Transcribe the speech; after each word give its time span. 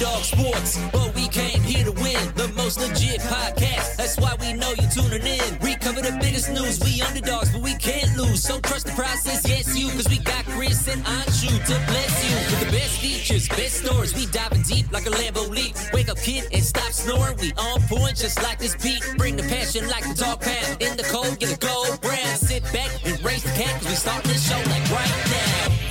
Underdog 0.00 0.24
Sports, 0.24 0.78
but 0.92 1.14
we 1.14 1.28
came 1.28 1.60
here 1.60 1.84
to 1.84 1.92
win. 1.92 2.32
The 2.34 2.50
most 2.56 2.80
legit 2.80 3.20
podcast. 3.20 3.96
That's 3.96 4.16
why 4.18 4.34
we 4.40 4.54
know 4.54 4.72
you're 4.80 4.88
tuning 4.88 5.26
in. 5.26 5.58
We 5.60 5.74
cover 5.74 6.00
the 6.00 6.16
biggest 6.18 6.48
news. 6.50 6.80
We 6.80 7.02
underdogs, 7.02 7.52
but 7.52 7.60
we 7.60 7.74
can't 7.74 8.16
lose. 8.16 8.42
So 8.42 8.60
trust 8.60 8.86
the 8.86 8.92
process, 8.92 9.46
yes, 9.46 9.76
you. 9.78 9.90
Cause 9.90 10.08
we 10.08 10.16
got 10.16 10.46
Chris 10.46 10.88
and 10.88 11.04
Anshu 11.04 11.52
to 11.52 11.74
bless 11.92 12.14
you. 12.24 12.34
With 12.48 12.66
the 12.66 12.72
best 12.72 12.98
features, 12.98 13.46
best 13.50 13.84
stories. 13.84 14.14
We 14.14 14.24
diving 14.24 14.62
deep 14.62 14.90
like 14.90 15.04
a 15.04 15.10
Lambo 15.10 15.46
leap. 15.50 15.76
Wake 15.92 16.08
up, 16.08 16.16
kid, 16.16 16.48
and 16.50 16.64
stop 16.64 16.92
snoring. 16.92 17.36
We 17.36 17.52
on 17.58 17.82
point 17.82 18.16
just 18.16 18.42
like 18.42 18.58
this 18.58 18.76
beat. 18.76 19.04
Bring 19.18 19.36
the 19.36 19.42
passion 19.42 19.86
like 19.86 20.04
the 20.08 20.14
dog 20.14 20.40
pound. 20.40 20.80
In 20.80 20.96
the 20.96 21.04
cold, 21.12 21.38
get 21.38 21.52
a 21.52 21.58
gold 21.58 22.00
brand. 22.00 22.38
Sit 22.38 22.62
back 22.72 22.88
and 23.04 23.22
raise 23.22 23.42
the 23.42 23.50
cat. 23.50 23.74
Cause 23.80 23.88
we 23.90 23.96
start 23.96 24.24
this 24.24 24.48
show 24.48 24.56
like 24.70 24.90
right 24.90 25.26
now. 25.28 25.89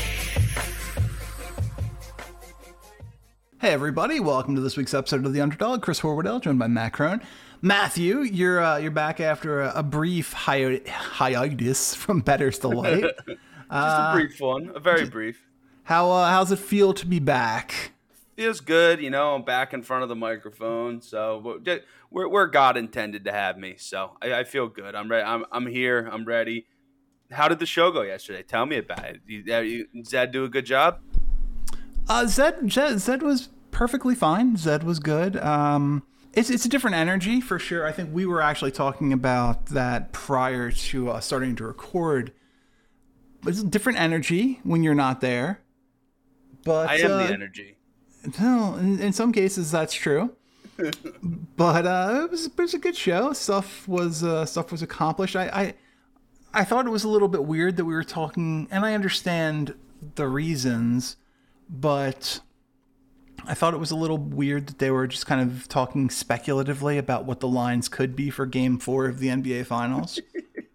Hey 3.60 3.74
everybody, 3.74 4.22
welcome 4.22 4.56
to 4.56 4.62
this 4.62 4.78
week's 4.78 4.94
episode 4.94 5.26
of 5.26 5.34
The 5.34 5.42
Underdog. 5.42 5.82
Chris 5.82 6.00
Horwedel, 6.00 6.42
joined 6.42 6.60
by 6.60 6.68
Matt 6.68 6.94
Crone. 6.94 7.22
Matthew, 7.62 8.22
you're 8.22 8.64
uh, 8.64 8.78
you're 8.78 8.90
back 8.90 9.20
after 9.20 9.60
a, 9.64 9.74
a 9.76 9.84
brief 9.84 10.32
hi- 10.32 10.80
hiatus 10.88 11.94
from 11.94 12.22
Bettor's 12.22 12.58
Delight. 12.60 13.02
Just 13.02 13.38
a 13.70 14.12
brief 14.14 14.40
one, 14.40 14.72
a 14.74 14.80
very 14.80 15.10
brief. 15.10 15.46
How 15.84 16.10
uh, 16.10 16.30
how's 16.30 16.54
it 16.54 16.60
feel 16.60 16.94
to 16.94 17.06
be 17.06 17.20
back? 17.20 17.92
Feels 18.38 18.62
good, 18.62 19.02
you 19.02 19.10
know. 19.10 19.36
I'm 19.36 19.44
back 19.44 19.74
in 19.74 19.84
front 19.84 20.04
of 20.04 20.10
the 20.10 20.16
microphone, 20.16 21.02
so 21.02 21.42
we're 21.44 21.82
we're, 22.10 22.30
we're 22.30 22.48
God 22.48 22.78
intended 22.78 23.26
to 23.26 23.34
have 23.34 23.58
me. 23.58 23.76
So 23.78 24.16
I, 24.22 24.36
I 24.36 24.44
feel 24.46 24.70
good. 24.70 24.96
I'm 24.96 25.12
ready. 25.12 25.26
I'm 25.26 25.44
I'm 25.52 25.68
here. 25.68 26.10
I'm 26.10 26.24
ready. 26.24 26.66
How 27.30 27.50
did 27.50 27.60
the 27.60 27.66
show 27.66 27.92
go 27.92 28.04
yesterday? 28.04 28.42
Tell 28.42 28.66
me 28.66 28.78
about 28.78 29.04
it. 29.04 29.20
You, 29.28 29.44
uh, 29.54 30.04
Zed 30.06 30.32
do 30.32 30.46
a 30.46 30.50
good 30.50 30.66
job. 30.66 31.02
Uh, 32.10 32.26
Zed, 32.26 32.72
Zed 32.72 33.00
Zed 33.00 33.22
was 33.22 33.50
perfectly 33.72 34.16
fine. 34.16 34.58
Zed 34.58 34.84
was 34.84 35.00
good. 35.00 35.38
Um, 35.38 36.04
it's 36.34 36.50
it's 36.50 36.66
a 36.66 36.70
different 36.70 36.96
energy 36.96 37.40
for 37.40 37.60
sure. 37.60 37.86
I 37.86 37.92
think 37.92 38.10
we 38.14 38.26
were 38.26 38.42
actually 38.42 38.72
talking 38.72 39.14
about 39.14 39.68
that 39.68 40.12
prior 40.12 40.72
to 40.72 41.12
uh, 41.12 41.20
starting 41.20 41.56
to 41.58 41.64
record. 41.64 42.34
But 43.42 43.52
it's 43.52 43.62
a 43.62 43.66
different 43.66 44.00
energy 44.00 44.60
when 44.64 44.84
you're 44.84 44.96
not 44.96 45.22
there. 45.22 45.62
But 46.66 46.90
I 46.90 46.96
am 46.98 47.12
uh, 47.12 47.18
the 47.28 47.34
energy. 47.34 47.78
No, 48.40 48.76
in, 48.76 49.00
in 49.00 49.14
some 49.14 49.32
cases 49.32 49.72
that's 49.72 49.94
true. 49.94 50.36
but 51.56 51.86
uh, 51.86 52.22
it 52.24 52.32
was 52.32 52.48
it 52.48 52.58
was 52.58 52.74
a 52.74 52.80
good 52.80 52.96
show. 52.96 53.34
Stuff 53.34 53.88
was 53.88 54.24
uh, 54.24 54.46
stuff 54.46 54.72
was 54.72 54.82
accomplished. 54.82 55.36
I, 55.36 55.46
I 55.48 55.74
I 56.54 56.64
thought 56.64 56.86
it 56.86 56.90
was 56.90 57.04
a 57.04 57.10
little 57.10 57.28
bit 57.28 57.46
weird 57.46 57.78
that 57.78 57.86
we 57.86 57.94
were 57.94 58.04
talking, 58.04 58.68
and 58.72 58.86
I 58.86 58.94
understand 58.94 59.76
the 60.16 60.28
reasons, 60.28 61.16
but 61.70 62.40
I 63.46 63.54
thought 63.54 63.74
it 63.74 63.80
was 63.80 63.92
a 63.92 63.96
little 63.96 64.18
weird 64.18 64.68
that 64.68 64.80
they 64.80 64.92
were 64.92 65.08
just 65.08 65.26
kind 65.26 65.50
of 65.50 65.68
talking 65.68 66.10
speculatively 66.10 66.98
about 66.98 67.26
what 67.26 67.40
the 67.40 67.48
lines 67.48 67.88
could 67.88 68.16
be 68.16 68.30
for 68.30 68.46
Game 68.46 68.78
Four 68.80 69.06
of 69.08 69.20
the 69.20 69.28
NBA 69.28 69.66
Finals. 69.66 70.20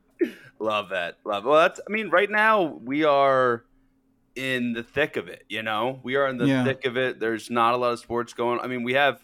Love 0.58 0.88
that. 0.90 1.18
Love. 1.24 1.44
Well, 1.44 1.60
that's. 1.60 1.80
I 1.86 1.92
mean, 1.92 2.08
right 2.10 2.30
now 2.30 2.62
we 2.62 3.04
are 3.04 3.64
in 4.34 4.72
the 4.72 4.82
thick 4.82 5.16
of 5.16 5.28
it. 5.28 5.44
You 5.48 5.62
know, 5.62 6.00
we 6.02 6.16
are 6.16 6.26
in 6.28 6.38
the 6.38 6.46
Yeah. 6.46 6.64
thick 6.64 6.86
of 6.86 6.96
it. 6.96 7.20
There's 7.20 7.50
not 7.50 7.74
a 7.74 7.76
lot 7.76 7.92
of 7.92 7.98
sports 7.98 8.32
going. 8.32 8.60
I 8.60 8.66
mean, 8.66 8.82
we 8.82 8.94
have 8.94 9.22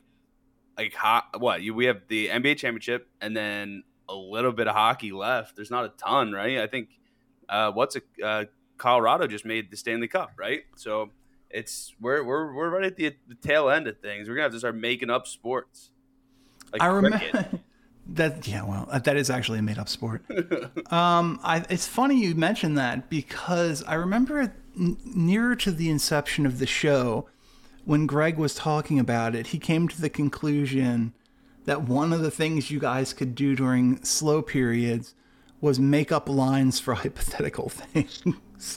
like 0.77 0.93
hot. 0.93 1.41
What 1.41 1.63
you? 1.63 1.73
We 1.75 1.87
have 1.87 2.03
the 2.09 2.29
NBA 2.29 2.59
championship, 2.59 3.09
and 3.21 3.35
then 3.37 3.85
a 4.09 4.15
little 4.15 4.53
bit 4.53 4.67
of 4.69 4.75
hockey 4.75 5.13
left. 5.13 5.57
There's 5.57 5.71
not 5.71 5.85
a 5.85 5.89
ton, 5.91 6.33
right? 6.33 6.59
I 6.59 6.67
think. 6.67 6.89
Uh, 7.49 7.73
what's 7.73 7.97
a 7.97 8.03
uh, 8.25 8.45
Colorado 8.77 9.27
just 9.27 9.45
made 9.45 9.71
the 9.71 9.77
Stanley 9.77 10.07
Cup, 10.09 10.33
right? 10.37 10.61
So 10.77 11.11
it's 11.51 11.95
we're 12.01 12.23
we're 12.23 12.53
we're 12.53 12.71
right 12.71 12.85
at 12.85 12.97
the, 12.97 13.15
the 13.29 13.35
tail 13.35 13.69
end 13.69 13.87
of 13.87 13.99
things. 14.01 14.29
We're 14.29 14.35
gonna 14.35 14.45
have 14.45 14.53
to 14.53 14.59
start 14.59 14.77
making 14.77 15.11
up 15.11 15.27
sports. 15.27 15.91
Like 16.73 16.83
I 16.83 16.87
remember 16.87 17.21
that. 18.07 18.47
Yeah, 18.47 18.65
well, 18.65 18.89
uh, 18.91 18.99
that 19.01 19.17
is 19.17 19.31
actually 19.31 19.61
a 19.61 19.63
made-up 19.63 19.89
sport. 19.89 20.25
um, 20.93 21.39
I, 21.43 21.65
it's 21.71 21.87
funny 21.87 22.21
you 22.21 22.35
mentioned 22.35 22.77
that 22.79 23.09
because 23.09 23.85
I 23.85 23.95
remember 23.95 24.53
n- 24.77 24.97
nearer 25.05 25.55
to 25.57 25.71
the 25.71 25.89
inception 25.91 26.45
of 26.45 26.59
the 26.59 26.67
show, 26.67 27.29
when 27.85 28.07
Greg 28.07 28.37
was 28.37 28.55
talking 28.55 28.99
about 28.99 29.35
it, 29.35 29.49
he 29.49 29.59
came 29.59 29.87
to 29.89 30.01
the 30.01 30.11
conclusion 30.11 31.13
that 31.67 31.83
one 31.83 32.13
of 32.13 32.21
the 32.21 32.31
things 32.31 32.71
you 32.71 32.81
guys 32.81 33.13
could 33.13 33.35
do 33.35 33.55
during 33.55 34.03
slow 34.03 34.43
periods 34.43 35.15
was 35.61 35.79
make 35.79 36.11
up 36.11 36.29
lines 36.29 36.81
for 36.81 36.95
hypothetical 36.97 37.69
things. 37.69 38.23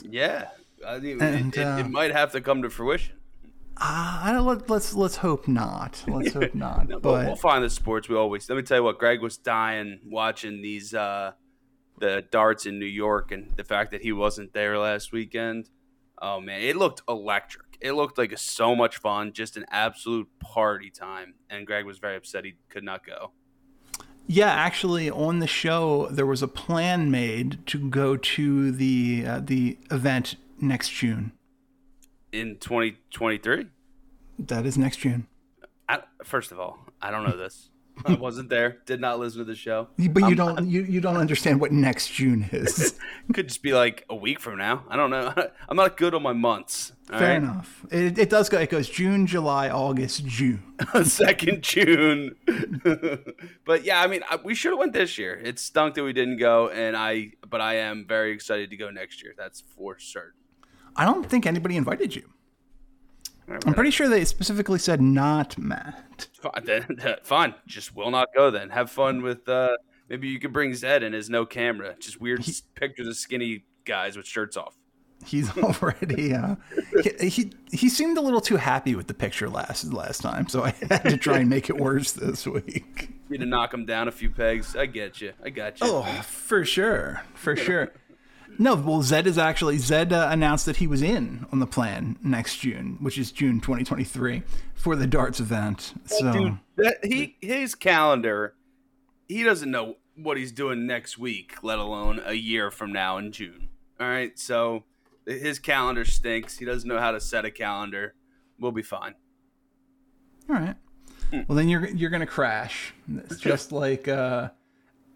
Yeah, 0.08 0.48
I 0.86 0.98
mean, 0.98 1.20
And, 1.22 1.54
it, 1.54 1.60
it, 1.60 1.64
uh, 1.64 1.78
it 1.78 1.90
might 1.90 2.12
have 2.12 2.32
to 2.32 2.40
come 2.40 2.62
to 2.62 2.70
fruition. 2.70 3.16
Uh, 3.76 4.20
I 4.22 4.32
don't, 4.32 4.46
let, 4.46 4.70
let's 4.70 4.94
let's 4.94 5.16
hope 5.16 5.48
not. 5.48 6.04
Let's 6.06 6.32
hope 6.34 6.54
not. 6.54 6.88
No, 6.88 7.00
but 7.00 7.10
but 7.10 7.26
we'll 7.26 7.36
find 7.36 7.64
the 7.64 7.70
sports 7.70 8.08
we 8.08 8.16
always. 8.16 8.48
Let 8.48 8.56
me 8.56 8.62
tell 8.62 8.78
you 8.78 8.84
what, 8.84 8.98
Greg 8.98 9.20
was 9.20 9.36
dying 9.36 10.00
watching 10.06 10.62
these 10.62 10.94
uh, 10.94 11.32
the 11.98 12.24
darts 12.30 12.66
in 12.66 12.78
New 12.78 12.86
York, 12.86 13.32
and 13.32 13.52
the 13.56 13.64
fact 13.64 13.90
that 13.90 14.02
he 14.02 14.12
wasn't 14.12 14.52
there 14.52 14.78
last 14.78 15.10
weekend. 15.12 15.70
Oh 16.22 16.40
man, 16.40 16.60
it 16.60 16.76
looked 16.76 17.02
electric. 17.08 17.76
It 17.80 17.92
looked 17.92 18.16
like 18.16 18.38
so 18.38 18.76
much 18.76 18.98
fun, 18.98 19.32
just 19.32 19.56
an 19.56 19.66
absolute 19.70 20.28
party 20.38 20.90
time. 20.90 21.34
And 21.50 21.66
Greg 21.66 21.84
was 21.84 21.98
very 21.98 22.16
upset 22.16 22.44
he 22.44 22.54
could 22.68 22.84
not 22.84 23.04
go. 23.04 23.32
Yeah, 24.26 24.50
actually, 24.50 25.10
on 25.10 25.40
the 25.40 25.46
show 25.46 26.06
there 26.10 26.24
was 26.24 26.42
a 26.42 26.48
plan 26.48 27.10
made 27.10 27.66
to 27.66 27.90
go 27.90 28.16
to 28.16 28.70
the 28.70 29.24
uh, 29.26 29.40
the 29.44 29.78
event 29.90 30.36
next 30.60 30.90
June. 30.90 31.32
in 32.32 32.56
2023. 32.58 33.66
That 34.38 34.66
is 34.66 34.76
next 34.76 34.96
June. 34.98 35.26
I, 35.88 36.00
first 36.24 36.50
of 36.52 36.58
all, 36.58 36.78
I 37.00 37.10
don't 37.10 37.24
know 37.24 37.36
this. 37.36 37.70
I 38.06 38.14
wasn't 38.14 38.48
there. 38.48 38.78
Did 38.86 39.00
not 39.00 39.20
listen 39.20 39.38
to 39.38 39.44
the 39.44 39.54
show. 39.54 39.86
But 39.96 40.28
you 40.28 40.34
don't 40.34 40.66
you, 40.66 40.82
you 40.82 41.00
don't 41.00 41.16
understand 41.16 41.60
what 41.60 41.70
next 41.70 42.08
June 42.12 42.48
is. 42.50 42.98
Could 43.32 43.46
just 43.46 43.62
be 43.62 43.72
like 43.72 44.04
a 44.10 44.16
week 44.16 44.40
from 44.40 44.58
now. 44.58 44.82
I 44.88 44.96
don't 44.96 45.10
know. 45.10 45.32
I'm 45.68 45.76
not 45.76 45.96
good 45.96 46.12
on 46.12 46.20
my 46.24 46.32
months. 46.32 46.90
all 47.12 47.20
Fair 47.20 47.28
right? 47.28 47.36
enough. 47.36 47.86
It, 47.92 48.18
it 48.18 48.30
does 48.30 48.48
go. 48.48 48.58
It 48.58 48.70
goes 48.70 48.88
June, 48.88 49.28
July, 49.28 49.68
August, 49.68 50.26
June. 50.26 50.64
Second 51.04 51.62
June. 51.62 52.34
but 53.64 53.84
yeah, 53.84 54.00
I 54.00 54.08
mean, 54.08 54.22
I, 54.28 54.40
we 54.42 54.56
should 54.56 54.72
have 54.72 54.78
went 54.80 54.92
this 54.92 55.16
year. 55.16 55.34
It 55.36 55.60
stunk 55.60 55.94
that 55.94 56.02
we 56.02 56.12
didn't 56.12 56.38
go, 56.38 56.70
and 56.70 56.96
I. 56.96 57.30
But 57.48 57.60
I 57.60 57.76
am 57.76 58.06
very 58.08 58.32
excited 58.32 58.70
to 58.70 58.76
go 58.76 58.90
next 58.90 59.22
year. 59.22 59.34
That's 59.38 59.60
for 59.60 60.00
certain. 60.00 60.40
I 60.96 61.04
don't 61.04 61.28
think 61.28 61.46
anybody 61.46 61.76
invited 61.76 62.14
you. 62.14 62.28
I'm 63.48 63.74
pretty 63.74 63.90
sure 63.90 64.08
they 64.08 64.24
specifically 64.24 64.78
said 64.78 65.02
not 65.02 65.58
Matt. 65.58 66.28
Fine. 67.24 67.54
Just 67.66 67.94
will 67.94 68.10
not 68.10 68.28
go 68.34 68.50
then. 68.50 68.70
Have 68.70 68.90
fun 68.90 69.22
with. 69.22 69.48
uh 69.48 69.76
Maybe 70.08 70.28
you 70.28 70.38
could 70.38 70.52
bring 70.52 70.74
Zed 70.74 71.02
and 71.02 71.14
his 71.14 71.30
no 71.30 71.46
camera. 71.46 71.94
Just 71.98 72.20
weird 72.20 72.40
s- 72.40 72.62
pictures 72.74 73.08
of 73.08 73.16
skinny 73.16 73.64
guys 73.86 74.16
with 74.18 74.26
shirts 74.26 74.54
off. 74.56 74.76
He's 75.24 75.50
already. 75.58 76.34
Uh, 76.34 76.56
he, 77.18 77.28
he 77.28 77.52
he 77.72 77.88
seemed 77.88 78.18
a 78.18 78.20
little 78.20 78.42
too 78.42 78.56
happy 78.56 78.94
with 78.94 79.06
the 79.06 79.14
picture 79.14 79.48
last 79.48 79.90
last 79.94 80.20
time, 80.20 80.46
so 80.48 80.62
I 80.64 80.70
had 80.90 81.04
to 81.04 81.16
try 81.16 81.38
and 81.38 81.48
make 81.48 81.70
it 81.70 81.78
worse 81.78 82.12
this 82.12 82.46
week. 82.46 83.10
You 83.30 83.38
to 83.38 83.46
knock 83.46 83.72
him 83.72 83.86
down 83.86 84.06
a 84.08 84.12
few 84.12 84.28
pegs. 84.28 84.76
I 84.76 84.84
get 84.86 85.22
you. 85.22 85.32
I 85.42 85.48
got 85.48 85.80
you. 85.80 85.86
Oh, 85.86 86.02
for 86.22 86.66
sure, 86.66 87.22
for 87.34 87.56
sure. 87.56 87.92
No, 88.58 88.74
well, 88.76 89.02
Zed 89.02 89.26
is 89.26 89.38
actually 89.38 89.78
Zed 89.78 90.12
uh, 90.12 90.28
announced 90.30 90.66
that 90.66 90.76
he 90.76 90.86
was 90.86 91.02
in 91.02 91.46
on 91.52 91.58
the 91.58 91.66
plan 91.66 92.16
next 92.22 92.58
June, 92.58 92.98
which 93.00 93.18
is 93.18 93.32
June 93.32 93.60
2023, 93.60 94.42
for 94.74 94.96
the 94.96 95.06
darts 95.06 95.40
event. 95.40 95.94
So 96.06 96.32
dude, 96.32 96.58
that 96.76 97.04
he 97.04 97.36
his 97.40 97.74
calendar, 97.74 98.54
he 99.28 99.42
doesn't 99.42 99.70
know 99.70 99.96
what 100.16 100.36
he's 100.36 100.52
doing 100.52 100.86
next 100.86 101.18
week, 101.18 101.62
let 101.62 101.78
alone 101.78 102.20
a 102.24 102.34
year 102.34 102.70
from 102.70 102.92
now 102.92 103.18
in 103.18 103.32
June. 103.32 103.68
All 103.98 104.06
right, 104.06 104.38
so 104.38 104.84
his 105.26 105.58
calendar 105.58 106.04
stinks. 106.04 106.58
He 106.58 106.64
doesn't 106.64 106.88
know 106.88 106.98
how 106.98 107.10
to 107.10 107.20
set 107.20 107.44
a 107.44 107.50
calendar. 107.50 108.14
We'll 108.58 108.72
be 108.72 108.82
fine. 108.82 109.14
all 110.48 110.56
right. 110.56 110.76
Well, 111.48 111.56
then 111.56 111.68
you're 111.68 111.88
you're 111.88 112.10
gonna 112.10 112.26
crash. 112.26 112.94
It's 113.12 113.36
just 113.40 113.72
like 113.72 114.06
uh, 114.06 114.50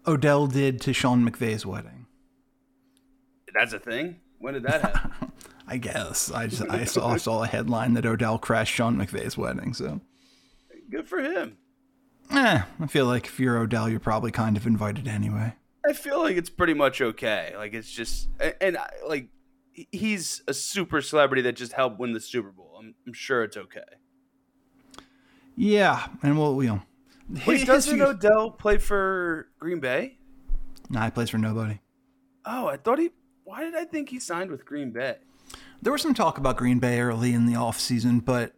Odell 0.05 0.47
did 0.47 0.81
to 0.81 0.93
Sean 0.93 1.29
McVay's 1.29 1.65
wedding. 1.65 1.98
That's 3.53 3.73
a 3.73 3.79
thing. 3.79 4.19
When 4.39 4.53
did 4.53 4.63
that 4.63 4.81
happen? 4.81 5.31
I 5.67 5.77
guess 5.77 6.31
I 6.31 6.47
just 6.47 6.63
I 6.69 6.83
saw 6.85 7.15
saw 7.17 7.43
a 7.43 7.47
headline 7.47 7.93
that 7.93 8.05
Odell 8.05 8.39
crashed 8.39 8.73
Sean 8.73 8.97
McVay's 8.97 9.37
wedding. 9.37 9.73
So, 9.73 10.01
Good 10.89 11.07
for 11.07 11.19
him. 11.21 11.57
eh, 12.31 12.63
I 12.79 12.87
feel 12.87 13.05
like 13.05 13.25
if 13.27 13.39
you're 13.39 13.57
Odell, 13.59 13.87
you're 13.87 13.99
probably 13.99 14.31
kind 14.31 14.57
of 14.57 14.65
invited 14.65 15.07
anyway. 15.07 15.53
I 15.87 15.93
feel 15.93 16.19
like 16.19 16.37
it's 16.37 16.49
pretty 16.49 16.73
much 16.73 17.01
okay. 17.01 17.53
Like 17.55 17.73
it's 17.73 17.91
just, 17.91 18.29
and, 18.59 18.77
I- 18.77 18.89
like 19.07 19.29
he's 19.73 20.41
a 20.47 20.53
super 20.53 21.01
celebrity 21.01 21.43
that 21.43 21.53
just 21.55 21.73
helped 21.73 21.99
win 21.99 22.13
the 22.13 22.19
Super 22.19 22.49
Bowl. 22.51 22.75
I'm, 22.79 22.95
I'm 23.05 23.13
sure 23.13 23.43
it's 23.43 23.55
okay. 23.57 23.81
Yeah, 25.55 26.07
and 26.23 26.37
we'll 26.37 26.55
we 26.55 26.67
know. 26.67 26.81
Wait, 27.45 27.59
his- 27.59 27.65
doesn't 27.67 27.99
his- 27.99 28.07
Odell 28.09 28.51
play 28.51 28.77
for 28.77 29.49
Green 29.59 29.79
Bay? 29.79 30.17
Nah, 30.89 31.05
he 31.05 31.11
plays 31.11 31.29
for 31.29 31.37
nobody. 31.37 31.79
Oh, 32.45 32.67
I 32.67 32.77
thought 32.77 32.97
he. 32.99 33.11
Why 33.49 33.63
did 33.63 33.75
I 33.75 33.83
think 33.83 34.09
he 34.09 34.19
signed 34.19 34.51
with 34.51 34.63
Green 34.63 34.91
Bay? 34.91 35.15
There 35.81 35.91
was 35.91 36.03
some 36.03 36.13
talk 36.13 36.37
about 36.37 36.55
Green 36.57 36.77
Bay 36.77 36.99
early 36.99 37.33
in 37.33 37.47
the 37.47 37.53
offseason, 37.53 38.23
but 38.23 38.53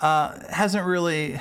Uh, 0.00 0.38
hasn't 0.50 0.86
really 0.86 1.40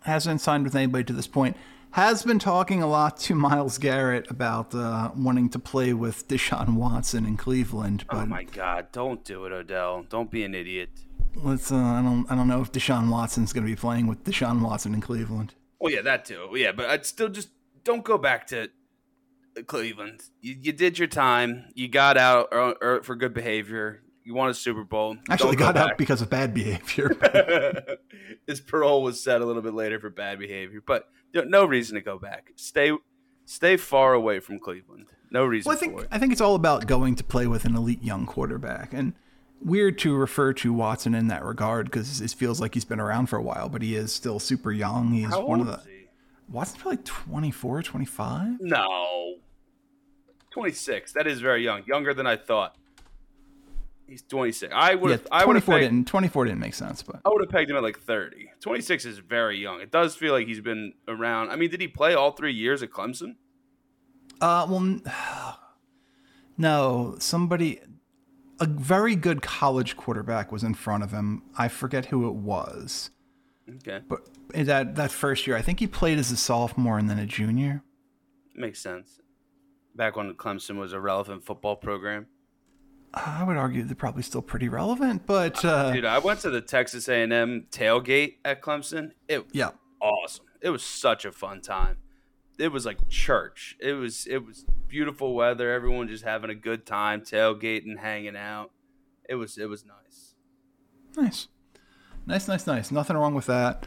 hasn't 0.00 0.40
signed 0.40 0.64
with 0.64 0.74
anybody 0.74 1.04
to 1.04 1.12
this 1.12 1.26
point. 1.26 1.58
Has 1.90 2.22
been 2.22 2.38
talking 2.38 2.82
a 2.82 2.86
lot 2.86 3.18
to 3.18 3.34
Myles 3.46 3.76
Garrett 3.76 4.30
about 4.30 4.74
uh, 4.74 5.10
wanting 5.14 5.50
to 5.50 5.58
play 5.58 5.92
with 5.92 6.26
Deshaun 6.26 6.74
Watson 6.76 7.26
in 7.26 7.36
Cleveland. 7.36 8.04
But 8.08 8.16
Oh 8.22 8.26
my 8.26 8.44
God! 8.44 8.86
Don't 8.92 9.22
do 9.24 9.44
it, 9.44 9.52
Odell. 9.52 10.06
Don't 10.08 10.30
be 10.30 10.42
an 10.42 10.54
idiot. 10.54 10.88
let's. 11.36 11.70
Uh, 11.70 11.76
I 11.76 12.00
don't. 12.00 12.24
I 12.30 12.34
don't 12.34 12.48
know 12.48 12.62
if 12.62 12.72
Deshaun 12.72 13.10
Watson's 13.10 13.52
going 13.52 13.66
to 13.66 13.70
be 13.70 13.76
playing 13.76 14.06
with 14.06 14.24
Deshaun 14.24 14.62
Watson 14.62 14.94
in 14.94 15.02
Cleveland. 15.02 15.52
Oh 15.82 15.88
yeah, 15.90 16.00
that 16.00 16.24
too. 16.24 16.48
Yeah, 16.54 16.72
but 16.72 16.86
I'd 16.88 17.04
still 17.04 17.28
just 17.28 17.50
don't 17.84 18.02
go 18.04 18.16
back 18.16 18.46
to 18.46 18.70
Cleveland. 19.66 20.22
You, 20.40 20.56
you 20.60 20.72
did 20.72 20.98
your 20.98 21.08
time. 21.08 21.66
You 21.74 21.88
got 21.88 22.16
out 22.16 22.48
or, 22.52 22.76
or 22.80 23.02
for 23.02 23.16
good 23.16 23.34
behavior. 23.34 24.02
You 24.24 24.34
won 24.34 24.48
a 24.48 24.54
Super 24.54 24.84
Bowl. 24.84 25.16
Actually, 25.28 25.56
go 25.56 25.66
got 25.66 25.76
out 25.76 25.98
because 25.98 26.22
of 26.22 26.30
bad 26.30 26.54
behavior. 26.54 27.10
His 28.46 28.60
parole 28.60 29.02
was 29.02 29.22
set 29.22 29.40
a 29.40 29.44
little 29.44 29.62
bit 29.62 29.74
later 29.74 29.98
for 29.98 30.10
bad 30.10 30.38
behavior, 30.38 30.82
but 30.84 31.08
you 31.32 31.42
know, 31.42 31.48
no 31.48 31.64
reason 31.64 31.96
to 31.96 32.00
go 32.00 32.18
back. 32.18 32.52
Stay, 32.56 32.92
stay 33.44 33.76
far 33.76 34.14
away 34.14 34.38
from 34.38 34.60
Cleveland. 34.60 35.06
No 35.30 35.44
reason 35.44 35.68
Well, 35.68 35.76
I 35.76 35.80
think. 35.80 36.06
I 36.12 36.18
think 36.18 36.32
it's 36.32 36.40
all 36.40 36.54
about 36.54 36.86
going 36.86 37.16
to 37.16 37.24
play 37.24 37.46
with 37.46 37.64
an 37.64 37.74
elite 37.74 38.02
young 38.02 38.26
quarterback, 38.26 38.92
and 38.92 39.14
weird 39.64 39.98
to 40.00 40.14
refer 40.14 40.52
to 40.52 40.72
Watson 40.72 41.14
in 41.14 41.28
that 41.28 41.44
regard 41.44 41.86
because 41.86 42.20
it 42.20 42.30
feels 42.32 42.60
like 42.60 42.74
he's 42.74 42.84
been 42.84 43.00
around 43.00 43.26
for 43.26 43.36
a 43.36 43.42
while, 43.42 43.68
but 43.68 43.82
he 43.82 43.96
is 43.96 44.12
still 44.12 44.38
super 44.38 44.72
young. 44.72 45.12
He's 45.12 45.30
one 45.30 45.60
of 45.60 45.66
the 45.66 45.78
he? 45.78 46.08
Watson's 46.48 46.82
probably 46.82 46.98
24, 47.02 47.82
25. 47.82 48.60
No, 48.60 49.36
twenty 50.52 50.72
six. 50.72 51.12
That 51.12 51.26
is 51.26 51.40
very 51.40 51.62
young. 51.64 51.82
Younger 51.86 52.14
than 52.14 52.26
I 52.26 52.36
thought. 52.36 52.76
He's 54.06 54.22
twenty 54.22 54.52
six. 54.52 54.72
I 54.76 54.94
would. 54.94 55.10
Yeah, 55.10 55.16
have 55.16 55.26
I 55.32 55.44
would 55.46 55.56
have 55.56 55.64
24 55.64 55.80
didn't 55.80 56.04
24 56.08 56.44
didn't 56.46 56.60
make 56.60 56.74
sense, 56.74 57.02
but 57.02 57.20
I 57.24 57.28
would 57.30 57.40
have 57.40 57.50
pegged 57.50 57.70
him 57.70 57.76
at 57.76 57.82
like 57.82 57.98
30. 57.98 58.50
26 58.60 59.04
is 59.06 59.18
very 59.18 59.58
young. 59.58 59.80
It 59.80 59.90
does 59.90 60.14
feel 60.14 60.32
like 60.34 60.46
he's 60.46 60.60
been 60.60 60.92
around. 61.08 61.50
I 61.50 61.56
mean, 61.56 61.70
did 61.70 61.80
he 61.80 61.88
play 61.88 62.14
all 62.14 62.32
three 62.32 62.52
years 62.52 62.82
at 62.82 62.90
Clemson? 62.90 63.36
uh, 64.40 64.66
well, 64.68 65.00
no, 66.58 67.16
somebody, 67.18 67.80
a 68.60 68.66
very 68.66 69.14
good 69.16 69.40
college 69.40 69.96
quarterback 69.96 70.52
was 70.52 70.62
in 70.62 70.74
front 70.74 71.02
of 71.04 71.10
him. 71.12 71.42
I 71.56 71.68
forget 71.68 72.06
who 72.06 72.28
it 72.28 72.34
was, 72.34 73.10
Okay. 73.76 74.00
but 74.08 74.28
that 74.52 74.96
that 74.96 75.10
first 75.12 75.46
year, 75.46 75.56
I 75.56 75.62
think 75.62 75.80
he 75.80 75.86
played 75.86 76.18
as 76.18 76.30
a 76.30 76.36
sophomore 76.36 76.98
and 76.98 77.08
then 77.08 77.18
a 77.18 77.26
junior. 77.26 77.82
Makes 78.54 78.80
sense. 78.80 79.20
Back 79.94 80.16
when 80.16 80.32
Clemson 80.34 80.76
was 80.76 80.92
a 80.92 81.00
relevant 81.00 81.44
football 81.44 81.76
program. 81.76 82.26
I 83.14 83.44
would 83.44 83.58
argue 83.58 83.82
they're 83.82 83.94
probably 83.94 84.22
still 84.22 84.40
pretty 84.40 84.68
relevant, 84.68 85.26
but 85.26 85.62
uh, 85.64 85.92
Dude, 85.92 86.06
I 86.06 86.18
went 86.18 86.40
to 86.40 86.50
the 86.50 86.62
Texas 86.62 87.08
A&M 87.08 87.66
tailgate 87.70 88.36
at 88.44 88.62
Clemson. 88.62 89.12
It 89.28 89.44
yeah. 89.52 89.70
awesome. 90.00 90.46
It 90.62 90.70
was 90.70 90.82
such 90.82 91.26
a 91.26 91.32
fun 91.32 91.60
time. 91.60 91.98
It 92.58 92.68
was 92.68 92.86
like 92.86 93.08
church. 93.08 93.76
It 93.80 93.94
was 93.94 94.26
it 94.26 94.46
was 94.46 94.64
beautiful 94.88 95.34
weather. 95.34 95.72
Everyone 95.72 96.08
just 96.08 96.24
having 96.24 96.48
a 96.48 96.54
good 96.54 96.86
time, 96.86 97.20
tailgating, 97.22 97.98
hanging 97.98 98.36
out. 98.36 98.70
It 99.28 99.34
was 99.34 99.58
it 99.58 99.68
was 99.68 99.84
nice. 99.84 100.34
Nice, 101.16 101.48
nice, 102.26 102.48
nice, 102.48 102.66
nice. 102.66 102.90
Nothing 102.90 103.16
wrong 103.16 103.34
with 103.34 103.46
that. 103.46 103.86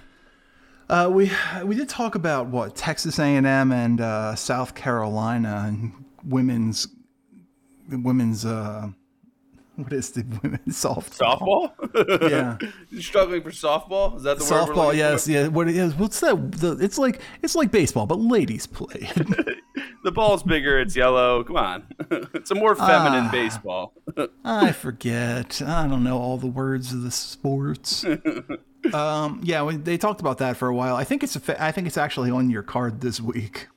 Uh, 0.87 1.09
we 1.11 1.31
we 1.63 1.75
did 1.75 1.89
talk 1.89 2.13
about 2.13 2.47
what 2.47 2.75
Texas 2.75 3.17
A 3.17 3.23
and 3.23 3.47
M 3.47 3.71
and 3.71 3.99
uh, 3.99 4.35
South 4.35 4.75
Carolina 4.75 5.65
and 5.67 5.91
women's 6.23 6.87
women's 7.89 8.45
uh, 8.45 8.89
what 9.83 9.93
is 9.93 10.11
the 10.11 10.23
women's 10.43 10.81
softball? 10.81 11.71
Softball? 11.73 12.29
Yeah. 12.29 12.57
You're 12.89 13.01
struggling 13.01 13.41
for 13.41 13.51
softball? 13.51 14.15
Is 14.17 14.23
that 14.23 14.37
the 14.39 14.43
word? 14.45 14.67
Softball, 14.69 14.95
yes, 14.95 15.25
for? 15.25 15.31
yeah. 15.31 15.47
What 15.47 15.67
it 15.67 15.75
is? 15.75 15.93
What's 15.95 16.19
that? 16.21 16.51
The, 16.53 16.73
it's 16.81 16.97
like 16.97 17.19
it's 17.41 17.55
like 17.55 17.71
baseball, 17.71 18.05
but 18.05 18.19
ladies 18.19 18.67
play. 18.67 19.09
The 20.03 20.11
ball's 20.11 20.43
bigger. 20.43 20.79
It's 20.79 20.95
yellow. 20.95 21.43
Come 21.43 21.57
on. 21.57 21.87
it's 22.33 22.51
a 22.51 22.55
more 22.55 22.75
feminine 22.75 23.25
Ah. 23.25 23.31
baseball. 23.31 23.93
I 24.43 24.71
forget. 24.71 25.61
I 25.65 25.87
don't 25.87 26.03
know 26.03 26.17
all 26.19 26.37
the 26.37 26.47
words 26.47 26.93
of 26.93 27.01
the 27.01 27.11
sports. 27.11 28.05
um, 28.93 29.41
yeah, 29.43 29.63
we, 29.63 29.77
they 29.77 29.97
talked 29.97 30.21
about 30.21 30.37
that 30.37 30.57
for 30.57 30.67
a 30.67 30.75
while. 30.75 30.95
I 30.95 31.03
think 31.05 31.23
it's 31.23 31.35
a 31.35 31.39
fa- 31.39 31.61
I 31.61 31.71
think 31.71 31.87
it's 31.87 31.97
actually 31.97 32.29
on 32.31 32.49
your 32.49 32.63
card 32.63 33.01
this 33.01 33.19
week. 33.19 33.67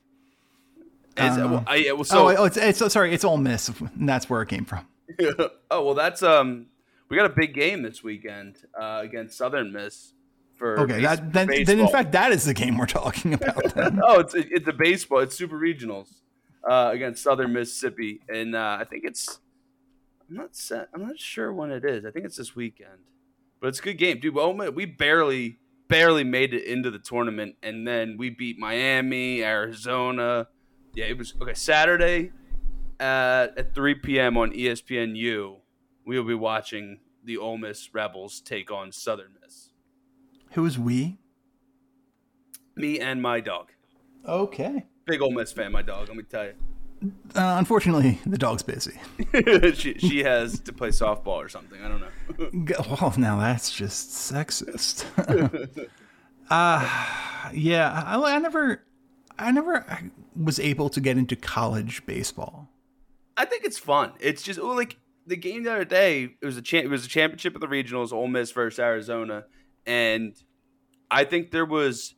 Is- 1.17 1.35
well, 1.37 1.63
I, 1.67 1.91
well, 1.93 2.03
so, 2.05 2.29
oh, 2.29 2.35
oh, 2.37 2.45
it's, 2.45 2.55
it's 2.57 2.93
sorry, 2.93 3.13
it's 3.13 3.23
Ole 3.25 3.37
Miss, 3.37 3.67
and 3.67 4.07
that's 4.07 4.29
where 4.29 4.41
it 4.41 4.47
came 4.49 4.63
from. 4.65 4.85
oh 5.71 5.83
well, 5.85 5.93
that's 5.93 6.23
um. 6.23 6.67
We 7.09 7.17
got 7.17 7.25
a 7.25 7.33
big 7.35 7.55
game 7.55 7.81
this 7.81 8.03
weekend 8.03 8.57
uh, 8.79 9.01
against 9.03 9.35
Southern 9.35 9.73
Miss. 9.73 10.13
For 10.57 10.79
Okay, 10.81 10.97
base- 10.97 11.03
that, 11.03 11.33
then, 11.33 11.47
then 11.65 11.79
in 11.79 11.87
fact 11.87 12.11
that 12.11 12.31
is 12.31 12.45
the 12.45 12.53
game 12.53 12.77
we're 12.77 12.85
talking 12.85 13.33
about. 13.33 13.73
Then. 13.75 13.99
oh, 14.03 14.19
it's 14.19 14.35
it's 14.35 14.67
a 14.67 14.73
baseball. 14.73 15.19
It's 15.19 15.35
super 15.35 15.57
regionals 15.57 16.07
uh, 16.69 16.91
against 16.93 17.23
Southern 17.23 17.53
Mississippi, 17.53 18.21
and 18.29 18.55
uh, 18.55 18.77
I 18.79 18.83
think 18.83 19.05
it's. 19.05 19.39
I'm 20.29 20.35
not 20.35 20.55
set. 20.55 20.89
I'm 20.93 21.01
not 21.01 21.17
sure 21.19 21.51
when 21.51 21.71
it 21.71 21.83
is. 21.83 22.05
I 22.05 22.11
think 22.11 22.25
it's 22.25 22.35
this 22.37 22.55
weekend, 22.55 22.99
but 23.59 23.67
it's 23.69 23.79
a 23.79 23.81
good 23.81 23.97
game, 23.97 24.19
dude. 24.19 24.35
Well, 24.35 24.53
we 24.53 24.85
barely 24.85 25.57
barely 25.87 26.23
made 26.23 26.53
it 26.53 26.65
into 26.65 26.91
the 26.91 26.99
tournament, 26.99 27.55
and 27.63 27.87
then 27.87 28.17
we 28.17 28.29
beat 28.29 28.59
Miami, 28.59 29.43
Arizona. 29.43 30.47
Yeah, 30.93 31.05
it 31.05 31.17
was 31.17 31.33
okay. 31.41 31.53
Saturday 31.55 32.31
at, 32.99 33.57
at 33.57 33.75
3 33.75 33.95
p.m. 33.95 34.37
on 34.37 34.51
ESPNU, 34.51 35.57
we 36.05 36.17
will 36.19 36.27
be 36.27 36.35
watching 36.35 36.99
the 37.23 37.37
Ole 37.37 37.57
Miss 37.57 37.93
Rebels 37.93 38.41
take 38.41 38.71
on 38.71 38.91
Southern 38.91 39.35
Miss. 39.41 39.69
Who 40.51 40.65
is 40.65 40.79
we? 40.79 41.17
Me 42.75 42.99
and 42.99 43.21
my 43.21 43.39
dog. 43.39 43.71
Okay. 44.27 44.85
Big 45.05 45.21
Ole 45.21 45.31
Miss 45.31 45.51
fan, 45.51 45.71
my 45.71 45.81
dog. 45.81 46.07
Let 46.07 46.17
me 46.17 46.23
tell 46.23 46.45
you. 46.45 46.53
Uh, 47.33 47.55
unfortunately, 47.57 48.19
the 48.25 48.37
dog's 48.37 48.61
busy. 48.61 48.99
she 49.73 49.93
she 49.99 50.23
has 50.23 50.59
to 50.59 50.73
play 50.73 50.89
softball 50.89 51.37
or 51.37 51.47
something. 51.47 51.81
I 51.81 51.87
don't 51.87 52.01
know. 52.01 52.75
Well, 53.01 53.13
now 53.17 53.39
that's 53.39 53.71
just 53.71 54.09
sexist. 54.09 55.05
uh 56.49 57.15
yeah, 57.53 58.03
I, 58.05 58.35
I 58.35 58.39
never, 58.39 58.83
I 59.37 59.51
never 59.51 59.85
was 60.35 60.59
able 60.59 60.89
to 60.89 61.01
get 61.01 61.17
into 61.17 61.35
college 61.35 62.05
baseball. 62.05 62.68
I 63.39 63.45
think 63.45 63.63
it's 63.63 63.79
fun. 63.79 64.11
It's 64.19 64.43
just 64.43 64.59
oh, 64.59 64.73
like 64.73 64.97
the 65.25 65.37
game 65.37 65.63
the 65.63 65.71
other 65.71 65.85
day. 65.85 66.35
It 66.41 66.45
was 66.45 66.57
a 66.57 66.75
it 66.75 66.89
was 66.89 67.05
a 67.05 67.07
championship 67.07 67.55
of 67.55 67.61
the 67.61 67.67
regionals, 67.67 68.11
Ole 68.11 68.27
Miss 68.27 68.51
versus 68.51 68.79
Arizona, 68.79 69.45
and 69.85 70.35
I 71.09 71.23
think 71.23 71.51
there 71.51 71.65
was. 71.65 72.15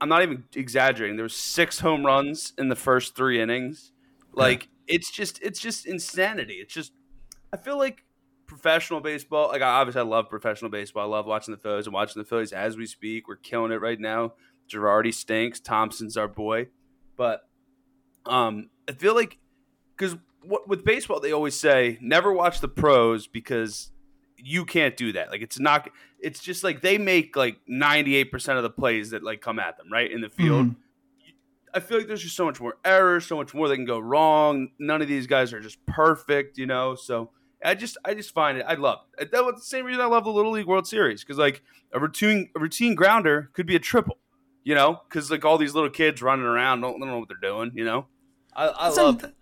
I'm 0.00 0.08
not 0.08 0.22
even 0.22 0.44
exaggerating. 0.54 1.16
There 1.16 1.22
was 1.22 1.36
six 1.36 1.80
home 1.80 2.04
runs 2.04 2.54
in 2.56 2.70
the 2.70 2.76
first 2.76 3.14
three 3.14 3.40
innings. 3.40 3.92
Like 4.32 4.68
it's 4.88 5.10
just 5.10 5.38
it's 5.42 5.60
just 5.60 5.86
insanity. 5.86 6.54
It's 6.54 6.72
just 6.72 6.92
I 7.52 7.58
feel 7.58 7.76
like 7.76 8.02
professional 8.46 9.00
baseball. 9.00 9.48
Like 9.48 9.60
I 9.60 9.68
obviously 9.68 10.00
I 10.00 10.04
love 10.04 10.30
professional 10.30 10.70
baseball. 10.70 11.02
I 11.02 11.14
love 11.14 11.26
watching 11.26 11.52
the 11.52 11.60
Phillies 11.60 11.86
and 11.86 11.92
watching 11.92 12.22
the 12.22 12.28
Phillies 12.28 12.54
as 12.54 12.78
we 12.78 12.86
speak. 12.86 13.28
We're 13.28 13.36
killing 13.36 13.70
it 13.70 13.82
right 13.82 14.00
now. 14.00 14.32
Girardi 14.66 15.12
stinks. 15.12 15.60
Thomson's 15.60 16.16
our 16.16 16.28
boy, 16.28 16.68
but 17.16 17.42
um, 18.24 18.70
I 18.88 18.92
feel 18.92 19.14
like 19.14 19.38
because 19.96 20.16
with 20.66 20.84
baseball 20.84 21.18
they 21.20 21.32
always 21.32 21.58
say 21.58 21.98
never 22.00 22.32
watch 22.32 22.60
the 22.60 22.68
pros 22.68 23.26
because 23.26 23.90
you 24.38 24.64
can't 24.64 24.96
do 24.96 25.12
that. 25.12 25.30
Like 25.30 25.40
it's 25.42 25.58
not. 25.58 25.88
It's 26.20 26.40
just 26.40 26.62
like 26.64 26.82
they 26.82 26.98
make 26.98 27.36
like 27.36 27.56
ninety 27.66 28.16
eight 28.16 28.30
percent 28.30 28.56
of 28.58 28.62
the 28.62 28.70
plays 28.70 29.10
that 29.10 29.22
like 29.22 29.40
come 29.40 29.58
at 29.58 29.76
them 29.78 29.86
right 29.92 30.10
in 30.10 30.20
the 30.20 30.28
field. 30.28 30.66
Mhm. 30.68 30.76
I 31.74 31.80
feel 31.80 31.98
like 31.98 32.06
there's 32.06 32.22
just 32.22 32.36
so 32.36 32.46
much 32.46 32.58
more 32.60 32.78
errors, 32.84 33.26
so 33.26 33.36
much 33.36 33.52
more 33.52 33.68
that 33.68 33.76
can 33.76 33.84
go 33.84 33.98
wrong. 33.98 34.68
None 34.78 35.02
of 35.02 35.08
these 35.08 35.26
guys 35.26 35.52
are 35.52 35.60
just 35.60 35.84
perfect, 35.84 36.56
you 36.56 36.64
know. 36.66 36.94
So 36.94 37.30
I 37.62 37.74
just, 37.74 37.98
I 38.04 38.14
just 38.14 38.32
find 38.32 38.56
it. 38.56 38.64
I 38.66 38.74
love 38.74 39.00
it. 39.18 39.30
That 39.32 39.44
was 39.44 39.56
the 39.56 39.60
same 39.60 39.84
reason 39.84 40.00
I 40.00 40.06
love 40.06 40.24
the 40.24 40.30
Little 40.30 40.52
League 40.52 40.66
World 40.66 40.86
Series 40.86 41.22
because 41.22 41.36
like 41.36 41.62
a 41.92 42.00
routine, 42.00 42.48
a 42.56 42.60
routine 42.60 42.94
grounder 42.94 43.50
could 43.52 43.66
be 43.66 43.76
a 43.76 43.78
triple, 43.78 44.16
you 44.64 44.74
know, 44.74 45.02
because 45.08 45.30
like 45.30 45.44
all 45.44 45.58
these 45.58 45.74
little 45.74 45.90
kids 45.90 46.22
running 46.22 46.46
around 46.46 46.80
don't, 46.80 46.98
don't 46.98 47.08
know 47.08 47.18
what 47.18 47.28
they're 47.28 47.36
doing, 47.50 47.72
you 47.74 47.84
know. 47.84 48.06
I, 48.54 48.68
I 48.68 48.84
That's, 48.84 48.96
love, 48.96 49.14
an- 49.16 49.20
I 49.20 49.24
love. 49.24 49.34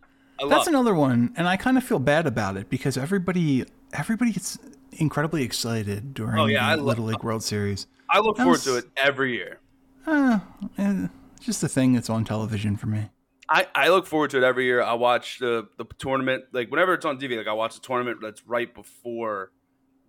That's 0.49 0.67
another 0.67 0.95
one, 0.95 1.33
and 1.37 1.47
I 1.49 1.57
kind 1.57 1.76
of 1.79 1.85
feel 1.85 1.99
bad 1.99 2.26
about 2.26 2.57
it 2.57 2.69
because 2.69 2.97
everybody, 2.97 3.64
everybody 3.93 4.33
gets 4.33 4.59
incredibly 4.93 5.43
excited 5.43 6.14
during 6.14 6.38
Oh, 6.38 6.47
yeah, 6.47 6.75
the 6.76 6.83
lo- 6.83 6.88
Little 6.88 7.05
League 7.07 7.23
World 7.23 7.43
Series. 7.43 7.87
I 8.11 8.21
look 8.21 8.37
forward 8.37 8.53
was- 8.53 8.64
to 8.64 8.76
it 8.76 8.85
every 8.97 9.35
year. 9.35 9.61
Uh, 10.07 10.41
eh, 10.79 11.07
it's 11.37 11.47
just 11.47 11.62
a 11.62 11.69
thing 11.69 11.93
that's 11.95 12.11
on 12.11 12.25
television 12.25 12.76
for 12.76 12.87
me. 12.87 13.11
I, 13.49 13.67
I 13.75 13.88
look 13.88 14.07
forward 14.07 14.31
to 14.31 14.38
it 14.38 14.43
every 14.45 14.64
year. 14.64 14.83
I 14.83 14.95
watch 14.95 15.38
the 15.38 15.69
the 15.79 15.85
tournament 15.99 16.45
like 16.53 16.71
whenever 16.71 16.95
it's 16.95 17.05
on 17.05 17.19
TV. 17.19 17.37
Like 17.37 17.47
I 17.47 17.53
watch 17.53 17.75
the 17.75 17.81
tournament 17.81 18.19
that's 18.23 18.47
right 18.47 18.73
before 18.75 19.50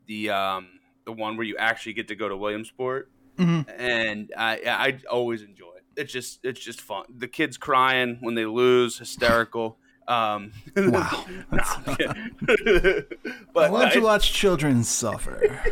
the 0.08 0.29
um 0.29 0.67
the 1.05 1.12
one 1.12 1.36
where 1.38 1.46
you 1.46 1.55
actually 1.58 1.94
get 1.94 2.08
to 2.10 2.15
go 2.15 2.27
to 2.29 2.36
Williamsport, 2.38 3.10
Mhm. 3.38 3.65
and 3.77 4.32
I 4.38 4.62
I 4.65 5.00
always 5.12 5.41
enjoy 5.41 5.72
it. 5.77 5.84
It's 5.98 6.12
just 6.13 6.39
it's 6.44 6.60
just 6.62 6.79
fun. 6.82 7.05
The 7.17 7.27
kids 7.27 7.58
crying 7.58 8.17
when 8.22 8.36
they 8.36 8.46
lose, 8.46 8.98
hysterical. 9.00 9.79
Um, 10.07 10.51
Wow. 10.77 11.25
but 11.51 11.62
I 13.57 13.69
love 13.69 13.93
to 13.93 14.01
watch 14.01 14.31
children 14.31 14.83
suffer. 14.83 15.63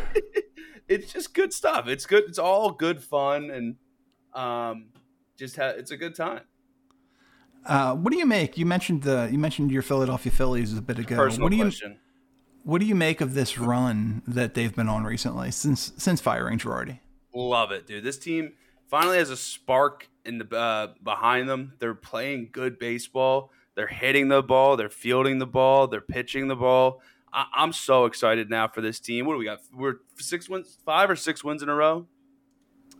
it's 0.88 1.12
just 1.12 1.34
good 1.34 1.52
stuff. 1.52 1.88
It's 1.88 2.06
good. 2.06 2.24
It's 2.24 2.38
all 2.38 2.70
good 2.70 3.02
fun 3.02 3.50
and 3.50 3.76
um, 4.34 4.86
just 5.36 5.56
ha- 5.56 5.74
it's 5.76 5.90
a 5.90 5.96
good 5.96 6.14
time. 6.14 6.40
Uh, 7.66 7.94
what 7.94 8.12
do 8.12 8.18
you 8.18 8.26
make? 8.26 8.58
You 8.58 8.66
mentioned 8.66 9.02
the 9.02 9.28
you 9.32 9.38
mentioned 9.38 9.70
your 9.70 9.82
Philadelphia 9.82 10.30
Phillies 10.30 10.76
a 10.76 10.82
bit 10.82 10.98
ago. 10.98 11.16
Personal 11.16 11.46
what 11.46 11.50
do 11.50 11.56
you 11.56 11.64
question. 11.64 11.98
what 12.62 12.80
do 12.80 12.86
you 12.86 12.94
make 12.94 13.20
of 13.20 13.34
this 13.34 13.58
run 13.58 14.22
that 14.26 14.54
they've 14.54 14.74
been 14.74 14.88
on 14.88 15.04
recently 15.04 15.50
since 15.50 15.92
since 15.96 16.20
firing 16.20 16.58
Girardi? 16.58 16.98
Love 17.34 17.72
it, 17.72 17.86
dude. 17.86 18.04
This 18.04 18.18
team 18.18 18.52
finally 18.88 19.16
has 19.16 19.30
a 19.30 19.36
spark 19.36 20.08
in 20.26 20.38
the 20.38 20.56
uh, 20.56 20.88
behind 21.02 21.48
them. 21.48 21.72
They're 21.78 21.94
playing 21.94 22.50
good 22.52 22.78
baseball. 22.78 23.50
They're 23.74 23.86
hitting 23.86 24.28
the 24.28 24.42
ball. 24.42 24.76
They're 24.76 24.88
fielding 24.88 25.38
the 25.38 25.46
ball. 25.46 25.86
They're 25.88 26.00
pitching 26.00 26.48
the 26.48 26.56
ball. 26.56 27.02
I- 27.32 27.46
I'm 27.54 27.72
so 27.72 28.04
excited 28.04 28.48
now 28.50 28.68
for 28.68 28.80
this 28.80 29.00
team. 29.00 29.26
What 29.26 29.34
do 29.34 29.38
we 29.38 29.44
got? 29.44 29.58
We're 29.72 29.96
six 30.16 30.48
wins, 30.48 30.78
five 30.84 31.10
or 31.10 31.16
six 31.16 31.42
wins 31.42 31.62
in 31.62 31.68
a 31.68 31.74
row. 31.74 32.06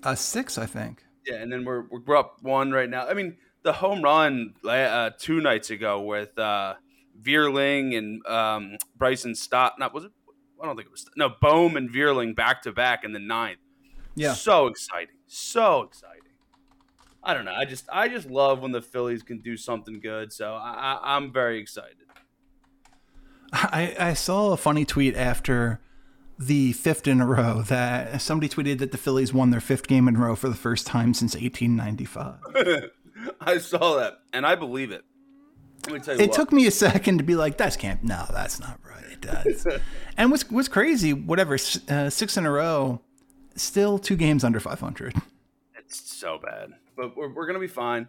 Uh, 0.03 0.15
six, 0.15 0.59
I 0.59 0.67
think. 0.67 1.05
Yeah, 1.27 1.37
and 1.37 1.51
then 1.51 1.65
we're 1.65 1.85
we're 1.89 2.17
up 2.17 2.39
one 2.43 2.71
right 2.73 2.91
now. 2.91 3.07
I 3.07 3.15
mean, 3.15 3.37
the 3.63 3.73
home 3.73 4.03
run 4.03 4.55
uh, 4.69 5.11
two 5.19 5.41
nights 5.41 5.71
ago 5.71 6.03
with 6.03 6.37
uh, 6.39 6.75
Vierling 7.23 7.97
and 7.97 8.27
um, 8.27 8.77
Bryson 8.97 9.35
Stott. 9.35 9.79
Not 9.79 9.95
was 9.95 10.05
it? 10.05 10.13
I 10.63 10.67
don't 10.67 10.77
think 10.77 10.87
it 10.87 10.93
was. 10.93 11.07
No, 11.17 11.31
Bohm 11.41 11.77
and 11.77 11.89
Vierling 11.91 12.35
back 12.37 12.63
to 12.63 12.73
back 12.73 13.05
in 13.05 13.13
the 13.13 13.19
ninth. 13.19 13.59
Yeah. 14.17 14.35
So 14.35 14.67
exciting. 14.67 15.17
So 15.27 15.83
exciting. 15.83 16.21
I 17.25 17.35
don't 17.35 17.45
know. 17.45 17.55
I 17.55 17.65
just 17.65 17.89
I 17.91 18.09
just 18.09 18.29
love 18.29 18.61
when 18.61 18.73
the 18.73 18.83
Phillies 18.83 19.23
can 19.23 19.41
do 19.41 19.57
something 19.57 19.99
good. 20.01 20.33
So 20.33 20.55
I, 20.55 20.99
I, 21.03 21.17
I'm 21.17 21.33
very 21.33 21.59
excited. 21.59 21.97
I, 23.53 23.95
I 23.99 24.15
saw 24.15 24.53
a 24.53 24.57
funny 24.57 24.85
tweet 24.85 25.17
after 25.17 25.81
the 26.39 26.73
fifth 26.73 27.07
in 27.07 27.21
a 27.21 27.27
row 27.27 27.63
that 27.63 28.21
somebody 28.21 28.49
tweeted 28.49 28.79
that 28.79 28.91
the 28.91 28.99
Phillies 28.99 29.33
won 29.33 29.51
their 29.51 29.61
fifth 29.61 29.87
game 29.87 30.09
in 30.09 30.17
a 30.17 30.19
row 30.19 30.35
for 30.35 30.49
the 30.49 30.57
first 30.57 30.87
time 30.87 31.15
since 31.15 31.37
1895. 31.37 32.91
I 33.41 33.59
saw 33.59 33.97
that 33.99 34.15
and 34.33 34.45
I 34.45 34.57
believe 34.57 34.91
it. 34.91 35.05
Let 35.87 35.93
me 35.93 36.01
tell 36.01 36.17
you 36.17 36.23
it 36.23 36.31
what. 36.31 36.37
took 36.37 36.53
me 36.53 36.67
a 36.67 36.71
second 36.71 37.19
to 37.19 37.25
be 37.25 37.37
like, 37.37 37.59
"That's 37.59 37.77
can't. 37.77 38.03
No, 38.03 38.25
that's 38.31 38.59
not 38.59 38.81
right." 38.85 39.21
That's, 39.21 39.67
and 40.17 40.31
what's 40.31 40.51
what's 40.51 40.69
crazy? 40.69 41.13
Whatever, 41.13 41.55
uh, 41.89 42.11
six 42.11 42.37
in 42.37 42.47
a 42.47 42.51
row, 42.51 43.01
still 43.55 43.99
two 43.99 44.17
games 44.17 44.45
under 44.45 44.61
500. 44.61 45.15
It's 45.77 46.11
so 46.11 46.39
bad, 46.43 46.73
but 46.97 47.17
we're, 47.17 47.33
we're 47.33 47.47
gonna 47.47 47.59
be 47.59 47.67
fine. 47.67 48.09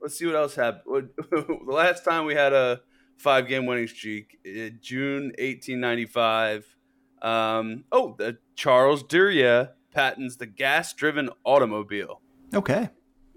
Let's 0.00 0.18
see 0.18 0.26
what 0.26 0.34
else 0.34 0.54
happened. 0.54 1.10
the 1.30 1.58
last 1.66 2.04
time 2.04 2.26
we 2.26 2.34
had 2.34 2.52
a 2.52 2.80
five 3.16 3.48
game 3.48 3.66
winning 3.66 3.88
streak, 3.88 4.38
uh, 4.46 4.70
June 4.80 5.32
1895. 5.38 6.76
Um, 7.22 7.84
oh, 7.90 8.14
the 8.18 8.38
Charles 8.54 9.02
Duryea 9.02 9.72
patents 9.92 10.36
the 10.36 10.46
gas 10.46 10.92
driven 10.92 11.30
automobile. 11.44 12.20
Okay, 12.54 12.90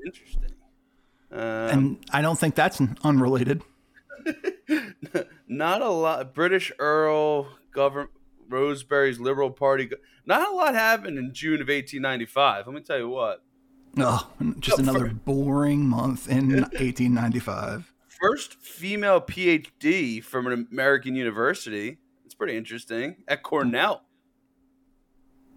Interesting. 0.06 0.52
Um, 1.32 1.40
and 1.40 2.06
I 2.12 2.22
don't 2.22 2.38
think 2.38 2.56
that's 2.56 2.82
unrelated. 3.04 3.62
not 5.48 5.82
a 5.82 5.90
lot. 5.90 6.34
British 6.34 6.72
Earl 6.80 7.48
government. 7.72 8.12
Rosebery's 8.50 9.20
Liberal 9.20 9.52
Party. 9.52 9.90
Not 10.26 10.52
a 10.52 10.56
lot 10.56 10.74
happened 10.74 11.20
in 11.20 11.34
June 11.34 11.62
of 11.62 11.68
1895. 11.68 12.66
Let 12.66 12.76
me 12.76 12.82
tell 12.82 12.98
you 12.98 13.10
what. 13.10 13.44
Oh, 13.98 14.30
just 14.60 14.80
another 14.80 15.08
boring 15.08 15.86
month 15.86 16.28
in 16.30 16.52
1895. 16.52 17.94
first 18.22 18.56
female 18.56 19.20
PhD 19.22 20.24
from 20.24 20.48
an 20.48 20.68
American 20.72 21.16
university. 21.16 21.98
It's 22.26 22.36
pretty 22.36 22.56
interesting 22.56 23.24
at 23.28 23.44
Cornell. 23.44 24.04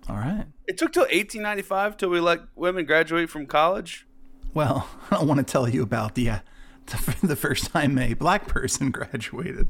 All 0.08 0.16
right. 0.16 0.46
It 0.66 0.78
took 0.78 0.92
till 0.92 1.02
1895 1.02 1.96
till 1.96 2.08
we 2.10 2.20
let 2.20 2.40
women 2.56 2.84
graduate 2.84 3.30
from 3.30 3.46
college. 3.46 4.06
Well, 4.54 4.88
I 5.10 5.16
don't 5.16 5.28
want 5.28 5.38
to 5.38 5.44
tell 5.50 5.68
you 5.68 5.82
about 5.82 6.14
the 6.14 6.30
uh, 6.30 6.38
the, 6.86 7.16
the 7.26 7.36
first 7.36 7.70
time 7.70 7.98
a 7.98 8.14
black 8.14 8.46
person 8.48 8.90
graduated. 8.92 9.68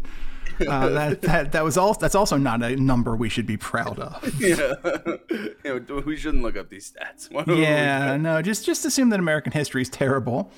Uh, 0.68 0.88
that, 0.88 1.22
that 1.22 1.52
that 1.52 1.64
was 1.64 1.76
all. 1.76 1.94
That's 1.94 2.14
also 2.14 2.36
not 2.36 2.62
a 2.62 2.76
number 2.76 3.16
we 3.16 3.28
should 3.28 3.46
be 3.46 3.56
proud 3.56 3.98
of. 3.98 4.22
Yeah, 4.42 4.74
you 5.64 5.86
know, 5.88 6.02
we 6.04 6.16
shouldn't 6.16 6.42
look 6.42 6.56
up 6.56 6.68
these 6.68 6.92
stats. 6.92 7.28
Yeah, 7.46 8.16
no, 8.16 8.42
just 8.42 8.66
just 8.66 8.84
assume 8.84 9.10
that 9.10 9.20
American 9.20 9.52
history 9.52 9.82
is 9.82 9.88
terrible, 9.88 10.50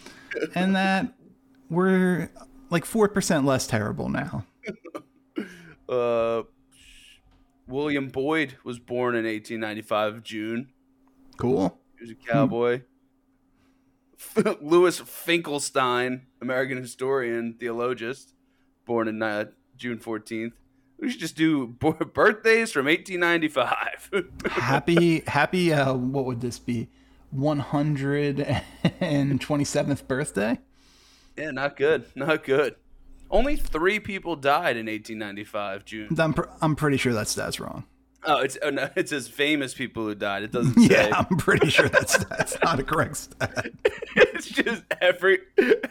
and 0.54 0.74
that 0.74 1.12
we're 1.68 2.30
like 2.70 2.84
four 2.84 3.08
percent 3.08 3.44
less 3.44 3.66
terrible 3.66 4.08
now. 4.08 4.44
Uh, 5.88 6.42
William 7.66 8.08
Boyd 8.08 8.56
was 8.64 8.78
born 8.78 9.14
in 9.14 9.24
1895 9.24 10.22
June. 10.22 10.72
Cool. 11.36 11.78
He 11.98 12.04
was 12.04 12.10
a 12.10 12.14
cowboy. 12.14 12.82
Louis 14.60 14.98
Finkelstein, 15.00 16.26
American 16.40 16.78
historian, 16.78 17.54
theologist, 17.54 18.34
born 18.84 19.08
in 19.08 19.22
uh, 19.22 19.46
June 19.76 19.98
14th. 19.98 20.52
We 20.98 21.10
should 21.10 21.20
just 21.20 21.36
do 21.36 21.66
birthdays 22.14 22.72
from 22.72 22.86
1895. 22.86 24.10
Happy 24.52 25.20
happy. 25.26 25.72
Uh, 25.72 25.94
what 25.94 26.24
would 26.24 26.40
this 26.40 26.58
be? 26.58 26.88
One 27.30 27.58
hundred 27.58 28.62
and 29.00 29.40
twenty 29.40 29.64
seventh 29.64 30.06
birthday. 30.06 30.60
yeah, 31.36 31.50
not 31.50 31.76
good. 31.76 32.04
Not 32.14 32.44
good. 32.44 32.76
Only 33.28 33.56
three 33.56 33.98
people 33.98 34.36
died 34.36 34.76
in 34.76 34.86
1895, 34.86 35.84
June. 35.84 36.08
I'm 36.20 36.32
pr- 36.32 36.48
I'm 36.60 36.76
pretty 36.76 36.96
sure 36.96 37.12
that 37.14 37.26
stat's 37.26 37.58
wrong. 37.58 37.84
Oh, 38.26 38.38
it's 38.38 38.56
oh, 38.62 38.70
no, 38.70 38.88
it 38.96 39.08
says 39.08 39.28
famous 39.28 39.74
people 39.74 40.04
who 40.04 40.14
died. 40.14 40.42
It 40.42 40.52
doesn't 40.52 40.74
say. 40.88 41.08
Yeah, 41.08 41.24
I'm 41.30 41.36
pretty 41.36 41.68
sure 41.70 41.88
that's 41.88 42.16
that's 42.24 42.56
not 42.62 42.78
a 42.80 42.82
correct 42.82 43.16
stat. 43.16 43.70
it's 44.16 44.48
just 44.48 44.82
every 45.00 45.40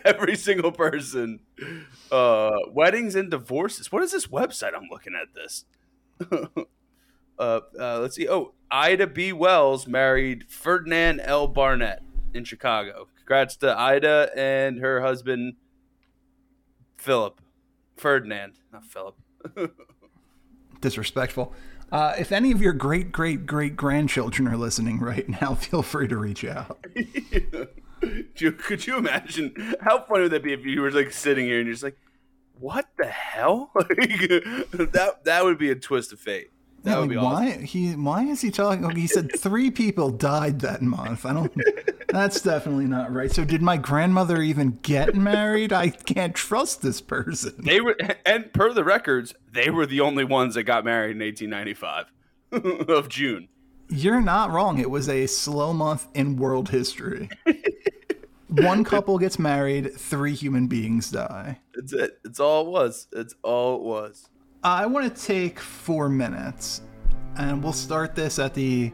every 0.03 0.35
single 0.35 0.71
person. 0.71 1.39
Uh, 2.11 2.51
weddings 2.69 3.15
and 3.15 3.29
divorces. 3.31 3.91
What 3.91 4.03
is 4.03 4.11
this 4.11 4.27
website? 4.27 4.73
I'm 4.75 4.87
looking 4.89 5.13
at 5.15 5.33
this. 5.33 5.65
uh, 7.39 7.59
uh, 7.79 7.99
let's 7.99 8.15
see. 8.15 8.27
Oh, 8.27 8.53
Ida 8.71 9.07
B. 9.07 9.31
Wells 9.33 9.87
married 9.87 10.45
Ferdinand 10.49 11.19
L. 11.21 11.47
Barnett 11.47 12.03
in 12.33 12.43
Chicago. 12.43 13.07
Congrats 13.17 13.55
to 13.57 13.77
Ida 13.77 14.31
and 14.35 14.79
her 14.79 15.01
husband 15.01 15.53
Philip. 16.97 17.39
Ferdinand, 17.95 18.53
not 18.71 18.83
Philip. 18.85 19.15
Disrespectful. 20.81 21.53
Uh, 21.93 22.15
if 22.17 22.31
any 22.31 22.51
of 22.51 22.59
your 22.59 22.73
great 22.73 23.11
great 23.11 23.45
great 23.45 23.75
grandchildren 23.75 24.47
are 24.47 24.57
listening 24.57 24.99
right 24.99 25.29
now, 25.29 25.53
feel 25.59 25.83
free 25.83 26.07
to 26.07 26.17
reach 26.17 26.43
out. 26.43 26.83
Could 28.35 28.87
you 28.87 28.97
imagine 28.97 29.75
how 29.79 30.03
funny 30.03 30.23
would 30.23 30.31
that 30.31 30.43
be 30.43 30.53
if 30.53 30.65
you 30.65 30.81
were 30.81 30.91
like 30.91 31.11
sitting 31.11 31.45
here 31.45 31.59
and 31.59 31.67
you're 31.67 31.75
just 31.75 31.83
like, 31.83 31.97
"What 32.59 32.87
the 32.97 33.05
hell?" 33.05 33.71
That 33.75 35.19
that 35.23 35.43
would 35.43 35.59
be 35.59 35.69
a 35.69 35.75
twist 35.75 36.11
of 36.11 36.19
fate. 36.19 36.49
That 36.83 36.91
Yeah, 36.91 36.99
would 36.99 37.09
be 37.09 37.15
awesome. 37.15 37.31
why 37.33 37.51
he 37.65 37.91
why 37.93 38.23
is 38.25 38.41
he 38.41 38.51
talking? 38.51 38.89
He 38.91 39.07
said 39.07 39.31
three 39.39 39.71
people 39.71 40.09
died 40.09 40.59
that 40.61 40.81
month. 40.81 41.25
I 41.25 41.33
don't. 41.33 41.51
That's 42.09 42.41
definitely 42.41 42.85
not 42.85 43.11
right. 43.11 43.31
So 43.31 43.43
did 43.45 43.61
my 43.61 43.77
grandmother 43.77 44.41
even 44.41 44.79
get 44.83 45.15
married? 45.15 45.71
I 45.73 45.89
can't 45.89 46.35
trust 46.35 46.81
this 46.81 47.01
person. 47.01 47.53
They 47.57 47.79
were, 47.81 47.95
and 48.25 48.51
per 48.53 48.71
the 48.73 48.83
records, 48.83 49.33
they 49.51 49.69
were 49.69 49.85
the 49.85 50.01
only 50.01 50.23
ones 50.25 50.55
that 50.55 50.63
got 50.63 50.83
married 50.85 51.15
in 51.15 51.23
1895 51.23 52.87
of 52.89 53.09
June. 53.09 53.47
You're 53.89 54.21
not 54.21 54.51
wrong. 54.51 54.77
It 54.79 54.89
was 54.91 55.07
a 55.09 55.25
slow 55.27 55.73
month 55.73 56.07
in 56.13 56.35
world 56.37 56.69
history. 56.69 57.29
One 58.49 58.83
couple 58.83 59.17
gets 59.17 59.39
married, 59.39 59.93
three 59.95 60.35
human 60.35 60.67
beings 60.67 61.09
die. 61.09 61.59
That's 61.73 61.93
it. 61.93 62.19
It's 62.23 62.39
all 62.39 62.67
it 62.67 62.69
was. 62.69 63.07
It's 63.11 63.33
all 63.41 63.77
it 63.77 63.81
was. 63.81 64.29
I 64.63 64.85
want 64.85 65.13
to 65.15 65.21
take 65.25 65.59
four 65.59 66.07
minutes, 66.09 66.81
and 67.37 67.61
we'll 67.63 67.73
start 67.73 68.15
this 68.15 68.39
at 68.39 68.53
the 68.53 68.89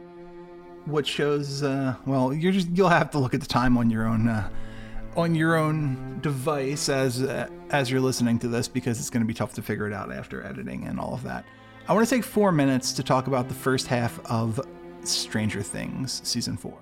what 0.86 1.06
shows. 1.06 1.62
Uh, 1.64 1.96
well, 2.06 2.34
you're 2.34 2.52
just 2.52 2.70
you'll 2.70 2.90
have 2.90 3.12
to 3.12 3.20
look 3.20 3.34
at 3.34 3.42
the 3.42 3.48
time 3.48 3.78
on 3.78 3.90
your 3.90 4.08
own 4.08 4.28
uh, 4.28 4.50
on 5.16 5.36
your 5.36 5.56
own 5.56 6.20
device 6.22 6.90
as 6.90 7.22
uh, 7.22 7.48
as 7.70 7.92
you're 7.92 8.02
listening 8.02 8.40
to 8.40 8.48
this 8.48 8.68
because 8.68 9.00
it's 9.00 9.10
going 9.12 9.22
to 9.22 9.28
be 9.28 9.34
tough 9.34 9.54
to 9.54 9.62
figure 9.62 9.86
it 9.88 9.94
out 9.94 10.12
after 10.12 10.44
editing 10.44 10.86
and 10.86 11.00
all 11.00 11.14
of 11.14 11.24
that. 11.24 11.46
I 11.88 11.94
want 11.94 12.08
to 12.08 12.16
take 12.16 12.24
four 12.24 12.52
minutes 12.52 12.92
to 12.94 13.04
talk 13.04 13.28
about 13.28 13.48
the 13.48 13.56
first 13.56 13.88
half 13.88 14.20
of 14.26 14.60
Stranger 15.04 15.62
Things 15.62 16.22
season 16.24 16.58
four. 16.58 16.78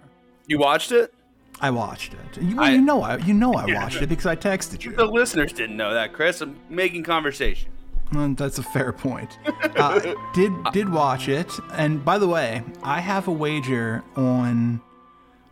You 0.48 0.60
watched 0.60 0.92
it? 0.94 1.14
I 1.60 1.72
watched 1.72 2.14
it. 2.14 2.42
You, 2.42 2.62
I- 2.62 2.72
you 2.72 2.82
know 2.82 3.02
I 3.02 3.18
you 3.18 3.34
know 3.34 3.54
I 3.54 3.66
Yeah. 3.68 3.84
watched 3.84 4.02
it 4.02 4.08
because 4.08 4.28
I 4.28 4.36
texted 4.38 4.86
you. 4.86 4.94
The 4.96 5.06
listeners 5.06 5.52
didn't 5.52 5.76
know 5.76 5.94
that, 5.94 6.14
Chris. 6.14 6.40
I'm 6.40 6.56
making 6.70 7.04
conversation. 7.04 7.70
That's 8.12 8.58
a 8.60 8.64
fair 8.64 8.92
point. 8.92 9.38
Uh, 9.76 10.00
did 10.34 10.52
did 10.74 10.90
watch 10.90 11.28
it, 11.30 11.52
and 11.74 12.04
by 12.04 12.18
the 12.18 12.28
way, 12.28 12.64
I 12.84 13.00
have 13.02 13.28
a 13.28 13.32
wager 13.32 14.04
on, 14.16 14.82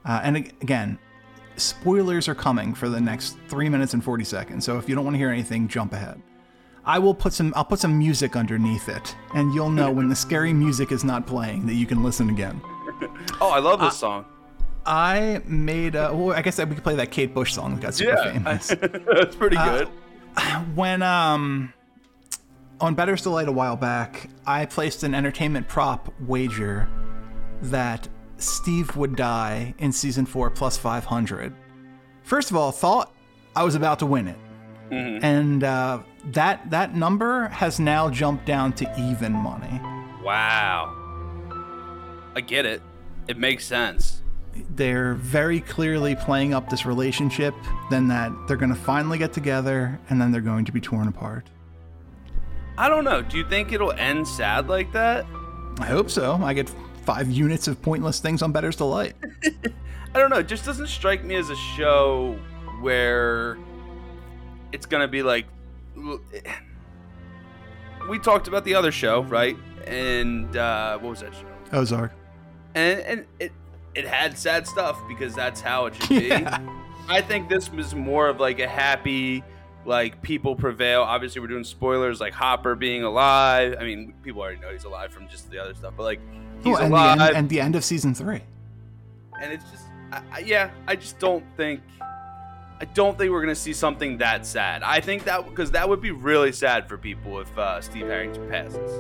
uh, 0.06 0.22
and 0.24 0.38
again, 0.38 0.98
spoilers 1.58 2.28
are 2.28 2.36
coming 2.36 2.74
for 2.74 2.90
the 2.90 3.00
next 3.02 3.38
three 3.50 3.70
minutes 3.70 3.94
and 3.94 4.04
forty 4.04 4.24
seconds. 4.24 4.66
So 4.66 4.78
if 4.78 4.88
you 4.90 4.96
don't 4.96 5.04
want 5.06 5.16
to 5.16 5.20
hear 5.20 5.30
anything, 5.32 5.68
jump 5.68 5.94
ahead. 5.94 6.22
I 6.86 7.00
will 7.00 7.16
put 7.16 7.34
some. 7.34 7.52
I'll 7.56 7.66
put 7.66 7.80
some 7.80 7.98
music 7.98 8.36
underneath 8.36 8.90
it, 8.90 9.16
and 9.34 9.54
you'll 9.54 9.70
know 9.72 9.92
when 9.92 10.08
the 10.08 10.16
scary 10.16 10.54
music 10.54 10.92
is 10.92 11.04
not 11.04 11.26
playing 11.28 11.66
that 11.68 11.74
you 11.76 11.86
can 11.86 12.04
listen 12.04 12.30
again. 12.30 12.62
Oh, 13.42 13.50
I 13.50 13.60
love 13.60 13.80
this 13.82 13.90
Uh, 13.90 13.92
song. 13.92 14.26
I 14.86 15.42
made. 15.46 15.96
Uh, 15.98 16.12
well, 16.14 16.36
I 16.38 16.42
guess 16.42 16.58
we 16.60 16.66
could 16.68 16.84
play 16.84 16.96
that 16.96 17.12
Kate 17.12 17.34
Bush 17.34 17.54
song 17.54 17.76
that 17.76 17.82
got 17.82 17.94
super 17.94 18.12
Yeah, 18.12 18.32
famous. 18.32 18.68
that's 19.14 19.36
pretty 19.36 19.58
Uh, 19.58 19.80
good. 19.80 19.88
when 20.76 21.02
um 21.02 21.74
on 22.80 22.96
Bettor's 22.96 23.22
Delight 23.22 23.48
a 23.48 23.52
while 23.52 23.76
back, 23.76 24.30
I 24.46 24.66
placed 24.66 25.04
an 25.04 25.14
entertainment 25.14 25.68
prop 25.68 26.14
wager 26.22 26.88
that 27.62 28.08
Steve 28.38 28.96
would 28.96 29.16
die 29.16 29.74
in 29.78 29.92
season 29.92 30.26
four 30.26 30.50
plus 30.50 30.78
500. 30.78 31.54
First 32.24 32.52
of 32.52 32.58
all, 32.58 32.72
thought 32.72 33.14
I 33.56 33.64
was 33.64 33.76
about 33.76 34.00
to 34.00 34.06
win 34.06 34.28
it, 34.28 34.38
and 35.24 35.64
uh, 35.64 36.00
that 36.26 36.70
that 36.70 36.96
number 36.96 37.48
has 37.48 37.80
now 37.80 38.10
jumped 38.10 38.46
down 38.46 38.74
to 38.74 39.00
even 39.00 39.32
money. 39.32 39.80
Wow. 40.24 40.94
I 42.36 42.42
get 42.42 42.66
it. 42.66 42.82
It 43.28 43.38
makes 43.38 43.66
sense. 43.66 44.22
They're 44.72 45.14
very 45.16 45.60
clearly 45.60 46.16
playing 46.16 46.54
up 46.54 46.70
this 46.70 46.86
relationship, 46.86 47.54
then 47.90 48.08
that 48.10 48.32
they're 48.48 48.58
going 48.58 48.74
to 48.74 48.80
finally 48.80 49.18
get 49.18 49.34
together, 49.34 50.00
and 50.10 50.20
then 50.20 50.32
they're 50.32 50.42
going 50.42 50.66
to 50.66 50.72
be 50.72 50.82
torn 50.82 51.08
apart. 51.08 51.50
I 52.78 52.90
don't 52.90 53.04
know. 53.04 53.22
Do 53.22 53.38
you 53.38 53.48
think 53.48 53.72
it'll 53.72 53.94
end 53.94 54.28
sad 54.28 54.68
like 54.68 54.92
that? 54.94 55.26
I 55.80 55.86
hope 55.86 56.10
so. 56.10 56.40
I 56.44 56.54
get 56.54 56.70
five 57.04 57.30
units 57.30 57.68
of 57.68 57.82
pointless 57.82 58.20
things 58.20 58.42
on 58.42 58.52
Bettor's 58.52 58.76
Delight. 58.76 59.16
I 60.16 60.20
don't 60.20 60.30
know. 60.30 60.40
It 60.40 60.48
just 60.48 60.66
doesn't 60.66 60.88
strike 60.88 61.24
me 61.24 61.36
as 61.36 61.50
a 61.50 61.56
show 61.56 62.40
where 62.82 63.58
it's 64.72 64.86
gonna 64.86 65.08
be 65.08 65.24
like. 65.24 65.46
We 68.10 68.20
talked 68.20 68.48
about 68.48 68.66
the 68.66 68.76
other 68.76 68.92
show, 68.92 69.24
right? 69.24 69.58
And 69.88 70.56
uh, 70.56 70.98
what 71.00 71.10
was 71.12 71.22
that 71.22 71.34
show? 71.34 71.48
Ozark. 71.72 72.12
And 72.76 73.00
and 73.02 73.26
it 73.40 73.52
it 73.94 74.06
had 74.06 74.38
sad 74.38 74.68
stuff 74.68 75.00
because 75.08 75.34
that's 75.34 75.62
how 75.62 75.86
it 75.88 75.96
should 75.96 76.10
be. 76.10 76.28
Yeah. 76.30 76.60
I 77.08 77.22
think 77.22 77.50
this 77.50 77.72
was 77.72 77.94
more 77.94 78.28
of 78.28 78.40
like 78.40 78.60
a 78.60 78.68
happy, 78.68 79.44
like 79.86 80.22
people 80.22 80.56
prevail. 80.56 81.02
Obviously, 81.04 81.42
we're 81.42 81.48
doing 81.48 81.64
spoilers, 81.64 82.20
like 82.20 82.34
Hopper 82.34 82.76
being 82.76 83.04
alive. 83.04 83.76
I 83.80 83.84
mean, 83.84 84.14
people 84.24 84.42
already 84.42 84.60
know 84.60 84.72
he's 84.72 84.84
alive 84.86 85.12
from 85.12 85.28
just 85.28 85.50
the 85.52 85.60
other 85.60 85.74
stuff, 85.74 85.94
but 85.98 86.04
like 86.04 86.20
he's 86.64 86.76
Oh, 86.76 86.80
and, 86.80 86.92
the 86.92 86.98
alive, 86.98 87.20
end, 87.22 87.38
and 87.38 87.50
the 87.50 87.62
end 87.62 87.76
of 87.76 87.84
season 87.84 88.14
three. 88.16 88.42
and 89.42 89.52
it's 89.54 89.70
just 89.72 89.84
I, 90.12 90.22
I, 90.32 90.40
yeah 90.40 90.70
i 90.88 90.96
just 90.96 91.20
don't 91.20 91.44
think 91.58 91.82
i 92.80 92.86
don't 92.94 93.18
think 93.18 93.32
we're 93.32 93.42
gonna 93.42 93.54
see 93.56 93.74
something 93.74 94.18
that 94.20 94.46
sad 94.46 94.82
i 94.84 95.00
think 95.02 95.26
that 95.26 95.46
because 95.50 95.72
that 95.72 95.88
would 95.90 96.00
be 96.02 96.12
really 96.12 96.52
sad 96.54 96.88
for 96.88 96.98
people 96.98 97.40
if 97.40 97.58
uh, 97.58 97.82
steve 97.82 98.06
harrington 98.08 98.48
passes 98.50 98.92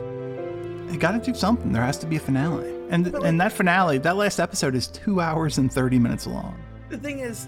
They 0.90 0.98
got 0.98 1.12
to 1.14 1.32
do 1.32 1.38
something. 1.38 1.72
There 1.72 1.82
has 1.84 1.98
to 2.00 2.06
be 2.08 2.18
a 2.18 2.20
finale, 2.20 2.72
and 2.90 3.08
and 3.08 3.40
that 3.42 3.52
finale, 3.54 3.98
that 4.00 4.16
last 4.18 4.40
episode 4.40 4.76
is 4.76 4.88
two 4.88 5.20
hours 5.22 5.58
and 5.58 5.72
thirty 5.72 5.98
minutes 6.00 6.28
long. 6.28 6.56
the 6.90 6.98
thing 6.98 7.20
is 7.20 7.48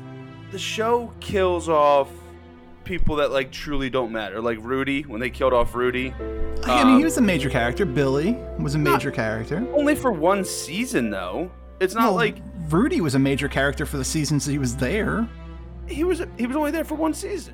the 0.51 0.58
show 0.60 1.12
kills 1.20 1.67
off 1.70 2.10
people 2.88 3.17
that 3.17 3.32
like 3.32 3.51
truly 3.51 3.89
don't 3.89 4.12
matter 4.12 4.41
like 4.41 4.58
rudy 4.62 5.01
when 5.03 5.20
they 5.20 5.29
killed 5.29 5.53
off 5.53 5.75
rudy 5.75 6.13
I 6.63 6.84
mean, 6.84 6.88
Um, 6.94 6.98
he 6.98 7.03
was 7.03 7.17
a 7.17 7.22
major 7.22 7.50
character. 7.50 7.86
Billy 7.86 8.34
was 8.58 8.74
a 8.75 8.79
major 8.79 9.12
character. 9.12 9.65
only 9.74 9.94
for 9.96 10.12
one 10.12 10.44
season 10.44 11.10
though 11.10 11.51
it's 11.79 11.94
not 11.94 12.06
Well, 12.06 12.15
like 12.15 12.38
Rudy 12.70 13.00
was 13.01 13.15
a 13.15 13.20
major 13.20 13.48
character 13.48 13.86
for 13.86 13.98
the 13.98 14.03
seasons 14.03 14.46
that 14.46 14.51
he 14.51 14.58
was 14.58 14.75
there. 14.75 15.27
he 15.88 16.03
was 16.03 16.22
he 16.38 16.48
was 16.48 16.56
only 16.58 16.72
there 16.72 16.84
for 16.86 16.96
one 16.96 17.13
season 17.13 17.53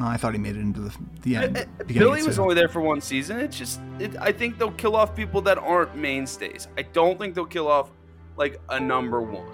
Oh, 0.00 0.06
I 0.06 0.16
thought 0.16 0.32
he 0.32 0.40
made 0.40 0.56
it 0.56 0.60
into 0.60 0.80
the 0.80 0.92
the 1.22 1.36
end. 1.36 1.56
Uh, 1.56 1.60
uh, 1.60 1.64
beginning 1.86 2.08
Billy 2.08 2.22
was 2.24 2.38
only 2.40 2.56
there 2.56 2.68
for 2.68 2.80
one 2.80 3.00
season. 3.00 3.38
It's 3.38 3.56
just, 3.56 3.80
it, 4.00 4.16
I 4.20 4.32
think 4.32 4.58
they'll 4.58 4.72
kill 4.72 4.96
off 4.96 5.14
people 5.14 5.40
that 5.42 5.56
aren't 5.56 5.94
mainstays. 5.96 6.66
I 6.76 6.82
don't 6.82 7.16
think 7.16 7.36
they'll 7.36 7.46
kill 7.46 7.68
off 7.68 7.92
like 8.36 8.60
a 8.70 8.80
number 8.80 9.20
one. 9.22 9.46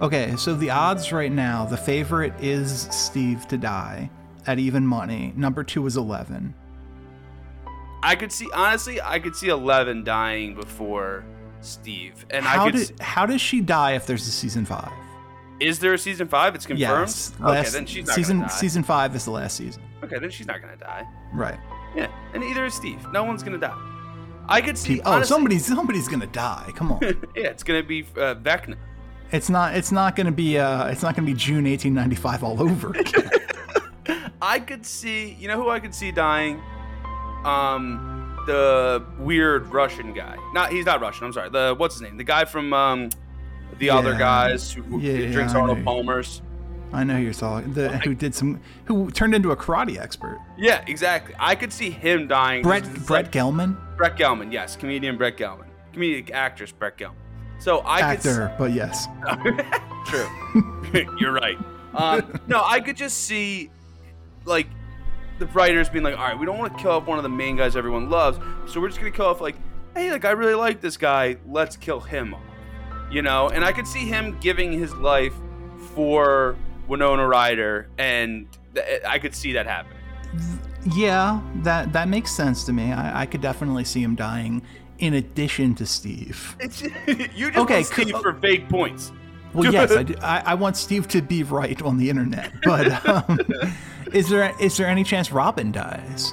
Okay, 0.00 0.36
so 0.36 0.54
the 0.54 0.70
odds 0.70 1.12
right 1.12 1.32
now, 1.32 1.64
the 1.64 1.76
favorite 1.76 2.32
is 2.40 2.86
Steve 2.92 3.48
to 3.48 3.56
die 3.58 4.08
at 4.46 4.58
even 4.58 4.86
money. 4.86 5.32
Number 5.36 5.62
two 5.64 5.86
is 5.86 5.96
eleven. 5.96 6.54
I 8.02 8.16
could 8.16 8.32
see, 8.32 8.48
honestly, 8.52 9.00
I 9.00 9.20
could 9.20 9.36
see 9.36 9.48
Eleven 9.48 10.02
dying 10.02 10.54
before 10.56 11.24
Steve. 11.60 12.26
And 12.30 12.44
how 12.44 12.66
I 12.66 12.70
could. 12.72 12.88
did 12.88 13.00
how 13.00 13.26
does 13.26 13.40
she 13.40 13.60
die 13.60 13.92
if 13.92 14.06
there's 14.06 14.26
a 14.26 14.30
season 14.32 14.64
five? 14.64 14.90
is 15.60 15.78
there 15.78 15.94
a 15.94 15.98
season 15.98 16.26
five? 16.26 16.56
It's 16.56 16.66
confirmed. 16.66 16.80
Yes. 17.06 17.32
okay, 17.36 17.44
Last- 17.44 17.72
then 17.72 17.86
she's 17.86 18.06
not 18.08 18.16
season 18.16 18.38
gonna 18.38 18.48
die. 18.48 18.54
season 18.56 18.82
five 18.82 19.14
is 19.14 19.24
the 19.24 19.30
last 19.30 19.56
season. 19.56 19.80
Okay, 20.02 20.18
then 20.18 20.30
she's 20.30 20.48
not 20.48 20.60
gonna 20.60 20.76
die. 20.76 21.06
Right. 21.32 21.58
Yeah, 21.94 22.08
and 22.34 22.42
either 22.42 22.64
is 22.64 22.74
Steve. 22.74 22.98
No 23.12 23.22
one's 23.22 23.44
gonna 23.44 23.58
die. 23.58 23.78
I 24.48 24.60
could 24.60 24.76
see. 24.76 25.00
Oh, 25.02 25.12
honestly- 25.12 25.28
somebody's 25.34 25.66
somebody's 25.66 26.08
gonna 26.08 26.26
die. 26.26 26.72
Come 26.74 26.90
on. 26.90 26.98
yeah, 27.36 27.44
it's 27.50 27.62
gonna 27.62 27.84
be 27.84 28.02
uh, 28.16 28.34
Vecna. 28.34 28.74
it's 29.30 29.48
not 29.48 29.76
it's 29.76 29.92
not 29.92 30.16
gonna 30.16 30.32
be 30.32 30.58
uh 30.58 30.86
it's 30.88 31.02
not 31.04 31.14
gonna 31.14 31.26
be 31.26 31.34
June 31.34 31.64
1895 31.66 32.42
all 32.42 32.60
over 32.60 32.90
again. 32.98 33.30
I 34.42 34.58
could 34.58 34.84
see, 34.84 35.34
you 35.40 35.46
know 35.48 35.56
who 35.56 35.70
I 35.70 35.78
could 35.80 35.94
see 35.94 36.10
dying? 36.12 36.60
Um, 37.44 38.36
the 38.46 39.04
weird 39.18 39.66
Russian 39.72 40.12
guy. 40.12 40.36
Not 40.52 40.72
he's 40.72 40.86
not 40.86 41.00
Russian. 41.00 41.26
I'm 41.26 41.32
sorry. 41.32 41.48
The 41.50 41.74
what's 41.76 41.94
his 41.94 42.02
name? 42.02 42.16
The 42.16 42.24
guy 42.24 42.44
from 42.44 42.72
um, 42.72 43.08
the 43.78 43.90
other 43.90 44.14
guys 44.16 44.72
who, 44.72 44.82
who 44.82 45.00
Yeah, 45.00 45.30
drinks 45.32 45.54
Arnold. 45.54 45.84
Palmer's. 45.84 46.42
I 46.92 47.04
know 47.04 47.16
who 47.16 47.22
you're 47.22 47.32
talking. 47.32 47.72
The, 47.72 47.88
who 47.98 48.14
did 48.14 48.34
some 48.34 48.60
who 48.84 49.10
turned 49.10 49.34
into 49.34 49.50
a 49.52 49.56
karate 49.56 49.98
expert. 49.98 50.38
Yeah, 50.58 50.84
exactly. 50.86 51.34
I 51.38 51.54
could 51.54 51.72
see 51.72 51.90
him 51.90 52.28
dying. 52.28 52.62
Brett 52.62 52.82
Brett 53.06 53.24
like- 53.26 53.32
Gelman, 53.32 53.76
Brett 53.96 54.16
Gelman. 54.18 54.52
Yes, 54.52 54.76
comedian 54.76 55.16
Brett 55.16 55.36
Gelman. 55.38 55.66
Comedic 55.94 56.30
actress 56.32 56.70
Brett 56.72 56.98
Gelman. 56.98 57.14
So 57.60 57.82
I 57.86 58.16
could. 58.16 58.26
s- 58.26 58.50
but 58.58 58.72
yes. 58.72 59.06
True. 60.06 61.06
You're 61.18 61.32
right. 61.32 61.56
Um, 61.94 62.40
no, 62.48 62.62
I 62.64 62.80
could 62.80 62.96
just 62.96 63.18
see, 63.20 63.70
like, 64.44 64.68
the 65.38 65.46
writers 65.46 65.88
being 65.88 66.04
like, 66.04 66.16
all 66.16 66.24
right, 66.24 66.38
we 66.38 66.46
don't 66.46 66.58
want 66.58 66.76
to 66.76 66.82
kill 66.82 66.92
off 66.92 67.06
one 67.06 67.18
of 67.18 67.22
the 67.22 67.28
main 67.28 67.56
guys 67.56 67.76
everyone 67.76 68.10
loves, 68.10 68.38
so 68.70 68.80
we're 68.80 68.88
just 68.88 69.00
going 69.00 69.10
to 69.10 69.16
kill 69.16 69.26
off, 69.26 69.40
like, 69.40 69.56
hey, 69.94 70.10
like, 70.10 70.24
I 70.24 70.30
really 70.32 70.54
like 70.54 70.80
this 70.80 70.96
guy, 70.96 71.36
let's 71.48 71.76
kill 71.76 72.00
him. 72.00 72.34
You 73.10 73.22
know? 73.22 73.48
And 73.48 73.64
I 73.64 73.72
could 73.72 73.86
see 73.86 74.06
him 74.06 74.38
giving 74.40 74.72
his 74.72 74.94
life 74.94 75.34
for 75.94 76.56
Winona 76.88 77.26
Ryder, 77.26 77.88
and 77.98 78.46
th- 78.74 79.02
I 79.06 79.18
could 79.18 79.34
see 79.34 79.52
that 79.52 79.66
happening. 79.66 79.98
Yeah, 80.94 81.40
that 81.56 81.92
that 81.92 82.08
makes 82.08 82.32
sense 82.32 82.64
to 82.64 82.72
me. 82.72 82.92
I, 82.92 83.22
I 83.22 83.26
could 83.26 83.40
definitely 83.40 83.84
see 83.84 84.02
him 84.02 84.14
dying 84.14 84.62
in 84.98 85.14
addition 85.14 85.74
to 85.76 85.86
Steve. 85.86 86.56
You 87.36 87.50
just 87.50 87.58
Okay, 87.58 87.82
Steve 87.82 88.12
cool. 88.12 88.22
for 88.22 88.34
fake 88.34 88.68
points. 88.68 89.12
Well, 89.52 89.70
yes, 89.72 89.92
I, 89.92 90.02
do, 90.02 90.14
I, 90.22 90.42
I 90.46 90.54
want 90.54 90.76
Steve 90.76 91.06
to 91.08 91.20
be 91.22 91.42
right 91.42 91.80
on 91.82 91.98
the 91.98 92.08
internet, 92.08 92.52
but 92.64 93.06
um, 93.08 93.38
is 94.12 94.28
there 94.28 94.54
is 94.60 94.76
there 94.76 94.86
any 94.86 95.04
chance 95.04 95.32
Robin 95.32 95.72
dies? 95.72 96.32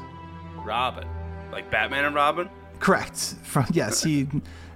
Robin. 0.66 1.08
Like 1.52 1.72
Batman 1.72 2.06
and 2.06 2.16
Robin? 2.16 2.50
Correct. 2.80 3.36
From 3.44 3.66
yes, 3.72 4.04
he 4.04 4.28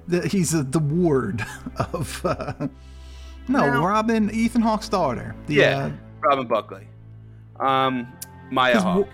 the, 0.07 0.27
he's 0.27 0.53
a, 0.53 0.63
the 0.63 0.79
ward 0.79 1.45
of 1.93 2.25
uh, 2.25 2.53
no 3.47 3.71
No. 3.71 3.85
Robin, 3.85 4.29
Ethan 4.31 4.61
Hawke's 4.61 4.89
daughter. 4.89 5.35
The, 5.47 5.53
Yeah. 5.55 5.85
uh, 5.85 5.91
Robin 6.21 6.47
Buckley. 6.47 6.87
Um, 7.59 8.07
Maya 8.51 8.73
'Cause 8.73 8.83
Hawke. 8.83 9.09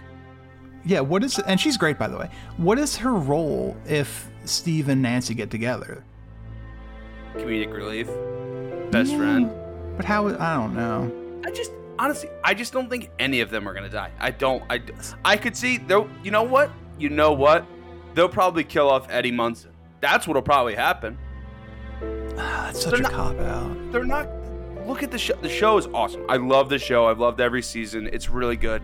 yeah. 0.85 1.01
What 1.01 1.23
is 1.23 1.37
and 1.39 1.59
she's 1.59 1.77
great 1.77 1.99
by 1.99 2.07
the 2.07 2.17
way. 2.17 2.29
What 2.57 2.79
is 2.79 2.95
her 2.97 3.13
role 3.13 3.75
if 3.87 4.29
Steve 4.45 4.89
and 4.89 5.01
Nancy 5.01 5.33
get 5.33 5.49
together? 5.51 6.03
comedic 7.35 7.71
relief, 7.71 8.07
best 8.91 9.15
friend. 9.15 9.51
But 9.95 10.05
how? 10.05 10.27
I 10.27 10.53
don't 10.55 10.75
know. 10.75 11.11
I 11.45 11.51
just 11.51 11.71
honestly, 11.99 12.29
I 12.43 12.55
just 12.55 12.73
don't 12.73 12.89
think 12.89 13.11
any 13.19 13.41
of 13.41 13.51
them 13.51 13.67
are 13.69 13.73
gonna 13.73 13.89
die. 13.89 14.11
I 14.19 14.31
don't. 14.31 14.63
I 14.71 14.81
I 15.23 15.37
could 15.37 15.55
see 15.55 15.77
though. 15.77 16.09
You 16.23 16.31
know 16.31 16.43
what? 16.43 16.71
You 16.97 17.09
know 17.09 17.33
what? 17.33 17.65
They'll 18.15 18.27
probably 18.29 18.63
kill 18.63 18.89
off 18.89 19.05
Eddie 19.11 19.31
Munson. 19.31 19.71
That's 20.01 20.25
what'll 20.27 20.41
probably 20.41 20.73
happen. 20.75 21.17
Ah, 22.37 22.63
That's 22.67 22.81
such 22.83 22.91
They're 22.91 22.99
a 22.99 23.03
not- 23.03 23.11
cop 23.11 23.39
out. 23.41 23.91
They're 23.91 24.03
not. 24.05 24.27
Look 24.87 25.03
at 25.03 25.11
the 25.11 25.17
show. 25.19 25.35
The 25.35 25.49
show 25.49 25.77
is 25.77 25.87
awesome. 25.93 26.25
I 26.29 26.37
love 26.37 26.69
the 26.69 26.79
show. 26.79 27.05
I've 27.07 27.19
loved 27.19 27.41
every 27.41 27.61
season. 27.61 28.09
It's 28.11 28.29
really 28.29 28.55
good. 28.55 28.81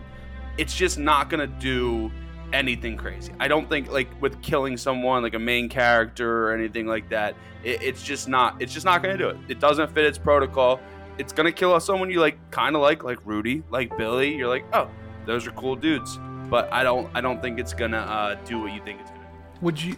It's 0.58 0.74
just 0.76 0.98
not 0.98 1.28
gonna 1.30 1.46
do 1.46 2.12
anything 2.52 2.96
crazy. 2.96 3.32
I 3.40 3.48
don't 3.48 3.68
think 3.68 3.90
like 3.90 4.08
with 4.22 4.40
killing 4.40 4.76
someone 4.76 5.22
like 5.22 5.34
a 5.34 5.38
main 5.38 5.68
character 5.68 6.46
or 6.48 6.54
anything 6.54 6.86
like 6.86 7.08
that. 7.10 7.34
It, 7.64 7.82
it's 7.82 8.02
just 8.02 8.28
not. 8.28 8.60
It's 8.62 8.72
just 8.72 8.86
not 8.86 9.02
gonna 9.02 9.18
do 9.18 9.28
it. 9.30 9.36
It 9.48 9.58
doesn't 9.58 9.90
fit 9.92 10.04
its 10.04 10.18
protocol. 10.18 10.78
It's 11.18 11.32
gonna 11.32 11.52
kill 11.52 11.72
off 11.72 11.82
someone 11.82 12.10
you 12.10 12.20
like, 12.20 12.38
kind 12.50 12.76
of 12.76 12.82
like, 12.82 13.02
like 13.04 13.18
Rudy, 13.24 13.62
like 13.70 13.96
Billy. 13.96 14.34
You're 14.34 14.48
like, 14.48 14.64
oh, 14.72 14.90
those 15.24 15.46
are 15.46 15.52
cool 15.52 15.76
dudes. 15.76 16.18
But 16.48 16.72
I 16.72 16.82
don't. 16.84 17.10
I 17.14 17.20
don't 17.20 17.42
think 17.42 17.58
it's 17.58 17.72
gonna 17.74 17.98
uh, 17.98 18.34
do 18.44 18.60
what 18.60 18.72
you 18.72 18.80
think 18.82 19.00
it's 19.00 19.10
gonna. 19.10 19.22
do. 19.22 19.60
Would 19.62 19.82
you? 19.82 19.96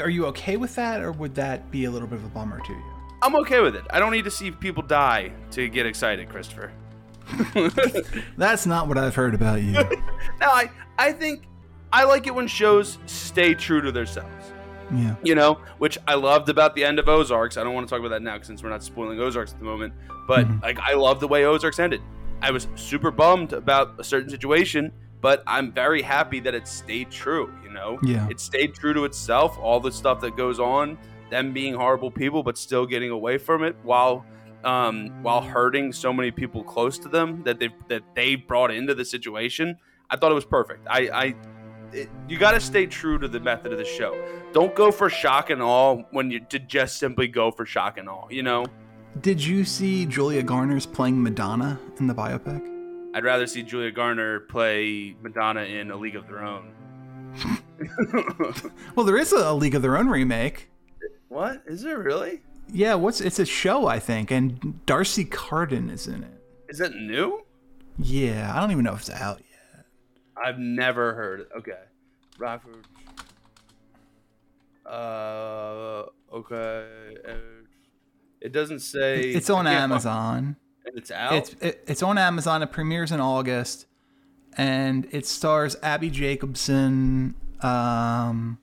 Are 0.00 0.10
you 0.10 0.26
okay 0.26 0.56
with 0.56 0.74
that, 0.76 1.02
or 1.02 1.12
would 1.12 1.34
that 1.34 1.70
be 1.70 1.84
a 1.84 1.90
little 1.90 2.08
bit 2.08 2.18
of 2.18 2.24
a 2.24 2.28
bummer 2.28 2.60
to 2.60 2.72
you? 2.72 2.82
I'm 3.22 3.34
okay 3.36 3.60
with 3.60 3.74
it. 3.76 3.84
I 3.90 3.98
don't 3.98 4.12
need 4.12 4.24
to 4.24 4.30
see 4.30 4.50
people 4.50 4.82
die 4.82 5.32
to 5.52 5.68
get 5.68 5.86
excited, 5.86 6.28
Christopher. 6.28 6.72
That's 8.36 8.66
not 8.66 8.88
what 8.88 8.98
I've 8.98 9.14
heard 9.14 9.34
about 9.34 9.62
you. 9.62 9.74
No, 10.40 10.48
I 10.48 10.70
I 10.98 11.12
think 11.12 11.44
I 11.92 12.04
like 12.04 12.26
it 12.26 12.34
when 12.34 12.46
shows 12.46 12.98
stay 13.06 13.54
true 13.54 13.80
to 13.80 13.90
themselves. 13.90 14.52
Yeah. 14.92 15.16
You 15.22 15.34
know, 15.34 15.54
which 15.78 15.98
I 16.06 16.14
loved 16.14 16.48
about 16.48 16.74
the 16.74 16.84
end 16.84 16.98
of 16.98 17.08
Ozarks. 17.08 17.56
I 17.56 17.64
don't 17.64 17.74
want 17.74 17.88
to 17.88 17.90
talk 17.90 18.00
about 18.00 18.10
that 18.10 18.22
now 18.22 18.38
since 18.42 18.62
we're 18.62 18.68
not 18.70 18.82
spoiling 18.82 19.18
Ozarks 19.20 19.52
at 19.52 19.58
the 19.58 19.64
moment. 19.64 19.94
But 20.28 20.46
Mhm. 20.46 20.62
like, 20.62 20.78
I 20.78 20.94
love 20.94 21.20
the 21.20 21.28
way 21.28 21.44
Ozarks 21.44 21.78
ended. 21.78 22.02
I 22.42 22.50
was 22.50 22.68
super 22.76 23.10
bummed 23.10 23.52
about 23.52 23.94
a 23.98 24.04
certain 24.04 24.28
situation, 24.28 24.92
but 25.20 25.42
I'm 25.46 25.72
very 25.72 26.02
happy 26.02 26.38
that 26.40 26.54
it 26.54 26.68
stayed 26.68 27.10
true. 27.10 27.50
You 27.64 27.70
know, 27.70 27.98
Yeah. 28.02 28.28
it 28.30 28.38
stayed 28.40 28.74
true 28.74 28.92
to 28.94 29.04
itself. 29.04 29.58
All 29.60 29.80
the 29.80 29.90
stuff 29.92 30.20
that 30.20 30.36
goes 30.36 30.60
on, 30.60 30.98
them 31.30 31.52
being 31.52 31.74
horrible 31.74 32.10
people, 32.10 32.42
but 32.42 32.56
still 32.56 32.86
getting 32.86 33.10
away 33.10 33.38
from 33.38 33.64
it 33.64 33.76
while 33.82 34.24
um, 34.64 35.10
while 35.22 35.42
hurting 35.42 35.92
so 35.92 36.12
many 36.12 36.32
people 36.32 36.64
close 36.64 36.98
to 36.98 37.08
them 37.08 37.42
that 37.44 37.60
they 37.60 37.68
that 37.88 38.02
they 38.16 38.34
brought 38.34 38.72
into 38.72 38.94
the 38.96 39.04
situation. 39.04 39.76
I 40.10 40.16
thought 40.16 40.32
it 40.32 40.34
was 40.34 40.44
perfect. 40.44 40.86
I, 40.90 41.08
I 41.12 41.34
it, 41.92 42.08
you 42.28 42.38
got 42.38 42.52
to 42.52 42.60
stay 42.60 42.86
true 42.86 43.18
to 43.18 43.28
the 43.28 43.40
method 43.40 43.72
of 43.72 43.78
the 43.78 43.84
show. 43.84 44.14
Don't 44.52 44.74
go 44.74 44.90
for 44.90 45.08
shock 45.10 45.50
and 45.50 45.60
all 45.62 46.04
when 46.10 46.30
you 46.30 46.40
to 46.40 46.58
just 46.58 46.98
simply 46.98 47.28
go 47.28 47.50
for 47.50 47.64
shock 47.66 47.98
and 47.98 48.08
all. 48.08 48.28
You 48.30 48.42
know, 48.42 48.64
Did 49.20 49.42
you 49.44 49.64
see 49.64 50.06
Julia 50.06 50.42
Garner's 50.42 50.86
playing 50.86 51.22
Madonna 51.22 51.78
in 51.98 52.06
the 52.06 52.14
biopic? 52.14 52.72
I'd 53.14 53.24
rather 53.24 53.46
see 53.46 53.62
Julia 53.62 53.90
Garner 53.90 54.40
play 54.40 55.16
Madonna 55.22 55.62
in 55.62 55.90
A 55.90 55.96
League 55.96 56.16
of 56.16 56.26
Their 56.28 56.44
Own. 56.44 56.72
Well, 58.94 59.04
there 59.04 59.18
is 59.18 59.32
a, 59.32 59.36
a 59.50 59.54
League 59.54 59.74
of 59.74 59.82
Their 59.82 59.96
Own 59.98 60.08
remake. 60.08 60.70
what 61.28 61.62
is 61.66 61.84
it 61.84 61.98
really? 61.98 62.40
Yeah, 62.72 62.94
what's 62.94 63.20
it's 63.20 63.38
a 63.38 63.44
show 63.44 63.86
I 63.86 63.98
think, 63.98 64.30
and 64.30 64.84
D'Arcy 64.86 65.24
Carden 65.24 65.90
is 65.90 66.06
in 66.06 66.24
it. 66.24 66.42
Is 66.68 66.80
it 66.80 66.94
new? 66.96 67.42
Yeah, 67.98 68.52
I 68.54 68.60
don't 68.60 68.70
even 68.72 68.84
know 68.84 68.94
if 68.94 69.00
it's 69.00 69.10
out 69.10 69.40
yet. 69.50 69.55
I've 70.42 70.58
never 70.58 71.14
heard. 71.14 71.40
it. 71.40 71.48
Okay, 71.58 71.78
Rockford. 72.38 72.84
Uh, 74.84 76.04
okay. 76.32 76.86
uh, 77.28 77.32
It 78.40 78.52
doesn't 78.52 78.80
say. 78.80 79.20
It's 79.30 79.50
on 79.50 79.66
Amazon. 79.66 80.56
And 80.84 80.96
it's 80.96 81.10
out. 81.10 81.32
It's 81.32 81.56
it, 81.60 81.82
it's 81.88 82.02
on 82.02 82.18
Amazon. 82.18 82.62
It 82.62 82.70
premieres 82.70 83.10
in 83.10 83.20
August, 83.20 83.86
and 84.56 85.08
it 85.10 85.26
stars 85.26 85.76
Abbi 85.82 86.10
Jacobson. 86.10 87.34
Um, 87.62 88.58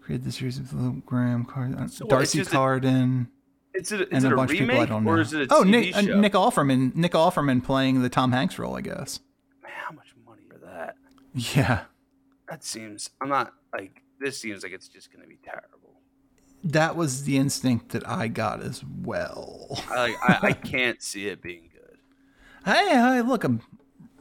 created 0.00 0.24
the 0.24 0.32
series 0.32 0.58
of 0.58 1.04
Graham, 1.04 1.44
Card- 1.44 1.74
uh, 1.78 1.88
So 1.88 2.06
D'Arcy 2.06 2.40
it's 2.40 2.48
a- 2.48 2.52
Carden, 2.52 3.28
Is 3.74 3.90
it, 3.92 4.02
is 4.02 4.06
and 4.12 4.24
it 4.24 4.30
a 4.30 4.34
a, 4.34 4.36
bunch 4.36 4.52
of 4.52 4.58
people 4.58 4.80
I 4.80 4.86
don't 4.86 5.04
know. 5.04 5.10
or 5.10 5.20
is 5.20 5.32
it 5.34 5.50
a 5.50 5.54
oh, 5.54 5.62
Nick 5.64 5.94
uh. 5.96 6.00
Nick 6.02 6.32
Offerman. 6.34 6.94
Nick 6.94 7.12
Offerman 7.12 7.62
playing 7.62 8.00
the 8.02 8.08
Tom 8.08 8.32
Hanks 8.32 8.58
role, 8.58 8.76
I 8.76 8.80
guess. 8.82 9.20
Man, 9.62 9.72
how 9.74 9.92
much 9.94 10.14
money 10.26 10.42
for 10.48 10.58
that? 10.64 10.96
Yeah, 11.34 11.84
That 12.48 12.62
seems. 12.64 13.10
I'm 13.20 13.28
not 13.28 13.52
like. 13.72 14.02
This 14.20 14.38
seems 14.38 14.62
like 14.62 14.72
it's 14.72 14.88
just 14.88 15.12
gonna 15.12 15.26
be 15.26 15.38
terrible. 15.44 16.00
that 16.62 16.94
was 16.96 17.24
the 17.24 17.36
instinct 17.36 17.90
that 17.90 18.08
I 18.08 18.28
got 18.28 18.62
as 18.62 18.82
well. 19.02 19.82
I. 19.90 20.14
I, 20.22 20.38
I 20.48 20.52
can't 20.52 21.02
see 21.02 21.26
it 21.26 21.42
being 21.42 21.68
good. 21.72 21.98
Hey, 22.64 22.88
hey, 22.88 23.20
look, 23.22 23.44
I'm 23.44 23.60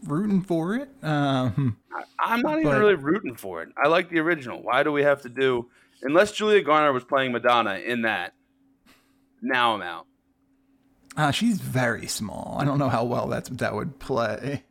rooting 0.05 0.41
for 0.41 0.75
it. 0.75 0.89
Um, 1.03 1.77
I, 1.93 2.03
I'm 2.19 2.41
not 2.41 2.59
even 2.59 2.71
But- 2.71 2.79
really 2.79 2.95
rooting 2.95 3.35
for 3.35 3.61
it. 3.61 3.69
I 3.77 3.87
like 3.87 4.09
the 4.09 4.19
original. 4.19 4.61
Why 4.61 4.83
do 4.83 4.91
we 4.91 5.03
have 5.03 5.21
to 5.21 5.29
do? 5.29 5.69
Unless 6.01 6.33
Julia 6.33 6.61
Garner 6.63 6.91
was 6.91 7.03
playing 7.05 7.31
Madonna 7.31 7.75
in 7.75 8.01
that. 8.01 8.33
Now 9.41 9.75
I'm 9.75 9.81
out. 9.81 10.05
uh, 11.15 11.31
she's 11.31 11.59
very 11.59 12.07
small. 12.07 12.57
I 12.59 12.65
don't 12.65 12.79
know 12.79 12.89
how 12.89 13.03
well 13.05 13.27
that's 13.27 13.49
that 13.49 13.73
would 13.75 13.99
play. 13.99 14.63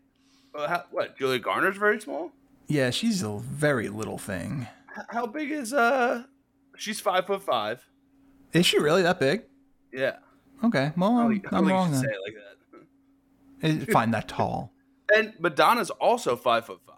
Well, 0.55 0.69
how, 0.69 0.85
what? 0.91 1.19
Julia 1.19 1.39
Garner's 1.39 1.77
very 1.77 2.01
small. 2.01 2.33
Yeah, 2.69 2.91
she's 2.91 3.23
a 3.23 3.39
very 3.39 3.89
little 3.89 4.19
thing. 4.19 4.69
H- 4.97 5.05
How 5.11 5.27
big 5.27 5.51
is 5.51 5.73
uh? 5.73 6.25
She's 6.77 7.01
five 7.01 7.27
foot 7.27 7.43
five. 7.43 7.87
Is 8.53 8.67
she 8.67 8.79
really 8.79 9.03
that 9.03 9.19
big? 9.19 9.45
Yeah. 9.93 10.17
Okay, 10.65 10.93
well, 10.97 11.17
I'm, 11.19 11.43
I 11.51 11.57
I'm 11.57 11.67
wrong 11.69 11.91
then. 11.91 12.01
say 12.03 12.09
it 12.09 12.21
like 12.25 12.35
that. 12.35 12.49
Eh, 13.89 13.93
Fine, 13.93 14.11
that 14.11 14.27
tall. 14.29 14.73
And 15.15 15.35
Madonna's 15.39 15.91
also 15.91 16.35
five 16.37 16.67
foot 16.67 16.81
five. 16.87 16.97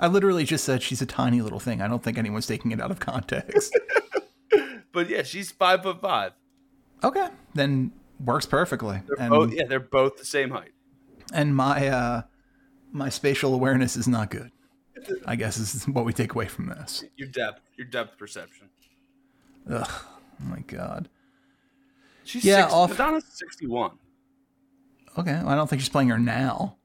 I 0.00 0.06
literally 0.08 0.44
just 0.44 0.64
said 0.64 0.82
she's 0.82 1.00
a 1.02 1.06
tiny 1.06 1.40
little 1.40 1.60
thing. 1.60 1.80
I 1.80 1.86
don't 1.88 2.02
think 2.02 2.18
anyone's 2.18 2.46
taking 2.48 2.70
it 2.72 2.80
out 2.80 2.90
of 2.90 3.00
context. 3.00 3.78
But 4.92 5.08
yeah, 5.08 5.22
she's 5.22 5.52
five 5.52 5.84
foot 5.84 6.00
five. 6.00 6.32
okay, 7.04 7.28
then 7.54 7.92
works 8.24 8.44
perfectly. 8.44 9.00
They're 9.06 9.20
And, 9.20 9.30
both 9.30 9.52
yeah, 9.52 9.64
they're 9.68 9.78
both 9.78 10.16
the 10.16 10.24
same 10.24 10.50
height. 10.50 10.72
and 11.32 11.54
my 11.54 11.86
uh, 11.86 12.22
my 12.92 13.08
spatial 13.08 13.54
awareness 13.54 13.96
is 13.96 14.08
not 14.08 14.30
good. 14.30 14.50
I 15.24 15.36
guess 15.36 15.58
is 15.58 15.86
what 15.88 16.04
we 16.04 16.12
take 16.12 16.34
away 16.34 16.46
from 16.46 16.66
this. 16.66 17.04
Your 17.16 17.28
depth, 17.28 17.62
your 17.76 17.86
depth 17.86 18.18
perception. 18.18 18.68
Ugh, 19.70 19.88
oh 19.90 20.08
my 20.44 20.60
god. 20.60 21.08
She's 22.24 22.44
Yeah, 22.44 22.62
six, 22.62 22.72
off- 22.74 22.90
Madonna's 22.90 23.24
sixty-one. 23.32 23.92
Okay, 25.18 25.32
well, 25.32 25.48
I 25.48 25.54
don't 25.56 25.68
think 25.68 25.80
she's 25.82 25.88
playing 25.88 26.08
her 26.10 26.18
now. 26.18 26.76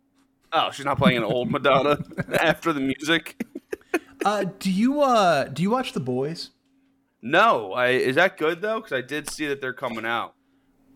Oh, 0.54 0.72
she's 0.72 0.86
not 0.86 0.98
playing 0.98 1.18
an 1.18 1.24
old 1.24 1.52
Madonna 1.52 1.98
after 2.40 2.72
the 2.74 2.80
music. 2.80 3.44
Uh, 4.24 4.46
do 4.60 4.72
you 4.72 5.02
uh 5.02 5.44
do 5.46 5.62
you 5.62 5.70
watch 5.70 5.92
The 5.94 6.00
Boys? 6.00 6.52
No, 7.22 7.74
I 7.74 7.90
is 7.90 8.16
that 8.16 8.38
good 8.38 8.62
though? 8.62 8.78
Because 8.80 8.94
I 8.94 9.02
did 9.02 9.30
see 9.30 9.46
that 9.48 9.60
they're 9.62 9.74
coming 9.74 10.06
out. 10.06 10.34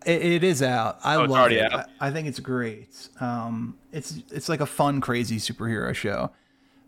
It, 0.06 0.22
it 0.22 0.44
is 0.44 0.62
out. 0.62 0.98
I 1.04 1.16
Oh, 1.16 1.24
love 1.24 1.50
it. 1.52 1.72
I, 1.72 1.84
I 2.00 2.10
think 2.10 2.26
it's 2.28 2.40
great. 2.40 3.08
Um, 3.20 3.78
it's 3.92 4.22
it's 4.30 4.48
like 4.48 4.60
a 4.60 4.66
fun, 4.66 5.00
crazy 5.00 5.36
superhero 5.36 5.94
show. 5.94 6.30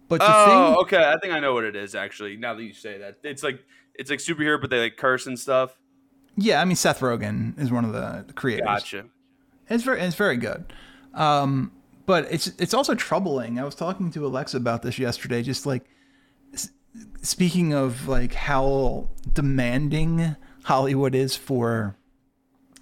But 0.09 0.21
the 0.21 0.27
Oh, 0.29 0.45
thing, 0.45 0.77
okay. 0.83 1.11
I 1.11 1.19
think 1.19 1.33
I 1.35 1.41
know 1.41 1.55
what 1.55 1.65
it 1.65 1.77
is. 1.77 1.95
Actually, 1.95 2.37
now 2.37 2.55
that 2.55 2.63
you 2.63 2.73
say 2.73 2.99
that, 2.99 3.19
it's 3.23 3.43
like 3.43 3.65
it's 3.95 4.11
like 4.11 4.19
superhero, 4.19 4.61
but 4.61 4.71
they 4.71 4.81
like 4.81 4.97
curse 4.97 5.27
and 5.27 5.39
stuff. 5.39 5.77
yeah, 6.37 6.61
I 6.61 6.65
mean 6.65 6.77
Seth 6.77 7.01
Rogen 7.01 7.59
is 7.61 7.71
one 7.71 7.85
of 7.85 7.93
the 7.93 8.33
creators. 8.35 8.65
Gotcha. 8.65 9.05
It's 9.69 9.85
very 9.85 10.01
it's 10.01 10.17
very 10.17 10.37
good. 10.37 10.73
Um, 11.15 11.73
but 12.07 12.27
it's 12.31 12.47
it's 12.59 12.75
also 12.75 12.95
troubling. 12.95 13.59
I 13.59 13.65
was 13.65 13.75
talking 13.75 14.11
to 14.13 14.27
Alexa 14.27 14.57
about 14.57 14.83
this 14.83 14.99
yesterday. 14.99 15.43
Just 15.43 15.67
like 15.67 15.85
s- 16.53 16.71
speaking 17.23 17.73
of 17.75 18.09
like 18.09 18.35
how 18.35 19.11
demanding 19.33 20.37
Hollywood 20.65 21.15
is 21.15 21.37
for 21.37 21.97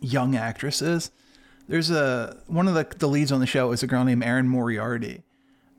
young 0.01 0.35
actresses. 0.37 1.11
There's 1.69 1.91
a 1.91 2.37
one 2.47 2.67
of 2.69 2.75
the 2.75 2.87
the 2.99 3.07
leads 3.09 3.31
on 3.31 3.41
the 3.41 3.47
show 3.47 3.71
is 3.73 3.83
a 3.83 3.87
girl 3.87 4.05
named 4.05 4.25
Erin 4.25 4.49
Moriarty, 4.49 5.23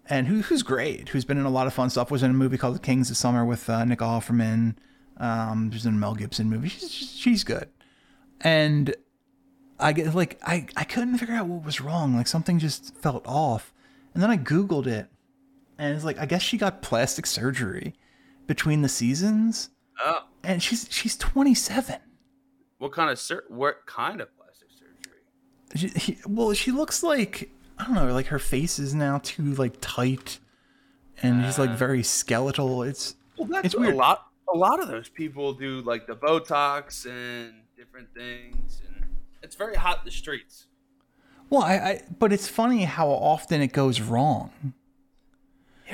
and 0.07 0.27
who, 0.27 0.41
who's 0.41 0.63
great. 0.63 1.09
Who's 1.09 1.25
been 1.25 1.37
in 1.37 1.45
a 1.45 1.49
lot 1.49 1.67
of 1.67 1.73
fun 1.73 1.89
stuff. 1.89 2.09
Was 2.11 2.23
in 2.23 2.31
a 2.31 2.33
movie 2.33 2.57
called 2.57 2.75
The 2.75 2.79
Kings 2.79 3.09
of 3.11 3.17
Summer 3.17 3.43
with 3.43 3.69
uh, 3.69 3.83
Nick 3.85 3.99
Offerman. 3.99 4.75
Um, 5.17 5.69
she's 5.71 5.85
in 5.85 5.95
a 5.95 5.97
Mel 5.97 6.15
Gibson 6.15 6.49
movie. 6.49 6.69
She's 6.69 6.91
she's 6.91 7.43
good, 7.43 7.67
and 8.39 8.95
I 9.79 9.93
get 9.93 10.15
like 10.15 10.39
I 10.43 10.67
I 10.77 10.83
couldn't 10.85 11.17
figure 11.17 11.35
out 11.35 11.47
what 11.47 11.65
was 11.65 11.81
wrong. 11.81 12.15
Like 12.15 12.27
something 12.27 12.57
just 12.59 12.95
felt 12.95 13.25
off, 13.27 13.73
and 14.13 14.23
then 14.23 14.29
I 14.31 14.37
googled 14.37 14.87
it, 14.87 15.07
and 15.77 15.93
it's 15.95 16.05
like 16.05 16.17
I 16.19 16.25
guess 16.25 16.41
she 16.41 16.57
got 16.57 16.81
plastic 16.81 17.25
surgery 17.25 17.93
between 18.47 18.81
the 18.81 18.89
seasons, 18.89 19.69
Oh, 20.03 20.23
and 20.43 20.63
she's 20.63 20.87
she's 20.89 21.17
27. 21.17 21.97
What 22.81 22.93
kind 22.93 23.11
of 23.11 23.19
sur- 23.19 23.43
What 23.47 23.85
kind 23.85 24.21
of 24.21 24.29
plastic 24.35 24.69
surgery? 24.71 25.19
She, 25.75 25.87
he, 25.99 26.17
well, 26.25 26.51
she 26.53 26.71
looks 26.71 27.03
like 27.03 27.51
I 27.77 27.85
don't 27.85 27.93
know, 27.93 28.11
like 28.11 28.27
her 28.27 28.39
face 28.39 28.79
is 28.79 28.95
now 28.95 29.19
too 29.19 29.53
like 29.53 29.75
tight, 29.81 30.39
and 31.21 31.45
she's 31.45 31.59
like 31.59 31.69
uh. 31.69 31.75
very 31.75 32.01
skeletal. 32.01 32.81
It's 32.81 33.13
Well, 33.37 33.47
that's 33.47 33.67
It's 33.67 33.75
a 33.75 33.77
lot. 33.77 34.25
A 34.51 34.57
lot 34.57 34.81
of 34.81 34.87
those 34.87 35.09
people 35.09 35.53
do 35.53 35.81
like 35.81 36.07
the 36.07 36.15
Botox 36.15 37.05
and 37.05 37.53
different 37.77 38.07
things, 38.15 38.81
and 38.87 39.05
it's 39.43 39.55
very 39.55 39.75
hot 39.75 39.99
in 39.99 40.05
the 40.05 40.11
streets. 40.11 40.65
well, 41.51 41.61
I, 41.61 41.73
I 41.75 42.01
but 42.17 42.33
it's 42.33 42.47
funny 42.47 42.85
how 42.85 43.09
often 43.09 43.61
it 43.61 43.73
goes 43.73 44.01
wrong. 44.01 44.73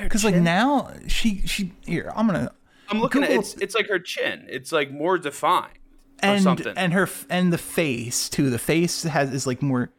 Because 0.00 0.24
like 0.24 0.36
now 0.36 0.90
she 1.06 1.46
she 1.46 1.74
here 1.84 2.10
I'm 2.16 2.26
gonna 2.26 2.50
I'm 2.88 2.98
looking 2.98 3.24
at 3.24 3.30
it's 3.30 3.54
it's 3.56 3.74
like 3.74 3.88
her 3.88 3.98
chin. 3.98 4.46
It's 4.48 4.72
like 4.72 4.90
more 4.90 5.18
defined 5.18 5.74
or 5.74 5.87
and 6.22 6.42
something. 6.42 6.74
and 6.76 6.92
her 6.92 7.08
and 7.30 7.52
the 7.52 7.58
face 7.58 8.28
too. 8.28 8.50
The 8.50 8.58
face 8.58 9.02
has 9.04 9.32
is 9.32 9.46
like 9.46 9.62
more. 9.62 9.90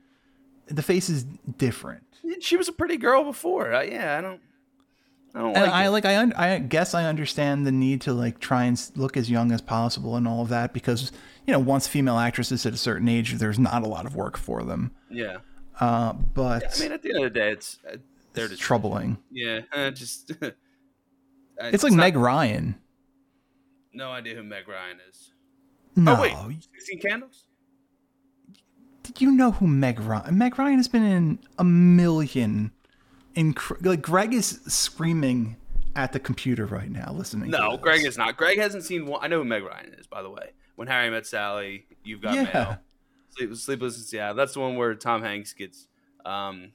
The 0.67 0.83
face 0.83 1.09
is 1.09 1.23
different. 1.57 2.03
she 2.41 2.57
was 2.57 2.67
a 2.67 2.73
pretty 2.73 2.97
girl 2.97 3.23
before. 3.23 3.73
Uh, 3.73 3.81
yeah, 3.81 4.17
I 4.17 4.21
don't. 4.21 4.41
I 5.35 5.39
don't 5.39 5.55
and 5.55 5.65
like 5.65 5.73
I 5.73 5.85
it. 5.85 5.89
like 5.89 6.05
I 6.05 6.17
un- 6.17 6.33
I 6.33 6.57
guess 6.59 6.93
I 6.95 7.05
understand 7.05 7.65
the 7.65 7.71
need 7.71 8.01
to 8.01 8.13
like 8.13 8.39
try 8.39 8.63
and 8.65 8.91
look 8.95 9.15
as 9.15 9.29
young 9.29 9.51
as 9.51 9.61
possible 9.61 10.15
and 10.15 10.27
all 10.27 10.41
of 10.41 10.49
that 10.49 10.73
because 10.73 11.11
you 11.45 11.53
know 11.53 11.59
once 11.59 11.87
female 11.87 12.17
actresses 12.17 12.65
at 12.65 12.73
a 12.73 12.77
certain 12.77 13.07
age 13.07 13.33
there's 13.33 13.59
not 13.59 13.83
a 13.83 13.87
lot 13.87 14.05
of 14.07 14.15
work 14.15 14.37
for 14.37 14.63
them. 14.63 14.91
Yeah, 15.11 15.37
Uh, 15.79 16.13
but 16.13 16.79
I 16.79 16.83
mean, 16.83 16.91
at 16.93 17.03
the 17.03 17.09
end 17.09 17.17
of 17.25 17.33
the 17.33 17.39
day, 17.39 17.51
it's 17.51 17.77
uh, 17.87 17.97
they're 18.33 18.45
it's 18.45 18.53
just 18.55 18.61
troubling. 18.63 19.17
yeah, 19.31 19.61
uh, 19.71 19.91
just. 19.91 20.31
uh, 20.41 20.49
It's 21.59 21.83
like 21.83 21.93
not- 21.93 22.01
Meg 22.01 22.15
Ryan. 22.17 22.75
No 23.93 24.09
idea 24.11 24.35
who 24.35 24.43
Meg 24.43 24.67
Ryan 24.67 24.97
is. 25.09 25.31
No, 25.95 26.15
Oh 26.17 26.21
wait, 26.47 26.67
Sixteen 26.73 26.99
Candles. 27.01 27.45
did 29.03 29.21
you 29.21 29.31
know 29.31 29.51
who 29.51 29.67
Meg 29.67 29.99
Ryan? 29.99 30.37
Meg 30.37 30.57
Ryan 30.57 30.77
has 30.77 30.87
been 30.87 31.03
in 31.03 31.39
a 31.57 31.63
million. 31.63 32.71
Inc- 33.35 33.85
like 33.85 34.01
Greg 34.01 34.33
is 34.33 34.59
screaming 34.67 35.55
at 35.95 36.13
the 36.13 36.19
computer 36.19 36.65
right 36.65 36.89
now 36.89 37.11
listening. 37.13 37.49
No, 37.51 37.77
Greg 37.77 38.05
is 38.05 38.17
not. 38.17 38.37
Greg 38.37 38.57
hasn't 38.57 38.83
seen 38.83 39.05
one. 39.05 39.19
I 39.23 39.27
know 39.27 39.39
who 39.39 39.45
Meg 39.45 39.63
Ryan 39.63 39.93
is, 39.97 40.07
by 40.07 40.21
the 40.21 40.29
way. 40.29 40.51
When 40.75 40.87
Harry 40.87 41.09
Met 41.09 41.25
Sally, 41.25 41.85
You've 42.03 42.21
Got 42.21 42.35
Yeah. 42.35 42.43
Mail. 42.53 42.77
Sleep, 43.37 43.55
Sleepless 43.55 43.97
in 43.97 44.03
Seattle. 44.03 44.35
That's 44.35 44.53
the 44.53 44.59
one 44.61 44.75
where 44.75 44.95
Tom 44.95 45.21
Hanks 45.21 45.53
gets 45.53 45.87
um 46.25 46.71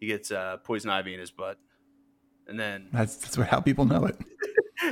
he 0.00 0.06
gets 0.06 0.30
uh, 0.30 0.58
poison 0.64 0.90
ivy 0.90 1.14
in 1.14 1.20
his 1.20 1.30
butt, 1.30 1.58
and 2.48 2.58
then 2.58 2.88
That's 2.92 3.16
that's 3.16 3.38
what, 3.38 3.48
how 3.48 3.60
people 3.60 3.84
know 3.84 4.04
it. 4.06 4.16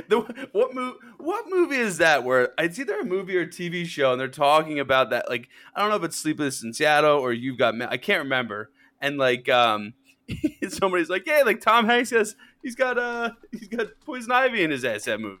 The, 0.07 0.47
what 0.51 0.73
movie? 0.73 0.97
What 1.17 1.45
movie 1.49 1.77
is 1.77 1.97
that? 1.97 2.23
Where 2.23 2.53
it's 2.57 2.79
either 2.79 2.99
a 2.99 3.05
movie 3.05 3.37
or 3.37 3.41
a 3.41 3.47
TV 3.47 3.85
show, 3.85 4.11
and 4.11 4.19
they're 4.19 4.27
talking 4.27 4.79
about 4.79 5.09
that. 5.11 5.29
Like 5.29 5.49
I 5.75 5.81
don't 5.81 5.89
know 5.89 5.95
if 5.97 6.03
it's 6.03 6.17
Sleepless 6.17 6.63
in 6.63 6.73
Seattle 6.73 7.19
or 7.19 7.33
You've 7.33 7.57
Got. 7.57 7.81
I 7.81 7.97
can't 7.97 8.23
remember. 8.23 8.71
And 9.01 9.17
like 9.17 9.49
um, 9.49 9.93
somebody's 10.69 11.09
like, 11.09 11.25
yeah, 11.27 11.43
like 11.45 11.61
Tom 11.61 11.85
Hanks 11.85 12.09
has 12.11 12.35
he's 12.61 12.75
got 12.75 12.97
uh 12.97 13.31
he's 13.51 13.67
got 13.67 13.87
poison 14.05 14.31
ivy 14.31 14.63
in 14.63 14.71
his 14.71 14.85
ass. 14.85 15.05
That 15.05 15.19
movie. 15.19 15.39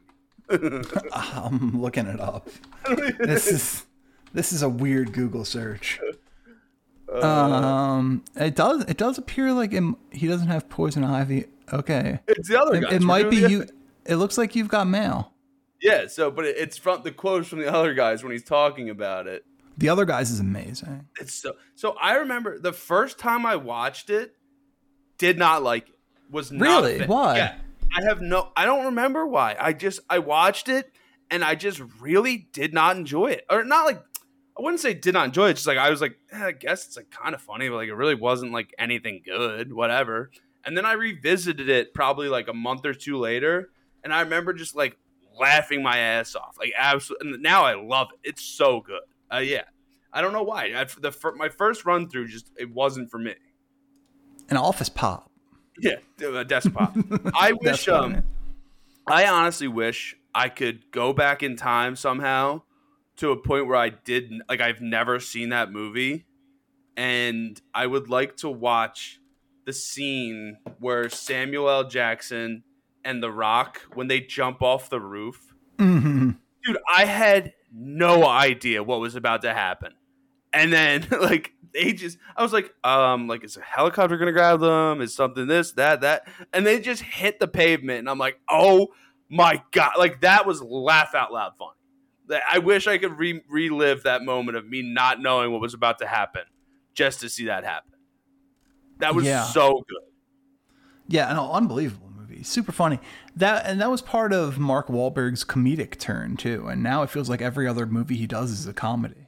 I'm 1.13 1.81
looking 1.81 2.07
it 2.07 2.19
up. 2.19 2.49
This 3.19 3.47
is 3.47 3.85
this 4.33 4.51
is 4.51 4.61
a 4.61 4.69
weird 4.69 5.13
Google 5.13 5.45
search. 5.45 5.99
Um, 7.21 8.23
it 8.35 8.55
does 8.55 8.83
it 8.85 8.97
does 8.97 9.17
appear 9.17 9.53
like 9.53 9.73
it, 9.73 9.83
he 10.11 10.27
doesn't 10.27 10.47
have 10.47 10.67
poison 10.69 11.03
ivy. 11.03 11.45
Okay, 11.71 12.19
It's 12.27 12.49
the 12.49 12.61
other 12.61 12.75
it, 12.75 12.81
guys. 12.83 12.93
it 12.93 13.01
might 13.01 13.29
be 13.29 13.37
you. 13.37 13.65
It 14.05 14.15
looks 14.15 14.37
like 14.37 14.55
you've 14.55 14.67
got 14.67 14.87
mail. 14.87 15.33
Yeah. 15.81 16.07
So, 16.07 16.31
but 16.31 16.45
it's 16.45 16.77
from 16.77 17.03
the 17.03 17.11
quotes 17.11 17.47
from 17.47 17.59
the 17.59 17.73
other 17.73 17.93
guys 17.93 18.23
when 18.23 18.31
he's 18.31 18.43
talking 18.43 18.89
about 18.89 19.27
it. 19.27 19.45
The 19.77 19.89
other 19.89 20.05
guys 20.05 20.29
is 20.29 20.39
amazing. 20.39 21.07
It's 21.19 21.33
so. 21.33 21.55
So 21.75 21.95
I 21.99 22.15
remember 22.15 22.59
the 22.59 22.73
first 22.73 23.17
time 23.17 23.45
I 23.45 23.55
watched 23.55 24.09
it, 24.09 24.35
did 25.17 25.37
not 25.37 25.63
like 25.63 25.89
it. 25.89 25.95
Was 26.31 26.51
not 26.51 26.83
Really? 26.83 27.05
Why? 27.05 27.37
Yeah. 27.37 27.55
I 27.95 28.03
have 28.03 28.21
no. 28.21 28.49
I 28.55 28.65
don't 28.65 28.85
remember 28.85 29.25
why. 29.27 29.55
I 29.59 29.73
just 29.73 29.99
I 30.09 30.19
watched 30.19 30.67
it 30.67 30.91
and 31.29 31.43
I 31.43 31.55
just 31.55 31.81
really 31.99 32.47
did 32.53 32.73
not 32.73 32.95
enjoy 32.97 33.31
it, 33.31 33.45
or 33.49 33.63
not 33.63 33.85
like. 33.85 34.03
I 34.55 34.61
wouldn't 34.61 34.81
say 34.81 34.93
did 34.93 35.15
not 35.15 35.25
enjoy 35.25 35.49
it. 35.49 35.55
Just 35.55 35.65
like 35.65 35.79
I 35.79 35.89
was 35.89 35.99
like, 35.99 36.15
eh, 36.31 36.45
I 36.45 36.51
guess 36.51 36.85
it's 36.85 36.95
like 36.95 37.09
kind 37.09 37.33
of 37.33 37.41
funny, 37.41 37.69
but 37.69 37.75
like 37.77 37.89
it 37.89 37.95
really 37.95 38.13
wasn't 38.13 38.51
like 38.51 38.71
anything 38.77 39.23
good, 39.25 39.73
whatever. 39.73 40.29
And 40.63 40.77
then 40.77 40.85
I 40.85 40.93
revisited 40.93 41.69
it 41.69 41.93
probably 41.95 42.29
like 42.29 42.47
a 42.47 42.53
month 42.53 42.85
or 42.85 42.93
two 42.93 43.17
later, 43.17 43.69
and 44.03 44.13
I 44.13 44.21
remember 44.21 44.53
just 44.53 44.75
like 44.75 44.97
laughing 45.39 45.81
my 45.81 45.97
ass 45.97 46.35
off, 46.35 46.55
like 46.59 46.73
absolutely. 46.77 47.33
And 47.33 47.43
now 47.43 47.63
I 47.63 47.75
love 47.75 48.09
it. 48.13 48.29
It's 48.29 48.43
so 48.43 48.81
good. 48.81 49.01
Uh, 49.31 49.37
yeah, 49.37 49.63
I 50.11 50.21
don't 50.21 50.33
know 50.33 50.43
why. 50.43 50.73
I, 50.75 50.83
the 50.83 51.33
my 51.35 51.49
first 51.49 51.85
run 51.85 52.09
through 52.09 52.27
just 52.27 52.51
it 52.57 52.71
wasn't 52.71 53.09
for 53.09 53.17
me. 53.17 53.35
An 54.49 54.57
office 54.57 54.89
pop. 54.89 55.31
Yeah, 55.79 55.95
uh, 56.23 56.43
Despot. 56.43 57.31
I 57.35 57.53
wish. 57.53 57.87
Um, 57.87 58.23
I 59.07 59.27
honestly 59.27 59.67
wish 59.67 60.15
I 60.33 60.49
could 60.49 60.91
go 60.91 61.13
back 61.13 61.43
in 61.43 61.55
time 61.55 61.95
somehow 61.95 62.61
to 63.17 63.31
a 63.31 63.37
point 63.37 63.67
where 63.67 63.77
I 63.77 63.89
did 63.89 64.31
like 64.47 64.61
I've 64.61 64.81
never 64.81 65.19
seen 65.19 65.49
that 65.49 65.71
movie, 65.71 66.25
and 66.95 67.59
I 67.73 67.87
would 67.87 68.09
like 68.09 68.37
to 68.37 68.49
watch 68.49 69.19
the 69.65 69.73
scene 69.73 70.57
where 70.79 71.09
Samuel 71.09 71.69
L. 71.69 71.83
Jackson 71.85 72.63
and 73.05 73.21
The 73.21 73.31
Rock 73.31 73.81
when 73.93 74.07
they 74.07 74.19
jump 74.21 74.61
off 74.61 74.89
the 74.89 74.99
roof. 74.99 75.53
hmm 75.79 76.31
Dude, 76.65 76.77
I 76.95 77.05
had 77.05 77.53
no 77.73 78.25
idea 78.25 78.81
what 78.83 78.99
was 79.01 79.15
about 79.15 79.41
to 79.41 79.53
happen, 79.53 79.93
and 80.53 80.71
then 80.71 81.05
like 81.21 81.51
they 81.73 81.91
just 81.91 82.17
I 82.37 82.43
was 82.43 82.53
like, 82.53 82.73
um, 82.83 83.27
like 83.27 83.43
is 83.43 83.57
a 83.57 83.61
helicopter 83.61 84.17
gonna 84.17 84.31
grab 84.31 84.59
them? 84.61 85.01
Is 85.01 85.13
something 85.13 85.47
this, 85.47 85.73
that, 85.73 86.01
that? 86.01 86.27
And 86.53 86.65
they 86.65 86.79
just 86.79 87.01
hit 87.01 87.39
the 87.39 87.47
pavement, 87.47 87.99
and 87.99 88.09
I'm 88.09 88.17
like, 88.19 88.39
oh 88.49 88.89
my 89.29 89.61
god, 89.71 89.93
like 89.97 90.21
that 90.21 90.45
was 90.45 90.61
laugh 90.61 91.13
out 91.15 91.33
loud 91.33 91.53
funny. 91.57 91.71
I 92.49 92.59
wish 92.59 92.87
I 92.87 92.97
could 92.97 93.17
re- 93.17 93.43
relive 93.49 94.03
that 94.03 94.23
moment 94.23 94.55
of 94.57 94.65
me 94.67 94.81
not 94.81 95.19
knowing 95.19 95.51
what 95.51 95.59
was 95.59 95.73
about 95.73 95.99
to 95.99 96.07
happen, 96.07 96.43
just 96.93 97.19
to 97.19 97.29
see 97.29 97.47
that 97.47 97.65
happen. 97.65 97.91
That 98.99 99.13
was 99.13 99.25
Yeah. 99.25 99.43
so 99.43 99.83
good. 99.89 99.99
Yeah, 101.09 101.29
an 101.29 101.37
unbelievable 101.37 102.02
movie. 102.43 102.49
Super 102.49 102.71
funny. 102.71 102.99
That 103.35 103.65
and 103.65 103.81
that 103.81 103.89
was 103.89 104.01
part 104.01 104.33
of 104.33 104.59
Mark 104.59 104.87
Wahlberg's 104.87 105.43
comedic 105.43 105.99
turn 105.99 106.37
too. 106.37 106.67
And 106.67 106.83
now 106.83 107.03
it 107.03 107.09
feels 107.09 107.29
like 107.29 107.41
every 107.41 107.67
other 107.67 107.85
movie 107.85 108.15
he 108.15 108.27
does 108.27 108.51
is 108.51 108.67
a 108.67 108.73
comedy. 108.73 109.27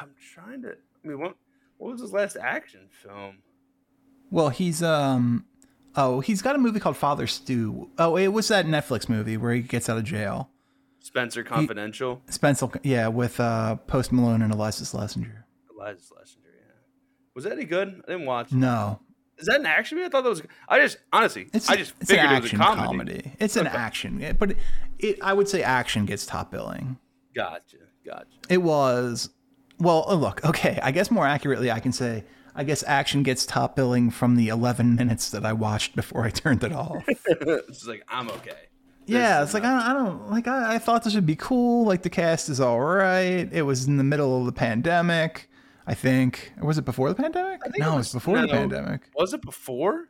I'm 0.00 0.10
trying 0.34 0.62
to. 0.62 0.70
I 0.70 1.08
mean, 1.08 1.20
what 1.20 1.36
what 1.78 1.92
was 1.92 2.00
his 2.00 2.12
last 2.12 2.36
action 2.36 2.88
film? 2.90 3.38
Well, 4.30 4.48
he's 4.48 4.82
um 4.82 5.44
oh, 5.94 6.20
he's 6.20 6.42
got 6.42 6.56
a 6.56 6.58
movie 6.58 6.80
called 6.80 6.96
Father 6.96 7.26
Stu. 7.26 7.90
Oh, 7.98 8.16
it 8.16 8.28
was 8.28 8.48
that 8.48 8.66
Netflix 8.66 9.08
movie 9.08 9.36
where 9.36 9.52
he 9.54 9.62
gets 9.62 9.88
out 9.88 9.98
of 9.98 10.04
jail. 10.04 10.50
Spencer 11.00 11.44
Confidential. 11.44 12.20
Spencer 12.28 12.68
yeah, 12.82 13.06
with 13.08 13.38
uh 13.38 13.76
Post 13.76 14.12
Malone 14.12 14.42
and 14.42 14.52
Iliza 14.52 14.82
Shlesinger. 14.82 15.44
Iliza 15.70 16.00
Shlesinger, 16.12 16.52
yeah. 16.52 16.72
Was 17.34 17.44
that 17.44 17.52
any 17.52 17.64
good? 17.64 18.02
I 18.08 18.12
didn't 18.12 18.26
watch. 18.26 18.50
it. 18.50 18.56
No. 18.56 19.00
Is 19.38 19.46
that 19.46 19.60
an 19.60 19.66
action 19.66 19.98
movie? 19.98 20.06
I 20.06 20.10
thought 20.10 20.22
that 20.24 20.30
was. 20.30 20.42
I 20.68 20.80
just 20.80 20.98
honestly, 21.12 21.48
It's 21.52 21.68
I 21.68 21.76
just 21.76 21.92
it's 22.00 22.10
an 22.10 22.16
figured 22.16 22.30
it 22.32 22.42
was 22.42 22.52
a 22.52 22.56
action 22.56 22.58
comedy. 22.58 23.32
It's 23.38 23.56
an 23.56 23.66
Okay. 23.66 23.76
action. 23.76 24.36
But 24.38 24.52
it, 24.52 24.58
it 24.98 25.18
I 25.22 25.32
would 25.34 25.48
say 25.48 25.62
action 25.62 26.06
gets 26.06 26.24
top 26.26 26.50
billing. 26.50 26.98
Gotcha, 27.34 27.76
gotcha. 28.04 28.26
It 28.48 28.62
was, 28.62 29.28
well, 29.78 30.06
uh, 30.08 30.14
look, 30.14 30.42
okay. 30.44 30.78
I 30.82 30.90
guess 30.90 31.10
more 31.10 31.26
accurately, 31.26 31.70
I 31.70 31.80
can 31.80 31.92
say, 31.92 32.24
I 32.54 32.64
guess 32.64 32.82
action 32.86 33.22
gets 33.22 33.44
top 33.44 33.76
billing 33.76 34.10
from 34.10 34.36
the 34.36 34.48
11 34.48 34.94
minutes 34.96 35.30
that 35.32 35.44
I 35.44 35.52
watched 35.52 35.94
before 35.94 36.24
I 36.24 36.30
turned 36.30 36.64
it 36.64 36.72
off. 36.72 37.04
it's 37.08 37.86
like 37.86 38.02
I'm 38.08 38.30
okay. 38.30 38.56
yeah, 39.04 39.42
it's 39.42 39.52
like, 39.52 39.64
I 39.64 39.70
don't, 39.70 39.82
I 39.82 39.92
don't 39.92 40.30
like, 40.30 40.48
I, 40.48 40.76
I 40.76 40.78
thought 40.78 41.04
this 41.04 41.14
would 41.14 41.26
be 41.26 41.36
cool. 41.36 41.84
Like, 41.84 42.00
the 42.00 42.08
cast 42.10 42.48
is 42.48 42.58
all 42.58 42.80
right. 42.80 43.46
It 43.52 43.62
was 43.66 43.86
in 43.86 43.98
the 43.98 44.04
middle 44.04 44.40
of 44.40 44.46
the 44.46 44.52
pandemic, 44.52 45.50
I 45.86 45.94
think. 45.94 46.52
Was 46.60 46.78
it 46.78 46.84
before 46.84 47.08
the 47.08 47.14
pandemic? 47.14 47.60
No, 47.64 47.68
it 47.68 47.76
it 47.76 47.96
was- 47.96 48.06
was 48.06 48.12
before 48.14 48.40
the 48.40 48.48
pandemic. 48.48 49.02
Was 49.14 49.32
it 49.34 49.42
before 49.42 50.08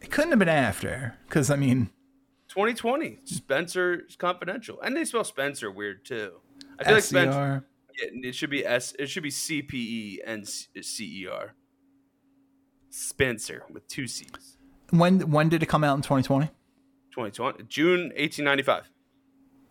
It 0.00 0.10
couldn't 0.10 0.30
have 0.30 0.38
been 0.38 0.48
after, 0.48 1.14
because, 1.28 1.50
I 1.50 1.56
mean, 1.56 1.90
2020? 2.48 3.20
Spencer's 3.24 4.14
Confidential, 4.16 4.80
and 4.82 4.96
they 4.96 5.04
spell 5.04 5.24
Spencer 5.24 5.70
weird 5.70 6.04
too. 6.04 6.40
I 6.78 6.84
feel 6.84 6.94
like 6.94 7.02
Spencer. 7.04 7.64
Yeah, 7.98 8.28
It 8.28 8.34
should 8.34 8.50
be 8.50 8.64
S. 8.66 8.94
It 8.98 9.06
should 9.06 9.22
be 9.22 9.30
C 9.30 9.62
P 9.62 9.78
E 9.78 10.22
and 10.26 10.46
C 10.46 11.22
E 11.22 11.26
R. 11.26 11.54
Spencer 12.90 13.62
with 13.70 13.86
two 13.88 14.06
C's. 14.06 14.58
When, 14.90 15.30
when 15.30 15.48
did 15.48 15.62
it 15.62 15.66
come 15.66 15.82
out 15.84 15.96
in 15.96 16.02
2020? 16.02 16.46
2020 17.10 17.64
June 17.64 18.00
1895. 18.16 18.90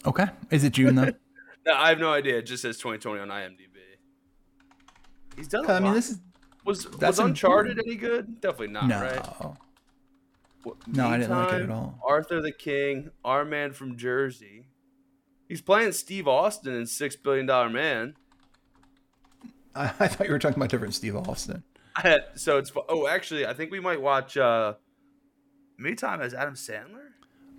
Okay. 0.05 0.25
Is 0.51 0.63
it 0.63 0.73
June, 0.73 0.95
though? 0.95 1.11
No, 1.67 1.73
I 1.73 1.89
have 1.89 1.99
no 1.99 2.13
idea. 2.13 2.37
It 2.37 2.43
just 2.43 2.61
says 2.61 2.77
2020 2.77 3.21
on 3.21 3.29
IMDb. 3.29 3.74
He's 5.35 5.47
done. 5.47 5.65
a 5.65 5.73
I 5.73 5.79
mean, 5.79 5.93
this 5.93 6.09
is, 6.11 6.19
Was 6.65 6.89
was 6.91 7.19
Uncharted 7.19 7.77
important. 7.77 7.87
any 7.87 7.95
good? 7.95 8.41
Definitely 8.41 8.67
not, 8.69 8.87
no. 8.87 9.01
right? 9.01 9.55
What- 10.63 10.87
No, 10.87 11.07
I 11.07 11.17
didn't 11.17 11.37
like 11.37 11.53
it 11.53 11.61
at 11.63 11.69
all. 11.69 11.99
Arthur 12.05 12.41
the 12.41 12.51
King, 12.51 13.11
our 13.23 13.45
man 13.45 13.71
from 13.73 13.97
Jersey. 13.97 14.67
He's 15.47 15.61
playing 15.61 15.91
Steve 15.91 16.27
Austin 16.27 16.73
in 16.73 16.87
Six 16.87 17.15
Billion 17.15 17.45
Dollar 17.45 17.69
Man. 17.69 18.15
I, 19.75 19.85
I 19.99 20.07
thought 20.07 20.25
you 20.25 20.33
were 20.33 20.39
talking 20.39 20.57
about 20.57 20.69
different 20.69 20.95
Steve 20.95 21.15
Austin. 21.15 21.63
Had, 21.95 22.25
so 22.35 22.57
it's 22.57 22.71
oh, 22.89 23.07
actually, 23.07 23.45
I 23.45 23.53
think 23.53 23.71
we 23.71 23.79
might 23.79 24.01
watch. 24.01 24.37
uh 24.37 24.73
Meantime 25.77 26.21
as 26.21 26.33
Adam 26.33 26.53
Sandler. 26.53 27.09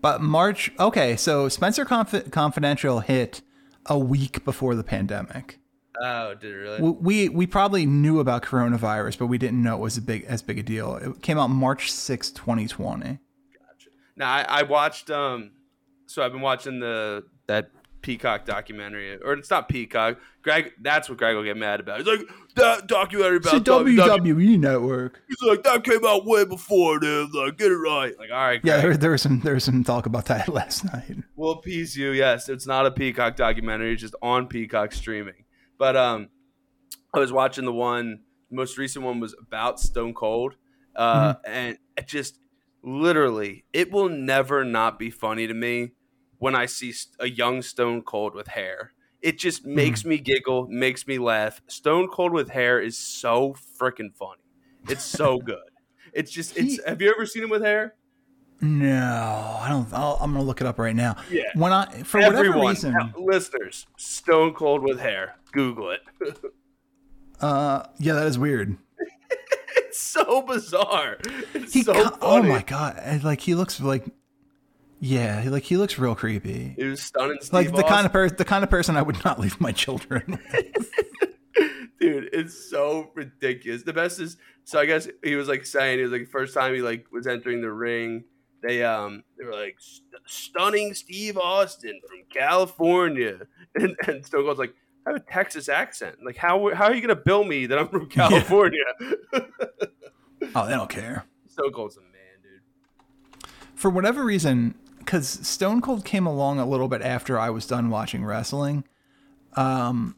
But 0.01 0.23
March, 0.23 0.73
okay, 0.81 1.17
so 1.17 1.49
Spencer 1.51 1.85
Conf- 1.85 2.31
Confidential 2.31 3.01
hit 3.01 3.43
a 3.87 3.99
week 3.99 4.43
before 4.45 4.75
the 4.75 4.83
pandemic. 4.83 5.59
Oh, 6.03 6.35
did 6.35 6.53
it 6.53 6.57
really? 6.57 6.81
We 6.93 7.29
we 7.29 7.47
probably 7.47 7.87
knew 7.87 8.21
about 8.21 8.43
coronavirus, 8.43 9.19
but 9.19 9.27
we 9.27 9.39
didn't 9.39 9.63
know 9.63 9.77
it 9.77 9.81
was 9.81 9.97
a 9.97 10.03
big 10.03 10.25
as 10.25 10.43
big 10.43 10.59
a 10.59 10.63
deal. 10.63 10.97
It 10.97 11.23
came 11.23 11.39
out 11.39 11.49
March 11.49 11.91
sixth, 11.91 12.35
2020. 12.35 13.05
Gotcha. 13.05 13.19
Now 14.17 14.31
I, 14.33 14.43
I 14.49 14.63
watched. 14.63 15.11
um 15.11 15.53
So 16.07 16.23
I've 16.23 16.33
been 16.33 16.41
watching 16.41 16.81
the 16.81 17.25
that 17.47 17.71
Peacock 18.03 18.45
documentary, 18.45 19.17
or 19.21 19.33
it's 19.33 19.51
not 19.51 19.69
Peacock. 19.69 20.19
Greg, 20.43 20.73
that's 20.81 21.09
what 21.09 21.19
Greg 21.19 21.35
will 21.35 21.43
get 21.43 21.57
mad 21.57 21.81
about. 21.81 21.99
He's 21.99 22.07
like 22.07 22.21
that 22.55 22.87
documentary 22.87 23.39
It's 23.39 23.49
about 23.49 23.65
WWE. 23.65 23.97
WWE 23.97 24.61
network. 24.61 25.21
He's 25.27 25.43
like 25.43 25.65
that 25.65 25.83
came 25.83 26.05
out 26.07 26.25
way 26.25 26.45
before 26.45 27.01
them. 27.01 27.31
Like 27.35 27.59
get 27.59 27.73
it 27.73 27.77
right. 27.77 28.17
Like 28.17 28.31
all 28.31 28.37
right, 28.47 28.61
Yeah, 28.63 28.81
there, 28.81 28.97
there 28.97 29.11
was 29.11 29.23
some 29.23 29.41
there 29.41 29.55
was 29.55 29.65
some 29.65 29.83
talk 29.83 30.07
about 30.07 30.27
that 30.27 30.49
last 30.61 30.85
night. 30.85 31.17
We'll 31.35 31.53
appease 31.53 31.97
you. 31.97 32.13
Yes, 32.13 32.49
it's 32.49 32.67
not 32.67 32.87
a 32.87 32.93
Peacock 32.93 33.35
documentary. 33.35 33.95
It's 33.95 34.03
just 34.03 34.15
on 34.23 34.47
Peacock 34.47 34.93
streaming. 34.93 35.43
But 35.79 35.97
um, 35.97 36.29
I 37.15 37.19
was 37.19 37.33
watching 37.33 37.65
the 37.65 37.73
one. 37.73 38.21
The 38.51 38.57
most 38.57 38.79
recent 38.79 39.05
one 39.05 39.21
was 39.21 39.35
about 39.41 39.81
Stone 39.81 40.15
Cold, 40.15 40.55
uh, 40.95 41.35
and 41.45 41.79
it 41.97 42.07
just 42.07 42.39
literally, 42.83 43.65
it 43.73 43.91
will 43.91 44.09
never 44.09 44.65
not 44.65 44.99
be 44.99 45.11
funny 45.11 45.47
to 45.49 45.55
me 45.55 45.93
when 46.39 46.55
I 46.55 46.67
see 46.67 46.95
a 47.19 47.29
young 47.29 47.61
Stone 47.63 48.03
Cold 48.03 48.35
with 48.35 48.49
hair. 48.49 48.93
It 49.21 49.39
just 49.39 49.67
makes 49.67 50.05
me 50.05 50.19
giggle, 50.19 50.69
makes 50.69 51.07
me 51.09 51.19
laugh. 51.19 51.61
Stone 51.67 52.09
Cold 52.09 52.33
with 52.33 52.51
hair 52.51 52.81
is 52.81 52.97
so 52.97 53.57
freaking 53.81 54.15
funny. 54.15 54.43
It's 54.89 55.03
so 55.03 55.39
good. 55.45 55.59
It's 56.13 56.31
just 56.31 56.57
it's. 56.57 56.77
He- 56.77 56.81
have 56.87 57.03
you 57.03 57.11
ever 57.11 57.27
seen 57.27 57.43
him 57.43 57.51
with 57.51 57.63
hair? 57.63 57.95
No, 58.61 59.59
I 59.61 59.69
don't. 59.69 59.93
I'll, 59.93 60.17
I'm 60.21 60.33
gonna 60.33 60.45
look 60.45 60.61
it 60.61 60.67
up 60.67 60.79
right 60.79 60.97
now. 60.97 61.17
Yeah. 61.31 61.43
When 61.55 61.73
I 61.73 62.03
for 62.05 62.21
whatever 62.21 62.59
reason, 62.59 62.95
listeners, 63.19 63.87
Stone 63.99 64.55
Cold 64.55 64.83
with 64.83 64.99
hair. 64.99 65.37
Google 65.57 65.91
it. 65.91 66.01
uh, 67.41 67.85
yeah, 67.99 68.13
that 68.15 68.27
is 68.27 68.39
weird. 68.39 68.77
it's 69.77 69.99
so 69.99 70.43
bizarre. 70.43 71.19
It's 71.55 71.73
He, 71.73 71.83
so 71.83 71.93
co- 71.95 72.03
funny. 72.17 72.19
oh 72.23 72.43
my 72.43 72.63
god, 72.63 72.99
and, 73.03 73.25
like 73.25 73.41
he 73.41 73.55
looks 73.55 73.81
like, 73.81 74.05
yeah, 75.01 75.41
he- 75.41 75.49
like 75.51 75.65
he 75.65 75.77
looks 75.77 75.99
real 75.99 76.15
creepy. 76.15 76.75
It 76.79 76.85
was 76.87 77.03
stunning. 77.03 77.39
Steve 77.41 77.53
Like 77.53 77.75
the 77.75 77.83
kind 77.83 78.07
of 78.07 78.13
person, 78.13 78.37
the 78.37 78.45
kind 78.45 78.63
of 78.65 78.71
person 78.71 78.97
I 78.97 79.03
would 79.03 79.25
not 79.25 79.41
leave 79.41 79.61
my 79.61 79.73
children. 79.73 80.39
with. 80.53 80.91
dude 81.99 82.29
it's 82.35 82.69
so 82.71 83.11
ridiculous 83.15 83.83
the 83.83 83.93
best 83.93 84.21
is 84.21 84.37
so 84.65 84.79
i 84.79 84.85
guess 84.85 85.09
he 85.25 85.35
was 85.35 85.49
like 85.49 85.65
saying 85.65 85.99
it 85.99 86.03
was 86.03 86.13
like 86.13 86.25
the 86.27 86.31
first 86.31 86.53
time 86.53 86.75
he 86.75 86.83
like 86.83 87.07
was 87.11 87.27
entering 87.27 87.63
the 87.63 87.73
ring 87.73 88.23
they 88.63 88.85
um 88.85 89.25
they 89.39 89.45
were 89.47 89.55
like 89.55 89.79
stunning 90.27 90.93
steve 90.93 91.39
austin 91.39 91.99
from 92.07 92.19
california 92.31 93.39
and, 93.77 93.97
and 94.07 94.27
stone 94.27 94.45
cold's 94.45 94.59
like 94.59 94.75
i 95.07 95.11
have 95.11 95.17
a 95.17 95.33
texas 95.33 95.69
accent 95.69 96.17
like 96.25 96.37
how 96.37 96.75
how 96.75 96.85
are 96.87 96.95
you 96.95 97.01
gonna 97.01 97.15
bill 97.17 97.45
me 97.45 97.67
that 97.67 97.79
i'm 97.79 97.89
from 97.89 98.07
california 98.11 98.79
oh, 99.33 100.67
they 100.67 100.73
don't 100.73 100.91
care. 100.91 101.25
stone 101.49 101.73
cold's 101.73 101.97
a 101.97 102.01
man 102.01 102.11
dude 102.43 103.49
For 103.75 103.91
whatever 103.91 104.25
reason, 104.25 104.75
because 104.99 105.29
Stone 105.29 105.83
Cold 105.83 106.05
came 106.05 106.27
along 106.27 106.59
a 106.59 106.67
little 106.67 106.89
bit 106.89 107.01
after 107.01 107.39
I 107.39 107.51
was 107.51 107.65
done 107.67 107.91
watching 107.91 108.25
wrestling. 108.25 108.85
Um, 109.55 110.17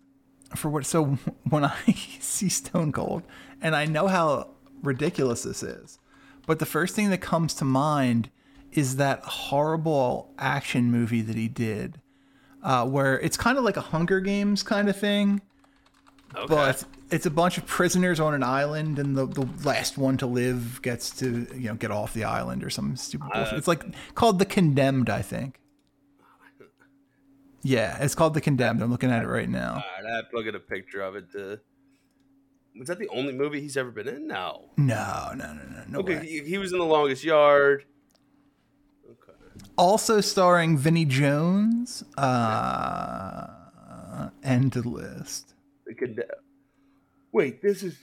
for 0.57 0.71
what? 0.71 0.87
So 0.87 1.05
when 1.51 1.65
I 1.65 1.77
see 2.21 2.49
Stone 2.49 2.93
Cold, 2.93 3.23
and 3.61 3.77
I 3.77 3.85
know 3.85 4.09
how 4.09 4.51
ridiculous 4.83 5.43
this 5.43 5.63
is, 5.63 5.99
but 6.47 6.59
the 6.59 6.67
first 6.67 6.95
thing 6.97 7.11
that 7.11 7.21
comes 7.21 7.53
to 7.55 7.65
mind 7.67 8.31
is 8.73 8.97
that 8.97 9.21
horrible 9.25 10.33
action 10.39 10.91
movie 10.91 11.21
that 11.23 11.37
he 11.37 11.49
did, 11.49 12.01
uh, 12.63 12.87
where 12.87 13.19
it's 13.21 13.37
kind 13.37 13.59
of 13.59 13.65
like 13.65 13.77
a 13.77 13.81
Hunger 13.83 14.21
Games 14.21 14.63
kind 14.63 14.89
of 14.89 14.97
thing. 14.97 15.41
okay. 16.35 16.47
But 16.49 16.85
it's 17.11 17.25
a 17.27 17.31
bunch 17.31 17.57
of 17.59 17.67
prisoners 17.67 18.21
on 18.21 18.35
an 18.35 18.43
island, 18.43 18.99
and 18.99 19.17
the, 19.17 19.27
the 19.27 19.49
last 19.65 19.97
one 19.99 20.17
to 20.19 20.27
live 20.27 20.81
gets 20.83 21.11
to 21.19 21.47
you 21.55 21.69
know 21.69 21.75
get 21.75 21.91
off 21.91 22.13
the 22.15 22.25
island 22.25 22.63
or 22.65 22.71
some 22.71 22.97
stupid 22.97 23.29
bullshit. 23.33 23.59
It's 23.59 23.69
like 23.69 23.85
called 24.15 24.39
the 24.39 24.45
Condemned, 24.47 25.09
I 25.11 25.23
think. 25.23 25.61
Yeah, 27.63 27.99
it's 28.03 28.15
called 28.15 28.35
the 28.35 28.41
Condemned. 28.41 28.83
I'm 28.83 28.91
looking 28.91 29.11
at 29.11 29.23
it 29.23 29.27
right 29.27 29.49
now. 29.49 29.75
all 29.75 30.05
right 30.05 30.13
i 30.13 30.17
have 30.17 30.31
to 30.31 30.37
look 30.37 30.47
at 30.47 30.55
a 30.55 30.61
picture 30.61 31.03
of 31.03 31.17
it 31.17 31.31
to 31.33 31.59
was 32.79 32.87
that 32.89 32.99
the 33.01 33.09
only 33.09 33.33
movie 33.33 33.61
he's 33.61 33.77
ever 33.77 33.91
been 33.91 34.07
in 34.07 34.29
no 34.29 34.71
No, 34.77 35.33
no, 35.35 35.53
no, 35.53 35.63
no, 35.65 35.85
no 35.89 35.99
okay 35.99 36.19
way. 36.21 36.43
he, 36.47 36.57
was 36.59 36.73
in 36.73 36.79
the 36.79 36.85
longest 36.85 37.25
yard 37.25 37.85
Also 39.77 40.21
starring 40.21 40.77
Vinnie 40.77 41.05
Jones. 41.05 42.03
Uh, 42.17 43.47
end 44.43 44.75
list. 44.85 45.55
The 45.87 45.95
condemn. 45.95 46.27
Wait, 47.33 47.63
this 47.63 47.83
is. 47.83 47.97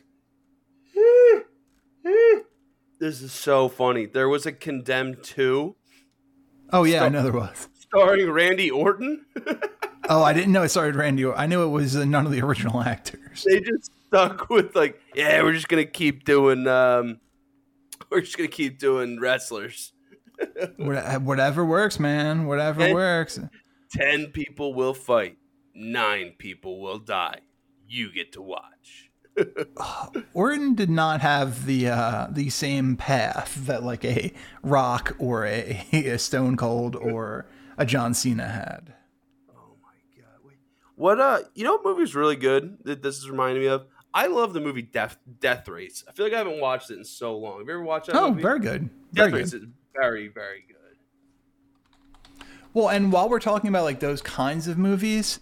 This 3.00 3.22
is 3.22 3.32
so 3.34 3.68
funny. 3.68 4.06
There 4.06 4.30
was 4.30 4.46
a 4.46 4.52
Condemned 4.52 5.22
2 5.24 5.76
Oh 6.72 6.84
yeah, 6.84 6.96
I 6.96 7.00
Stop. 7.00 7.12
know 7.12 7.24
there 7.24 7.34
was. 7.34 7.68
starring 7.80 8.30
Randy 8.32 8.72
Orton. 8.72 9.26
Oh, 10.08 10.22
I 10.22 10.34
didn't 10.34 10.52
know 10.52 10.62
it 10.62 10.70
started 10.70 10.96
Randy. 10.96 11.26
Or- 11.26 11.36
I 11.36 11.48
knew 11.48 11.64
it 11.64 11.70
was 11.70 11.96
uh, 11.96 12.06
none 12.06 12.28
of 12.28 12.32
the 12.32 12.40
original 12.40 12.80
actors. 12.80 13.44
they 13.44 13.60
just 13.60 13.90
stuck 14.06 14.52
with 14.52 14.76
like, 14.76 15.02
yeah, 15.16 15.42
we're 15.42 15.54
just 15.54 15.68
gonna 15.68 15.84
keep 15.84 16.26
doing. 16.26 16.68
um 16.68 17.20
We're 18.12 18.22
just 18.22 18.38
gonna 18.38 18.48
keep 18.48 18.78
doing 18.78 19.20
wrestlers. 19.20 19.94
What- 20.78 21.22
Whatever 21.22 21.66
works, 21.66 22.00
man. 22.00 22.46
Whatever 22.46 22.84
And- 22.84 22.94
works. 22.94 23.40
Ten 23.92 24.28
people 24.28 24.74
will 24.74 24.94
fight. 24.94 25.38
Nine 25.74 26.34
people 26.38 26.82
will 26.82 27.00
die. 27.00 27.40
You 27.88 28.12
get 28.12 28.32
to 28.34 28.42
watch. 28.42 29.12
Orton 30.34 30.76
did 30.76 30.90
not 30.90 31.22
have 31.22 31.66
the 31.66 31.90
uh, 31.90 32.28
the 32.32 32.50
same 32.50 32.96
path 32.96 33.56
that 33.66 33.84
like 33.84 34.04
a 34.06 34.32
Rock 34.64 35.16
or 35.20 35.46
a, 35.46 35.86
a 35.94 36.18
Stone 36.18 36.58
Cold 36.58 36.96
or 36.96 37.46
a 37.78 37.86
John 37.86 38.14
Cena 38.14 38.48
had. 38.48 38.94
Oh 39.50 39.76
my 39.84 40.22
god! 40.22 40.40
Wait, 40.44 40.56
what? 40.96 41.20
Uh, 41.20 41.40
you 41.54 41.64
know 41.64 41.74
what 41.74 41.84
movie's 41.86 42.16
really 42.16 42.38
good 42.38 42.78
that 42.86 43.02
this 43.04 43.18
is 43.18 43.30
reminding 43.30 43.62
me 43.64 43.68
of? 43.68 43.86
I 44.14 44.28
love 44.28 44.54
the 44.54 44.62
movie 44.62 44.82
Death 44.82 45.18
Death 45.42 45.68
Race. 45.68 46.04
I 46.08 46.14
feel 46.14 46.26
like 46.26 46.34
I 46.34 46.38
haven't 46.38 46.62
watched 46.62 46.90
it 46.90 46.98
in 46.98 47.04
so 47.04 47.38
long. 47.38 47.60
Have 47.60 47.68
you 47.68 47.74
ever 47.74 47.84
watched 47.84 48.08
that 48.08 48.16
Oh, 48.16 48.30
movie? 48.30 48.42
very 48.42 48.60
good. 48.60 48.90
Death 49.14 49.30
Very 49.30 49.42
Race 49.42 49.52
good. 49.52 49.64
is 49.64 49.68
very 50.00 50.28
very 50.28 50.64
good. 50.68 50.76
Well, 52.74 52.90
and 52.90 53.12
while 53.12 53.30
we're 53.30 53.40
talking 53.40 53.70
about 53.70 53.84
like 53.86 54.00
those 54.02 54.22
kinds 54.22 54.68
of 54.68 54.78
movies, 54.78 55.40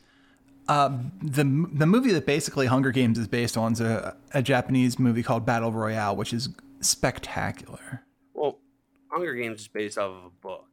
uh, 0.68 0.98
the 1.22 1.44
the 1.74 1.86
movie 1.88 2.12
that 2.13 2.26
basically 2.26 2.68
Hunger 2.68 2.92
Games 2.92 3.18
is 3.18 3.28
based 3.28 3.58
on 3.58 3.74
is 3.74 3.82
a, 3.82 4.16
a 4.34 4.42
Japanese 4.44 5.00
movie 5.00 5.24
called 5.24 5.46
Battle 5.46 5.72
Royale, 5.72 6.16
which 6.16 6.32
is 6.34 6.50
spectacular. 6.82 8.04
Well, 8.34 8.60
Hunger 9.10 9.34
Games 9.34 9.62
is 9.62 9.68
based 9.68 9.98
off 9.98 10.12
of 10.12 10.26
a 10.26 10.30
book, 10.30 10.68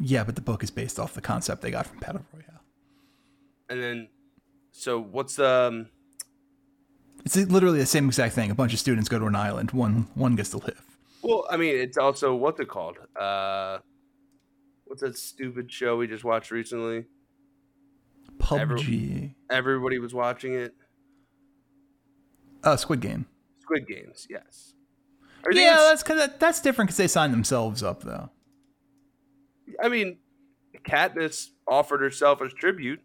Yeah, 0.00 0.24
but 0.24 0.36
the 0.36 0.40
book 0.40 0.62
is 0.62 0.70
based 0.70 0.98
off 0.98 1.12
the 1.14 1.20
concept 1.20 1.60
they 1.62 1.70
got 1.70 1.86
from 1.86 1.98
Battle 1.98 2.24
Royale. 2.32 2.60
and 3.68 3.82
then 3.82 4.08
so 4.72 4.98
what's 5.00 5.36
the 5.36 5.48
um, 5.68 5.88
It's 7.26 7.36
literally 7.36 7.78
the 7.78 7.86
same 7.86 8.06
exact 8.06 8.34
thing. 8.34 8.50
A 8.50 8.54
bunch 8.54 8.72
of 8.72 8.78
students 8.80 9.08
go 9.08 9.18
to 9.18 9.26
an 9.26 9.36
island. 9.36 9.70
One 9.72 10.08
one 10.14 10.34
gets 10.34 10.50
to 10.50 10.58
live. 10.58 10.82
Well? 11.24 11.46
I 11.50 11.56
mean, 11.56 11.76
it's 11.76 11.98
also 11.98 12.34
what's 12.34 12.60
it 12.60 12.68
called? 12.68 12.98
Uh, 13.18 13.78
what's 14.84 15.02
that 15.02 15.16
stupid 15.16 15.72
show 15.72 15.96
we 15.96 16.06
just 16.06 16.24
watched 16.24 16.50
recently? 16.50 17.04
PUBG. 18.38 19.34
Everybody 19.50 19.98
was 19.98 20.14
watching 20.14 20.54
it. 20.54 20.74
Uh, 22.62 22.76
Squid 22.76 23.00
Game. 23.00 23.26
Squid 23.60 23.86
Games, 23.86 24.26
yes. 24.28 24.74
Yeah, 25.50 25.76
that's 25.76 26.02
cause 26.02 26.16
that, 26.16 26.40
that's 26.40 26.60
different 26.60 26.88
because 26.88 26.96
they 26.96 27.08
signed 27.08 27.32
themselves 27.32 27.82
up 27.82 28.02
though. 28.02 28.30
I 29.82 29.88
mean, 29.88 30.18
Katniss 30.88 31.48
offered 31.68 32.00
herself 32.00 32.40
as 32.42 32.52
tribute. 32.54 33.00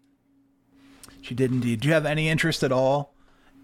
She 1.21 1.36
did 1.36 1.51
indeed. 1.51 1.82
Do 1.82 1.88
you 1.88 1.93
have 1.93 2.05
any 2.05 2.29
interest 2.29 2.63
at 2.63 2.71
all 2.71 3.13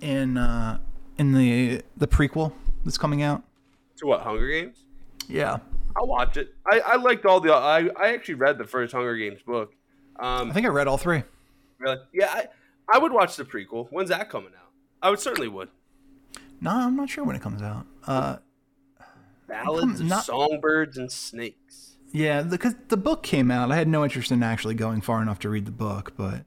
in 0.01 0.37
uh, 0.37 0.79
in 1.17 1.33
the 1.33 1.81
the 1.95 2.07
prequel 2.07 2.53
that's 2.83 2.97
coming 2.97 3.21
out? 3.21 3.43
To 3.97 4.05
what? 4.07 4.21
Hunger 4.21 4.47
Games? 4.49 4.83
Yeah, 5.27 5.57
I'll 5.95 6.07
watch 6.07 6.37
it. 6.37 6.53
I, 6.71 6.79
I 6.79 6.95
liked 6.97 7.25
all 7.25 7.39
the. 7.39 7.53
I, 7.53 7.87
I 7.97 8.13
actually 8.13 8.35
read 8.35 8.57
the 8.57 8.65
first 8.65 8.93
Hunger 8.93 9.15
Games 9.17 9.41
book. 9.45 9.73
Um, 10.19 10.49
I 10.51 10.53
think 10.53 10.65
I 10.65 10.69
read 10.69 10.87
all 10.87 10.97
three. 10.97 11.23
really? 11.79 11.97
Yeah, 12.13 12.27
I, 12.31 12.47
I 12.93 12.97
would 12.99 13.11
watch 13.11 13.35
the 13.35 13.43
prequel. 13.45 13.87
When's 13.91 14.09
that 14.09 14.29
coming 14.29 14.51
out? 14.57 14.69
I 15.01 15.09
would 15.09 15.19
certainly 15.19 15.47
would. 15.47 15.69
No, 16.61 16.71
I'm 16.71 16.95
not 16.95 17.09
sure 17.09 17.23
when 17.23 17.35
it 17.35 17.41
comes 17.41 17.61
out. 17.61 17.85
Uh, 18.07 18.37
Ballads 19.47 19.99
of 19.99 20.07
Not- 20.07 20.25
songbirds 20.25 20.97
and 20.97 21.11
snakes. 21.11 21.97
yeah, 22.11 22.41
because 22.41 22.73
the, 22.87 22.97
book 22.97 23.21
came 23.21 23.51
out. 23.51 23.71
I 23.71 23.75
had 23.75 23.87
no 23.87 24.03
interest 24.03 24.31
in 24.31 24.41
actually 24.41 24.73
going 24.73 25.01
far 25.01 25.21
enough 25.21 25.39
to 25.39 25.49
read 25.49 25.65
the 25.65 25.71
book, 25.71 26.13
but 26.17 26.45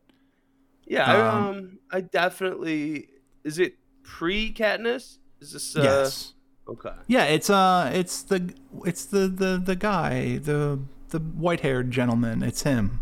Yeah, 0.87 1.05
I, 1.05 1.21
Um, 1.21 1.47
um, 1.49 1.79
I 1.93 2.01
definitely. 2.01 3.09
Is 3.45 3.59
it 3.59 3.77
pre 4.03 4.53
Katniss? 4.53 5.19
Is 5.41 5.53
this? 5.53 5.77
Uh, 5.77 5.83
yes, 5.83 6.35
Okay. 6.69 6.93
yeah, 7.07 7.25
it's 7.25 7.49
uh, 7.49 7.91
it's 7.95 8.23
the 8.23 8.53
it's 8.85 9.07
the 9.07 9.21
the 9.29 9.61
the 9.65 9.75
guy, 9.77 10.37
the 10.39 10.79
the 11.09 11.19
white 11.19 11.61
haired 11.61 11.91
gentleman. 11.91 12.43
It's 12.43 12.63
him 12.63 13.01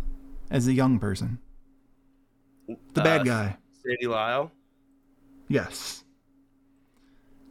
as 0.51 0.69
a 0.69 0.73
young 0.73 0.99
person, 1.01 1.39
the 2.69 3.01
Uh, 3.01 3.05
bad 3.05 3.27
guy. 3.27 3.57
Sandy 3.85 4.07
Lyle. 4.07 4.53
Yes. 5.49 6.05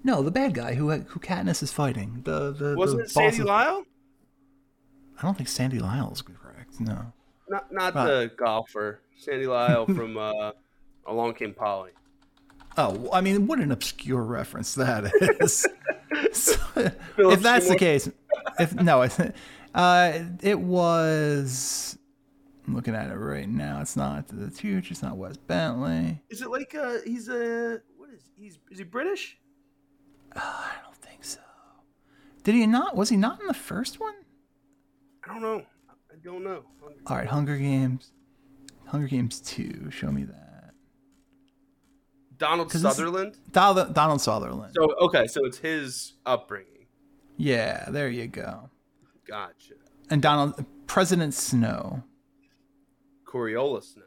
No, 0.04 0.22
the 0.22 0.32
bad 0.32 0.54
guy 0.54 0.76
who 0.76 0.90
who 0.92 1.20
Katniss 1.20 1.62
is 1.64 1.72
fighting. 1.74 2.22
The 2.24 2.52
the 2.52 2.76
Wasn't 2.78 3.00
the 3.00 3.06
it 3.06 3.12
Sandy 3.12 3.40
of- 3.40 3.46
Lyle? 3.48 3.84
I 5.18 5.22
don't 5.22 5.36
think 5.36 5.50
Sandy 5.50 5.80
Lyle's 5.80 6.22
correct. 6.22 6.80
No. 6.80 7.12
Not 7.50 7.72
not 7.72 7.94
Right. 7.96 8.06
the 8.06 8.32
golfer. 8.38 9.00
Sandy 9.18 9.48
Lyle 9.48 9.86
from 9.86 10.18
uh, 10.18 10.52
Along 11.08 11.34
Came 11.34 11.54
Polly. 11.54 11.92
Oh, 12.78 13.10
I 13.14 13.22
mean, 13.22 13.48
what 13.48 13.60
an 13.60 13.72
obscure 13.72 14.24
reference 14.24 14.76
that 14.76 15.12
is. 15.42 15.66
So, 16.34 16.56
if 17.18 17.42
that's 17.42 17.68
the 17.68 17.78
case, 17.78 18.10
if 18.60 18.74
no, 18.76 19.04
it, 19.04 19.36
uh, 19.74 20.20
it 20.42 20.60
was. 20.60 21.98
I'm 22.68 22.76
looking 22.76 22.96
at 22.96 23.10
it 23.12 23.16
right 23.16 23.48
now. 23.48 23.80
It's 23.82 23.96
not 23.96 24.28
the 24.28 24.50
Tuch. 24.50 24.90
It's 24.92 25.04
not 25.04 25.18
Wes 25.18 25.38
Bentley. 25.38 26.22
Is 26.30 26.42
it 26.42 26.50
like 26.50 26.74
uh 26.74 26.98
he's 27.06 27.30
a 27.30 27.80
what 27.98 28.10
is 28.10 28.24
he's 28.36 28.58
is 28.72 28.80
he 28.80 28.84
British? 28.84 29.38
I 30.36 30.72
don't 30.84 30.96
think 30.96 31.24
so. 31.24 31.40
Did 32.44 32.56
he 32.56 32.66
not? 32.66 32.96
Was 32.96 33.10
he 33.10 33.18
not 33.18 33.40
in 33.40 33.48
the 33.48 33.54
first 33.54 34.00
one? 34.00 34.16
I 35.24 35.34
don't 35.34 35.42
know. 35.42 35.64
I 35.90 36.16
don't 36.24 36.44
know. 36.44 36.64
All 37.08 37.18
right, 37.18 37.28
Hunger 37.28 37.58
Games. 37.58 38.12
Hunger 38.88 39.08
Games 39.08 39.40
Two. 39.42 39.90
Show 39.92 40.12
me 40.12 40.24
that. 40.24 40.45
Donald 42.38 42.72
Sutherland. 42.72 43.38
Donald, 43.52 43.94
Donald 43.94 44.22
Sutherland. 44.22 44.74
So 44.76 44.94
okay, 45.02 45.28
so 45.28 45.46
it's 45.46 45.58
his 45.58 46.14
upbringing. 46.26 46.88
Yeah, 47.38 47.86
there 47.90 48.10
you 48.10 48.28
go. 48.28 48.70
Gotcha. 49.28 49.74
And 50.10 50.22
Donald 50.22 50.66
President 50.88 51.34
Snow. 51.34 52.04
Coriola 53.26 53.84
Snow. 53.84 54.04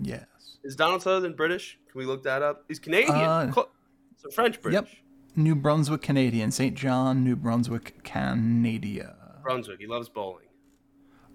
Yes. 0.00 0.24
Is 0.64 0.76
Donald 0.76 1.02
Sutherland 1.02 1.36
British? 1.36 1.78
Can 1.90 1.98
we 1.98 2.06
look 2.06 2.22
that 2.24 2.42
up? 2.42 2.64
He's 2.68 2.78
Canadian. 2.78 3.14
Uh, 3.14 3.52
so 3.52 4.30
French 4.32 4.60
British. 4.60 4.74
Yep. 4.74 4.88
New 5.36 5.54
Brunswick, 5.54 6.00
Canadian. 6.02 6.50
St. 6.50 6.74
John, 6.74 7.22
New 7.22 7.36
Brunswick, 7.36 8.02
Canada. 8.04 9.40
Brunswick. 9.42 9.78
He 9.78 9.86
loves 9.86 10.08
bowling. 10.08 10.45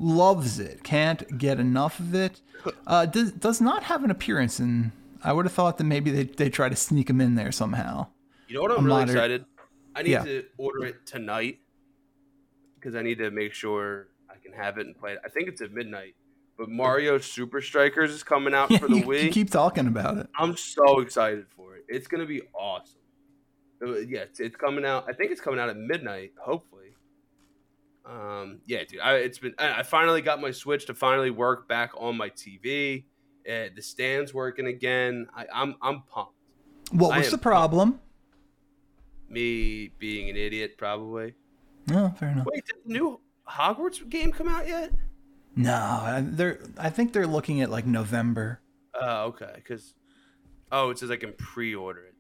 Loves 0.03 0.57
it. 0.59 0.83
Can't 0.83 1.37
get 1.37 1.59
enough 1.59 1.99
of 1.99 2.15
it. 2.15 2.41
Uh, 2.87 3.05
does, 3.05 3.31
does 3.33 3.61
not 3.61 3.83
have 3.83 4.03
an 4.03 4.09
appearance 4.09 4.59
in. 4.59 4.91
I 5.23 5.31
would 5.31 5.45
have 5.45 5.53
thought 5.53 5.77
that 5.77 5.83
maybe 5.83 6.09
they 6.09 6.23
they 6.23 6.49
try 6.49 6.69
to 6.69 6.75
sneak 6.75 7.07
him 7.09 7.21
in 7.21 7.35
there 7.35 7.51
somehow. 7.51 8.07
You 8.47 8.55
know 8.55 8.61
what 8.63 8.71
I'm 8.71 8.79
A 8.85 8.87
really 8.87 9.03
excited? 9.03 9.45
I 9.95 10.01
need 10.01 10.11
Yeah. 10.11 10.23
to 10.23 10.45
order 10.57 10.85
it 10.85 11.05
tonight 11.05 11.59
because 12.75 12.95
I 12.95 13.03
need 13.03 13.19
to 13.19 13.29
make 13.29 13.53
sure 13.53 14.07
I 14.29 14.37
can 14.43 14.53
have 14.53 14.79
it 14.79 14.87
and 14.87 14.97
play 14.97 15.11
it. 15.13 15.19
I 15.23 15.29
think 15.29 15.47
it's 15.47 15.61
at 15.61 15.71
midnight. 15.71 16.15
But 16.57 16.69
Mario 16.69 17.17
Super 17.19 17.61
Strikers 17.61 18.11
is 18.11 18.23
coming 18.23 18.53
out 18.55 18.71
Yeah, 18.71 18.79
for 18.79 18.87
the 18.87 18.97
you, 18.97 19.03
Wii. 19.03 19.23
you 19.25 19.29
keep 19.29 19.51
talking 19.51 19.85
about 19.87 20.17
it. 20.17 20.27
I'm 20.35 20.57
so 20.57 20.99
excited 20.99 21.45
for 21.55 21.75
it. 21.75 21.85
It's 21.87 22.07
gonna 22.07 22.25
be 22.25 22.41
awesome. 22.53 23.01
Uh, 23.85 23.97
Yeah, 23.99 24.21
it's, 24.21 24.39
it's 24.39 24.55
coming 24.55 24.85
out. 24.85 25.05
I 25.07 25.13
think 25.13 25.31
it's 25.31 25.41
coming 25.41 25.59
out 25.59 25.69
at 25.69 25.77
midnight. 25.77 26.31
Hopefully. 26.39 26.90
Um, 28.05 28.61
yeah, 28.65 28.83
dude. 28.83 28.99
I, 28.99 29.15
it's 29.17 29.37
been. 29.39 29.53
I 29.59 29.83
finally 29.83 30.21
got 30.21 30.41
my 30.41 30.51
Switch 30.51 30.85
to 30.87 30.93
finally 30.93 31.29
work 31.31 31.67
back 31.67 31.91
on 31.97 32.17
my 32.17 32.29
TV. 32.29 33.05
Uh, 33.47 33.69
the 33.75 33.81
stand's 33.81 34.33
working 34.33 34.67
again. 34.67 35.27
I, 35.35 35.45
I'm 35.53 35.75
I'm 35.81 36.03
pumped. 36.03 36.33
What 36.91 37.17
was 37.17 37.31
the 37.31 37.37
problem? 37.37 37.99
Me 39.29 39.91
being 39.97 40.29
an 40.29 40.35
idiot, 40.35 40.77
probably. 40.77 41.35
No, 41.87 42.13
fair 42.19 42.29
enough. 42.29 42.45
Wait, 42.51 42.65
did 42.65 42.75
the 42.85 42.93
new 42.93 43.19
Hogwarts 43.47 44.07
game 44.09 44.31
come 44.31 44.47
out 44.47 44.67
yet? 44.67 44.91
No, 45.55 45.73
I- 45.73 46.23
they're. 46.25 46.61
I 46.77 46.89
think 46.89 47.13
they're 47.13 47.27
looking 47.27 47.61
at 47.61 47.69
like 47.69 47.85
November. 47.85 48.61
Oh, 48.99 49.25
okay. 49.27 49.53
Because 49.55 49.93
oh, 50.71 50.89
it 50.89 50.99
says 50.99 51.09
I 51.11 51.15
can 51.15 51.33
pre-order 51.33 52.03
it. 52.03 52.15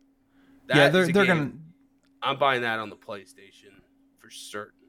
yeah, 0.69 0.89
they're 0.89 1.07
they're 1.11 1.25
game- 1.25 1.37
gonna. 1.37 1.51
I'm 2.23 2.37
buying 2.37 2.61
that 2.61 2.79
on 2.79 2.89
the 2.89 2.95
PlayStation 2.95 3.81
for 4.19 4.29
certain. 4.29 4.80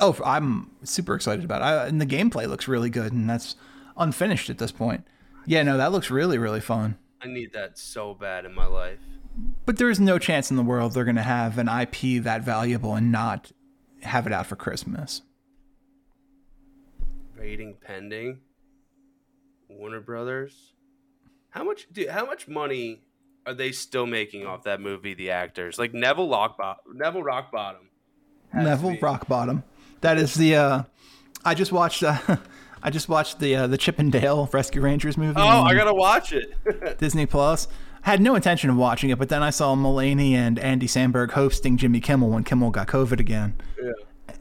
Oh, 0.00 0.16
I'm 0.24 0.70
super 0.82 1.14
excited 1.14 1.44
about 1.44 1.62
it. 1.62 1.64
I, 1.64 1.86
and 1.86 2.00
the 2.00 2.06
gameplay 2.06 2.48
looks 2.48 2.66
really 2.66 2.90
good, 2.90 3.12
and 3.12 3.28
that's 3.30 3.54
unfinished 3.96 4.50
at 4.50 4.58
this 4.58 4.72
point. 4.72 5.06
Yeah, 5.46 5.62
no, 5.62 5.76
that 5.76 5.92
looks 5.92 6.10
really 6.10 6.38
really 6.38 6.60
fun. 6.60 6.96
I 7.22 7.28
need 7.28 7.52
that 7.52 7.78
so 7.78 8.14
bad 8.14 8.44
in 8.44 8.54
my 8.54 8.66
life. 8.66 8.98
But 9.66 9.78
there 9.78 9.90
is 9.90 9.98
no 9.98 10.18
chance 10.18 10.50
in 10.50 10.56
the 10.56 10.62
world 10.62 10.92
they're 10.92 11.04
going 11.04 11.16
to 11.16 11.22
have 11.22 11.58
an 11.58 11.68
IP 11.68 12.22
that 12.22 12.42
valuable 12.42 12.94
and 12.94 13.10
not 13.10 13.50
have 14.02 14.26
it 14.26 14.32
out 14.32 14.46
for 14.46 14.56
Christmas. 14.56 15.22
Rating 17.36 17.74
pending. 17.84 18.40
Warner 19.68 20.00
Brothers. 20.00 20.72
How 21.50 21.64
much? 21.64 21.86
Dude, 21.92 22.08
how 22.08 22.26
much 22.26 22.46
money 22.48 23.02
are 23.46 23.54
they 23.54 23.72
still 23.72 24.06
making 24.06 24.46
off 24.46 24.64
that 24.64 24.80
movie? 24.80 25.14
The 25.14 25.30
actors 25.30 25.78
like 25.78 25.94
Neville 25.94 26.28
Lockbottom. 26.28 26.76
Neville 26.94 27.22
Rockbottom. 27.22 27.86
Neville 28.52 28.92
be- 28.92 28.98
Rock 29.00 29.26
Bottom. 29.26 29.64
That 30.04 30.18
is 30.18 30.34
the. 30.34 30.56
uh 30.56 30.82
I 31.44 31.54
just 31.54 31.72
watched. 31.72 32.02
Uh, 32.02 32.18
I 32.82 32.90
just 32.90 33.08
watched 33.08 33.38
the 33.38 33.56
uh, 33.56 33.66
the 33.66 33.78
Chip 33.78 33.98
and 33.98 34.12
Dale 34.12 34.48
Rescue 34.52 34.82
Rangers 34.82 35.16
movie. 35.16 35.34
Oh, 35.36 35.62
I 35.62 35.74
gotta 35.74 35.94
watch 35.94 36.32
it. 36.32 36.52
Disney 36.98 37.24
Plus. 37.26 37.66
I 38.06 38.10
had 38.10 38.20
no 38.20 38.34
intention 38.34 38.68
of 38.68 38.76
watching 38.76 39.08
it, 39.08 39.18
but 39.18 39.30
then 39.30 39.42
I 39.42 39.48
saw 39.48 39.74
Mulaney 39.74 40.32
and 40.32 40.58
Andy 40.58 40.86
Samberg 40.86 41.30
hosting 41.30 41.78
Jimmy 41.78 42.00
Kimmel 42.00 42.28
when 42.28 42.44
Kimmel 42.44 42.70
got 42.70 42.86
COVID 42.86 43.18
again. 43.18 43.54
yeah. 43.82 43.92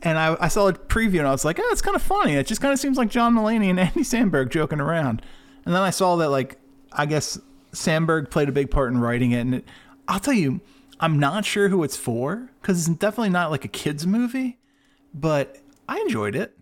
And 0.02 0.18
I, 0.18 0.36
I 0.38 0.48
saw 0.50 0.68
a 0.68 0.74
preview 0.74 1.20
and 1.20 1.28
I 1.30 1.32
was 1.32 1.46
like, 1.46 1.60
oh, 1.60 1.70
it's 1.72 1.82
kind 1.82 1.96
of 1.96 2.02
funny. 2.02 2.34
It 2.34 2.46
just 2.46 2.60
kind 2.60 2.74
of 2.74 2.80
seems 2.80 2.98
like 2.98 3.10
John 3.10 3.34
Mulaney 3.34 3.70
and 3.70 3.80
Andy 3.80 4.02
Samberg 4.02 4.50
joking 4.50 4.82
around. 4.82 5.22
And 5.66 5.74
then 5.74 5.82
I 5.82 5.92
saw 5.92 6.18
that, 6.18 6.28
like, 6.30 6.58
I 6.92 7.06
guess 7.06 7.40
Samberg 7.72 8.30
played 8.30 8.50
a 8.50 8.52
big 8.52 8.70
part 8.70 8.92
in 8.92 9.00
writing 9.00 9.32
it. 9.32 9.40
And 9.40 9.56
it, 9.56 9.66
I'll 10.10 10.20
tell 10.20 10.34
you, 10.34 10.60
I'm 11.00 11.18
not 11.20 11.46
sure 11.46 11.70
who 11.70 11.84
it's 11.84 11.96
for 11.96 12.50
because 12.62 12.86
it's 12.90 12.98
definitely 12.98 13.30
not 13.30 13.50
like 13.50 13.64
a 13.64 13.70
kid's 13.70 14.06
movie, 14.06 14.58
but 15.14 15.58
I 15.88 16.00
enjoyed 16.00 16.36
it. 16.36 16.58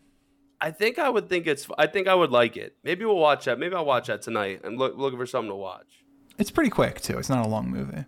I 0.60 0.72
think 0.72 1.00
I 1.00 1.10
would 1.10 1.28
think 1.30 1.48
it's. 1.48 1.68
I 1.78 1.88
think 1.88 2.08
I 2.08 2.14
would 2.16 2.32
like 2.32 2.56
it. 2.58 2.76
Maybe 2.84 3.04
we'll 3.06 3.18
watch 3.18 3.46
that. 3.46 3.58
Maybe 3.58 3.74
I'll 3.76 3.86
watch 3.86 4.08
that 4.08 4.22
tonight. 4.22 4.62
I'm 4.64 4.76
look, 4.78 4.96
looking 4.96 5.18
for 5.18 5.26
something 5.26 5.50
to 5.50 5.56
watch. 5.56 6.04
It's 6.38 6.52
pretty 6.52 6.70
quick, 6.70 7.02
too. 7.02 7.18
It's 7.18 7.30
not 7.30 7.46
a 7.46 7.50
long 7.50 7.70
movie. 7.70 8.06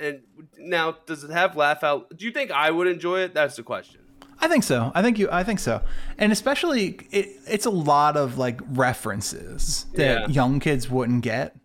And 0.00 0.20
now, 0.58 0.96
does 1.06 1.24
it 1.24 1.30
have 1.30 1.56
laugh 1.56 1.82
out? 1.84 2.16
Do 2.16 2.24
you 2.24 2.30
think 2.32 2.50
I 2.50 2.70
would 2.70 2.86
enjoy 2.86 3.20
it? 3.20 3.34
That's 3.34 3.56
the 3.56 3.62
question. 3.62 4.00
I 4.40 4.48
think 4.48 4.64
so. 4.64 4.90
I 4.94 5.02
think 5.02 5.18
you. 5.18 5.28
I 5.30 5.42
think 5.44 5.58
so. 5.60 5.82
And 6.18 6.32
especially, 6.32 6.98
it, 7.10 7.28
it's 7.46 7.66
a 7.66 7.70
lot 7.70 8.16
of 8.16 8.36
like 8.38 8.60
references 8.70 9.86
that 9.94 10.20
Yeah. 10.22 10.26
young 10.28 10.60
kids 10.60 10.90
wouldn't 10.90 11.22
get. 11.22 11.56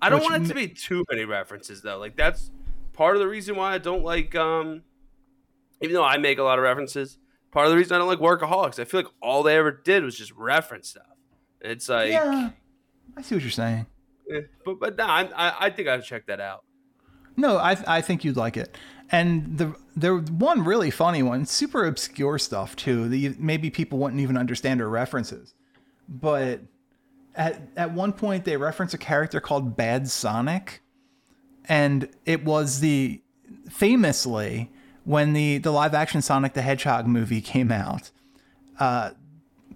I 0.00 0.10
don't 0.10 0.22
want 0.22 0.44
it 0.44 0.48
to 0.48 0.54
be 0.54 0.68
too 0.68 1.04
many 1.10 1.24
references 1.24 1.80
though. 1.82 1.98
Like 1.98 2.16
that's 2.16 2.50
part 2.92 3.16
of 3.16 3.20
the 3.20 3.26
reason 3.28 3.56
why 3.56 3.72
I 3.74 3.78
don't 3.78 4.04
like. 4.04 4.34
um 4.34 4.82
Even 5.82 5.94
though 5.94 6.04
I 6.04 6.16
make 6.18 6.38
a 6.38 6.42
lot 6.42 6.58
of 6.58 6.62
references, 6.62 7.18
part 7.50 7.66
of 7.66 7.72
the 7.72 7.76
reason 7.76 7.94
I 7.94 7.98
don't 7.98 8.08
like 8.08 8.18
Workaholics. 8.18 8.78
I 8.78 8.84
feel 8.84 9.00
like 9.00 9.12
all 9.20 9.42
they 9.42 9.56
ever 9.56 9.70
did 9.70 10.04
was 10.04 10.16
just 10.16 10.32
reference 10.32 10.88
stuff. 10.88 11.04
It's 11.60 11.88
like, 11.88 12.12
yeah, 12.12 12.50
I 13.16 13.22
see 13.22 13.34
what 13.34 13.42
you're 13.42 13.50
saying. 13.50 13.86
eh, 14.32 14.40
but 14.64 14.80
but 14.80 14.96
nah, 14.96 15.06
I, 15.06 15.22
I 15.34 15.54
I 15.66 15.70
think 15.70 15.88
I'd 15.88 16.02
check 16.04 16.26
that 16.26 16.40
out. 16.40 16.64
No, 17.36 17.58
I 17.58 17.76
I 17.86 18.00
think 18.00 18.24
you'd 18.24 18.36
like 18.36 18.56
it. 18.56 18.76
And 19.10 19.58
the 19.58 19.74
the 19.96 20.16
one 20.16 20.64
really 20.64 20.90
funny 20.90 21.22
one, 21.22 21.46
super 21.46 21.84
obscure 21.86 22.38
stuff 22.38 22.74
too. 22.76 23.08
The 23.08 23.34
maybe 23.38 23.70
people 23.70 23.98
wouldn't 23.98 24.20
even 24.20 24.36
understand 24.36 24.80
her 24.80 24.88
references, 24.88 25.54
but 26.08 26.60
at 27.34 27.60
at 27.76 27.92
one 27.92 28.12
point 28.12 28.44
they 28.44 28.56
reference 28.56 28.94
a 28.94 28.98
character 28.98 29.40
called 29.40 29.76
Bad 29.76 30.08
Sonic, 30.08 30.82
and 31.66 32.08
it 32.24 32.44
was 32.44 32.80
the 32.80 33.22
famously 33.70 34.72
when 35.06 35.32
the 35.32 35.56
the 35.58 35.70
live 35.70 35.94
action 35.94 36.20
Sonic 36.20 36.52
the 36.52 36.60
Hedgehog 36.62 37.06
movie 37.06 37.40
came 37.40 37.72
out. 37.72 38.10
Uh, 38.78 39.12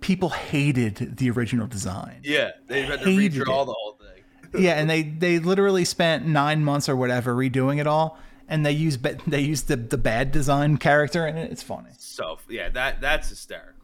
people 0.01 0.29
hated 0.31 1.17
the 1.17 1.31
original 1.31 1.67
design 1.67 2.21
Yeah, 2.23 2.51
they 2.67 2.83
had 2.83 3.01
to 3.01 3.11
Hated 3.11 3.41
redraw 3.43 3.63
it. 3.63 3.67
the 3.67 3.73
whole 3.73 3.99
thing. 3.99 4.25
yeah, 4.63 4.73
and 4.73 4.91
they 4.91 5.03
they 5.03 5.39
literally 5.39 5.85
spent 5.87 6.27
nine 6.27 6.63
months 6.65 6.89
or 6.89 6.97
whatever 6.97 7.35
redoing 7.35 7.81
it 7.81 7.87
all, 7.87 8.19
and 8.49 8.67
they 8.67 8.73
use 8.73 8.99
they 9.27 9.41
use 9.41 9.63
the 9.63 9.77
the 9.77 9.97
bad 9.99 10.33
design 10.33 10.77
character 10.77 11.27
in 11.27 11.37
it. 11.39 11.51
It's 11.51 11.63
funny. 11.63 11.91
So 11.99 12.39
yeah, 12.49 12.69
that 12.71 13.01
that's 13.01 13.29
hysterical. 13.31 13.77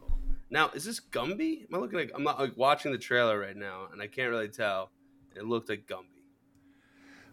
Now, 0.49 0.69
is 0.73 0.85
this 0.85 0.99
Gumby? 0.99 1.61
Am 1.67 1.75
I 1.75 1.77
looking 1.79 1.99
like 1.99 2.11
I'm 2.15 2.23
not 2.23 2.39
like 2.39 2.55
watching 2.57 2.91
the 2.91 2.97
trailer 2.97 3.39
right 3.39 3.55
now, 3.55 3.87
and 3.91 4.01
I 4.01 4.07
can't 4.07 4.29
really 4.29 4.49
tell. 4.49 4.91
It 5.35 5.45
looked 5.45 5.69
like 5.69 5.85
Gumby. 5.87 6.16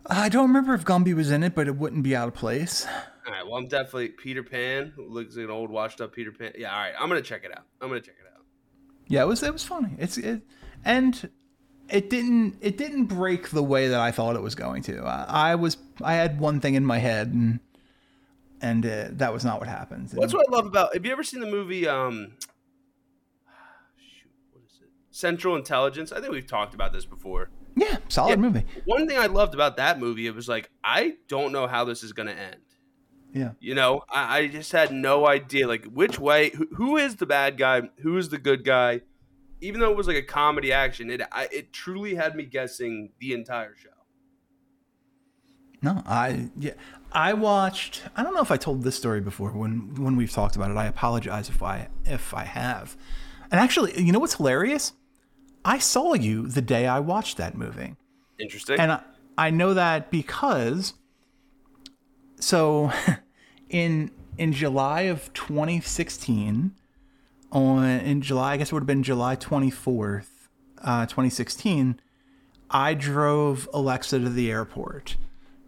I 0.07 0.28
don't 0.28 0.48
remember 0.48 0.74
if 0.74 0.84
Gumby 0.84 1.14
was 1.14 1.30
in 1.30 1.42
it, 1.42 1.55
but 1.55 1.66
it 1.66 1.76
wouldn't 1.76 2.02
be 2.02 2.14
out 2.14 2.28
of 2.28 2.34
place. 2.34 2.86
All 3.26 3.32
right, 3.32 3.44
well, 3.46 3.57
I'm 3.57 3.68
definitely 3.68 4.09
Peter 4.09 4.42
Pan. 4.42 4.92
Looks 4.96 5.36
like 5.36 5.46
an 5.46 5.50
old, 5.50 5.70
washed 5.70 6.00
up 6.00 6.14
Peter 6.14 6.30
Pan. 6.30 6.52
Yeah, 6.59 6.74
all 6.74 6.78
right, 6.78 6.92
I'm 6.98 7.09
gonna 7.09 7.22
check 7.22 7.44
it 7.44 7.57
out. 7.57 7.64
I'm 7.80 7.88
gonna 7.88 8.00
check 8.00 8.16
it 8.20 8.30
out. 8.34 8.44
Yeah, 9.09 9.22
it 9.22 9.26
was 9.26 9.42
it 9.42 9.52
was 9.52 9.64
funny. 9.64 9.94
It's 9.98 10.18
it, 10.18 10.42
and 10.84 11.30
it 11.88 12.11
didn't 12.11 12.59
it 12.61 12.76
didn't 12.76 13.07
break 13.07 13.50
the 13.50 13.62
way 13.62 13.88
that 13.88 14.00
I 14.00 14.11
thought 14.11 14.36
it 14.36 14.42
was 14.42 14.55
going 14.55 14.82
to. 14.82 15.05
I, 15.05 15.52
I 15.52 15.55
was 15.55 15.78
I 16.02 16.14
had 16.14 16.38
one 16.38 16.61
thing 16.61 16.74
in 16.74 16.84
my 16.84 16.98
head, 16.98 17.28
and 17.28 17.61
and 18.61 18.84
uh, 18.84 19.09
that 19.12 19.32
was 19.32 19.44
not 19.44 19.59
what 19.59 19.68
happened. 19.68 20.09
That's 20.09 20.34
what 20.34 20.46
I 20.48 20.55
love 20.55 20.66
about. 20.66 20.92
Have 20.94 21.05
you 21.05 21.12
ever 21.12 21.22
seen 21.22 21.40
the 21.40 21.46
movie? 21.46 21.88
Um, 21.88 22.32
shoot, 23.96 24.30
what 24.52 24.64
is 24.64 24.80
it? 24.82 24.88
Central 25.11 25.57
Intelligence. 25.57 26.12
I 26.12 26.20
think 26.20 26.32
we've 26.32 26.46
talked 26.46 26.74
about 26.74 26.92
this 26.92 27.07
before. 27.07 27.48
Yeah, 27.76 27.96
solid 28.08 28.30
Yeah. 28.30 28.36
movie. 28.36 28.64
One 28.84 29.06
thing 29.08 29.18
I 29.18 29.26
loved 29.26 29.54
about 29.54 29.76
that 29.78 29.98
movie, 29.98 30.26
it 30.26 30.34
was 30.34 30.48
like 30.48 30.70
I 30.82 31.16
don't 31.28 31.52
know 31.52 31.66
how 31.66 31.84
this 31.84 32.02
is 32.02 32.12
gonna 32.12 32.32
end. 32.32 32.56
Yeah. 33.32 33.50
You 33.58 33.74
know, 33.74 34.02
I, 34.08 34.38
I 34.38 34.46
just 34.46 34.70
had 34.70 34.92
no 34.92 35.26
idea, 35.26 35.66
like 35.66 35.84
which 35.86 36.18
way, 36.20 36.50
who, 36.50 36.68
who 36.76 36.96
is 36.96 37.16
the 37.16 37.26
bad 37.26 37.56
guy, 37.58 37.82
who 38.02 38.16
is 38.16 38.28
the 38.28 38.38
good 38.38 38.64
guy. 38.64 39.00
Even 39.60 39.80
though 39.80 39.90
it 39.90 39.96
was 39.96 40.06
like 40.06 40.16
a 40.16 40.22
comedy 40.22 40.72
action, 40.72 41.10
it 41.10 41.20
I, 41.32 41.48
it 41.50 41.72
truly 41.72 42.14
had 42.14 42.36
me 42.36 42.44
guessing 42.44 43.10
the 43.18 43.32
entire 43.32 43.74
show. 43.74 43.88
No, 45.82 46.02
I 46.06 46.50
yeah, 46.58 46.72
I 47.12 47.32
watched. 47.34 48.02
I 48.16 48.22
don't 48.22 48.34
know 48.34 48.40
if 48.40 48.50
I 48.50 48.56
told 48.56 48.82
this 48.84 48.96
story 48.96 49.20
before 49.20 49.50
when 49.50 49.94
when 49.96 50.16
we've 50.16 50.30
talked 50.32 50.56
about 50.56 50.70
it. 50.70 50.76
I 50.76 50.86
apologize 50.86 51.48
if 51.48 51.62
I 51.62 51.88
if 52.04 52.32
I 52.34 52.44
have. 52.44 52.96
And 53.50 53.60
actually, 53.60 54.00
you 54.00 54.12
know 54.12 54.18
what's 54.18 54.34
hilarious? 54.34 54.92
I 55.64 55.78
saw 55.78 56.14
you 56.14 56.46
the 56.46 56.62
day 56.62 56.86
I 56.86 57.00
watched 57.00 57.36
that 57.38 57.56
movie, 57.56 57.96
Interesting. 58.38 58.78
and 58.78 58.92
I, 58.92 59.00
I 59.38 59.50
know 59.50 59.74
that 59.74 60.10
because. 60.10 60.94
So, 62.40 62.92
in 63.68 64.10
in 64.36 64.52
July 64.52 65.02
of 65.02 65.32
2016, 65.32 66.74
on 67.52 67.84
in 67.84 68.20
July, 68.20 68.52
I 68.52 68.56
guess 68.56 68.68
it 68.68 68.72
would 68.72 68.82
have 68.82 68.86
been 68.86 69.02
July 69.02 69.36
24th, 69.36 70.26
uh, 70.82 71.06
2016. 71.06 72.00
I 72.70 72.94
drove 72.94 73.68
Alexa 73.72 74.18
to 74.18 74.28
the 74.28 74.50
airport 74.50 75.16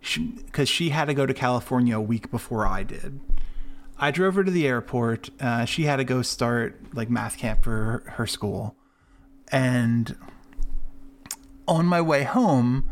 because 0.01 0.68
she, 0.68 0.90
had 0.90 1.07
to 1.07 1.14
go 1.14 1.26
to 1.26 1.34
California 1.34 1.97
a 1.97 2.01
week 2.01 2.30
before 2.30 2.66
I 2.66 2.82
did. 2.82 3.20
I 3.99 4.11
drove 4.11 4.34
her 4.34 4.44
to 4.44 4.51
the 4.51 4.66
airport. 4.66 5.30
Uh, 5.40 5.64
she 5.64 5.84
had 5.84 5.97
to 5.97 6.05
go 6.05 6.22
start 6.22 6.80
like 6.94 7.09
math 7.09 7.38
camp 7.38 7.62
for 7.64 7.70
her, 7.70 8.11
her 8.12 8.26
school, 8.26 8.76
and 9.53 10.16
on 11.68 11.86
my 11.86 12.01
way 12.01 12.24
home, 12.24 12.90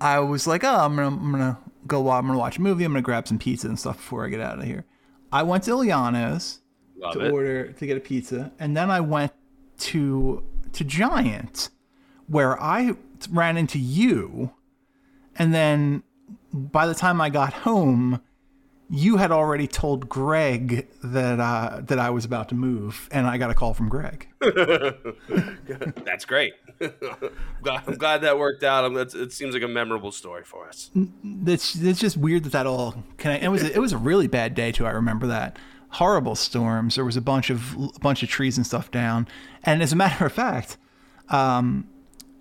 I 0.00 0.20
was 0.20 0.46
like, 0.46 0.64
"Oh, 0.64 0.76
I'm 0.84 0.96
gonna, 0.96 1.08
I'm 1.08 1.32
gonna 1.32 1.58
go. 1.86 2.10
I'm 2.10 2.26
gonna 2.26 2.38
watch 2.38 2.58
a 2.58 2.62
movie. 2.62 2.84
I'm 2.84 2.92
gonna 2.92 3.02
grab 3.02 3.28
some 3.28 3.38
pizza 3.38 3.68
and 3.68 3.78
stuff 3.78 3.96
before 3.96 4.24
I 4.26 4.28
get 4.28 4.40
out 4.40 4.58
of 4.58 4.64
here." 4.64 4.84
I 5.32 5.42
went 5.42 5.64
to 5.64 5.72
Iliano's 5.72 6.60
Love 6.96 7.14
to 7.14 7.20
it. 7.26 7.32
order 7.32 7.72
to 7.72 7.86
get 7.86 7.96
a 7.96 8.00
pizza, 8.00 8.52
and 8.58 8.76
then 8.76 8.90
I 8.90 9.00
went 9.00 9.32
to 9.78 10.42
to 10.72 10.84
Giant, 10.84 11.70
where 12.26 12.60
I 12.60 12.94
ran 13.30 13.56
into 13.56 13.78
you, 13.78 14.52
and 15.36 15.54
then 15.54 16.02
by 16.52 16.86
the 16.86 16.94
time 16.94 17.20
I 17.20 17.30
got 17.30 17.52
home, 17.52 18.20
you 18.94 19.16
had 19.16 19.32
already 19.32 19.66
told 19.66 20.08
Greg 20.08 20.86
that 21.02 21.40
uh, 21.40 21.80
that 21.82 21.98
I 21.98 22.10
was 22.10 22.24
about 22.24 22.48
to 22.50 22.54
move, 22.54 23.08
and 23.10 23.26
I 23.26 23.38
got 23.38 23.50
a 23.50 23.54
call 23.54 23.74
from 23.74 23.88
Greg. 23.88 24.28
That's 26.04 26.24
great. 26.24 26.54
I'm 26.80 27.96
glad 27.96 28.20
that 28.22 28.38
worked 28.38 28.62
out. 28.62 28.90
It 29.14 29.32
seems 29.32 29.54
like 29.54 29.62
a 29.62 29.68
memorable 29.68 30.12
story 30.12 30.44
for 30.44 30.68
us. 30.68 30.90
It's 31.46 31.74
it's 31.74 31.98
just 31.98 32.16
weird 32.16 32.44
that 32.44 32.52
that 32.52 32.66
all 32.66 33.02
connect. 33.16 33.42
It 33.42 33.48
was 33.48 33.64
a, 33.64 33.72
it 33.72 33.80
was 33.80 33.92
a 33.92 33.98
really 33.98 34.28
bad 34.28 34.54
day 34.54 34.70
too. 34.70 34.86
I 34.86 34.90
remember 34.90 35.26
that 35.26 35.58
horrible 35.90 36.36
storms. 36.36 36.94
There 36.94 37.04
was 37.04 37.16
a 37.16 37.20
bunch 37.20 37.50
of 37.50 37.74
a 37.74 37.98
bunch 38.00 38.22
of 38.22 38.28
trees 38.28 38.56
and 38.56 38.66
stuff 38.66 38.90
down. 38.92 39.26
And 39.64 39.82
as 39.82 39.92
a 39.92 39.96
matter 39.96 40.24
of 40.26 40.32
fact, 40.32 40.76
um, 41.30 41.88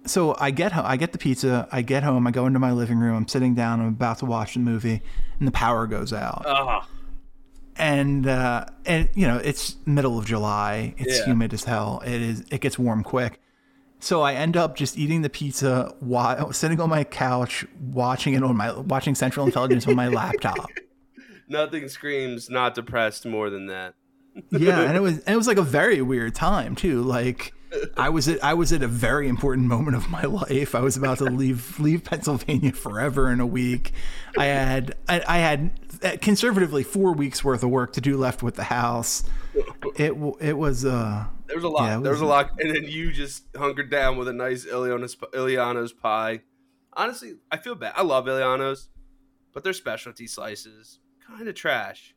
so 0.06 0.36
I 0.40 0.52
get 0.52 0.72
home, 0.74 0.86
I 0.88 0.98
get 0.98 1.12
the 1.12 1.18
pizza, 1.18 1.68
I 1.72 1.82
get 1.82 2.04
home, 2.04 2.26
I 2.28 2.32
go 2.32 2.46
into 2.46 2.60
my 2.60 2.72
living 2.72 2.98
room, 3.00 3.16
I'm 3.16 3.28
sitting 3.28 3.56
down, 3.56 3.80
I'm 3.82 3.88
about 3.90 4.20
to 4.20 4.26
watch 4.26 4.54
the 4.54 4.60
movie, 4.60 5.02
and 5.40 5.48
the 5.48 5.52
power 5.52 5.88
goes 5.88 6.12
out. 6.14 6.44
Oh, 6.46 6.86
and 7.76 8.28
uh, 8.28 8.66
and 8.86 9.10
you 9.16 9.26
know 9.26 9.38
it's 9.38 9.76
middle 9.86 10.20
of 10.20 10.26
July. 10.26 10.94
It's 10.98 11.20
Yeah. 11.20 11.26
humid 11.26 11.54
as 11.54 11.64
hell. 11.64 12.02
It 12.06 12.22
is. 12.22 12.44
It 12.52 12.62
gets 12.62 12.78
warm 12.78 13.04
quick. 13.04 13.40
So 14.00 14.22
I 14.22 14.34
end 14.34 14.58
up 14.58 14.76
just 14.76 14.98
eating 14.98 15.22
the 15.22 15.30
pizza 15.30 15.96
while 16.00 16.52
sitting 16.54 16.80
on 16.82 16.90
my 16.90 17.04
couch, 17.04 17.66
watching 17.80 18.34
it 18.34 18.44
on 18.44 18.56
my 18.58 18.72
watching 18.78 19.16
Central 19.16 19.46
Intelligence 19.46 19.88
on 19.88 19.96
my 19.96 20.08
laptop. 20.10 20.70
nothing 21.48 21.88
screams 21.90 22.50
not 22.50 22.76
depressed 22.76 23.26
more 23.26 23.50
than 23.50 23.68
that. 23.68 23.96
Yeah, 24.52 24.82
and 24.82 24.96
it 24.98 25.00
was 25.02 25.20
and 25.20 25.30
it 25.34 25.38
was 25.38 25.48
like 25.48 25.58
a 25.58 25.64
very 25.64 26.02
weird 26.02 26.36
time 26.36 26.76
too. 26.76 27.02
Like 27.02 27.54
I 27.98 28.10
was 28.10 28.28
at 28.28 28.44
I 28.44 28.54
was 28.54 28.72
at 28.72 28.84
a 28.84 28.88
very 28.88 29.28
important 29.28 29.68
moment 29.68 29.96
of 29.96 30.10
my 30.10 30.24
life. 30.24 30.76
I 30.76 30.82
was 30.82 30.98
about 30.98 31.20
to 31.20 31.26
leave 31.26 31.80
leave 31.80 32.04
Pennsylvania 32.04 32.72
forever 32.72 33.32
in 33.32 33.40
a 33.40 33.46
week. 33.46 33.94
I 34.38 34.46
had 34.46 34.96
I, 35.08 35.24
I 35.28 35.38
had 35.40 35.72
uh, 36.04 36.18
conservatively 36.22 36.84
four 36.84 37.14
weeks 37.14 37.44
worth 37.44 37.64
of 37.64 37.70
work 37.70 37.94
to 37.94 38.02
do 38.02 38.18
left 38.18 38.44
with 38.44 38.56
the 38.56 38.64
house. 38.64 39.24
It 39.96 40.14
it 40.40 40.58
was 40.58 40.86
uh 40.86 41.26
There 41.48 41.56
was 41.56 41.64
a 41.64 41.70
lot. 41.70 41.84
Yeah, 41.84 41.98
it 41.98 42.04
there 42.04 42.12
was 42.12 42.22
a 42.22 42.26
lot, 42.26 42.52
and 42.60 42.76
then 42.76 42.84
you 42.84 43.12
just 43.12 43.46
hunkered 43.56 43.90
down 43.90 44.18
with 44.18 44.28
a 44.28 44.34
nice 44.34 44.66
Iliana's, 44.66 45.16
Iliana's 45.34 45.94
pie. 45.94 46.42
Honestly, 46.94 47.36
I 47.52 47.58
feel 47.58 47.76
bad. 47.76 47.94
I 47.96 48.04
love 48.04 48.28
Iliana's, 48.28 48.90
but 49.52 49.64
their 49.64 49.74
specialty 49.74 50.28
slices 50.28 51.00
kind 51.28 51.48
of 51.48 51.56
trash. 51.56 52.14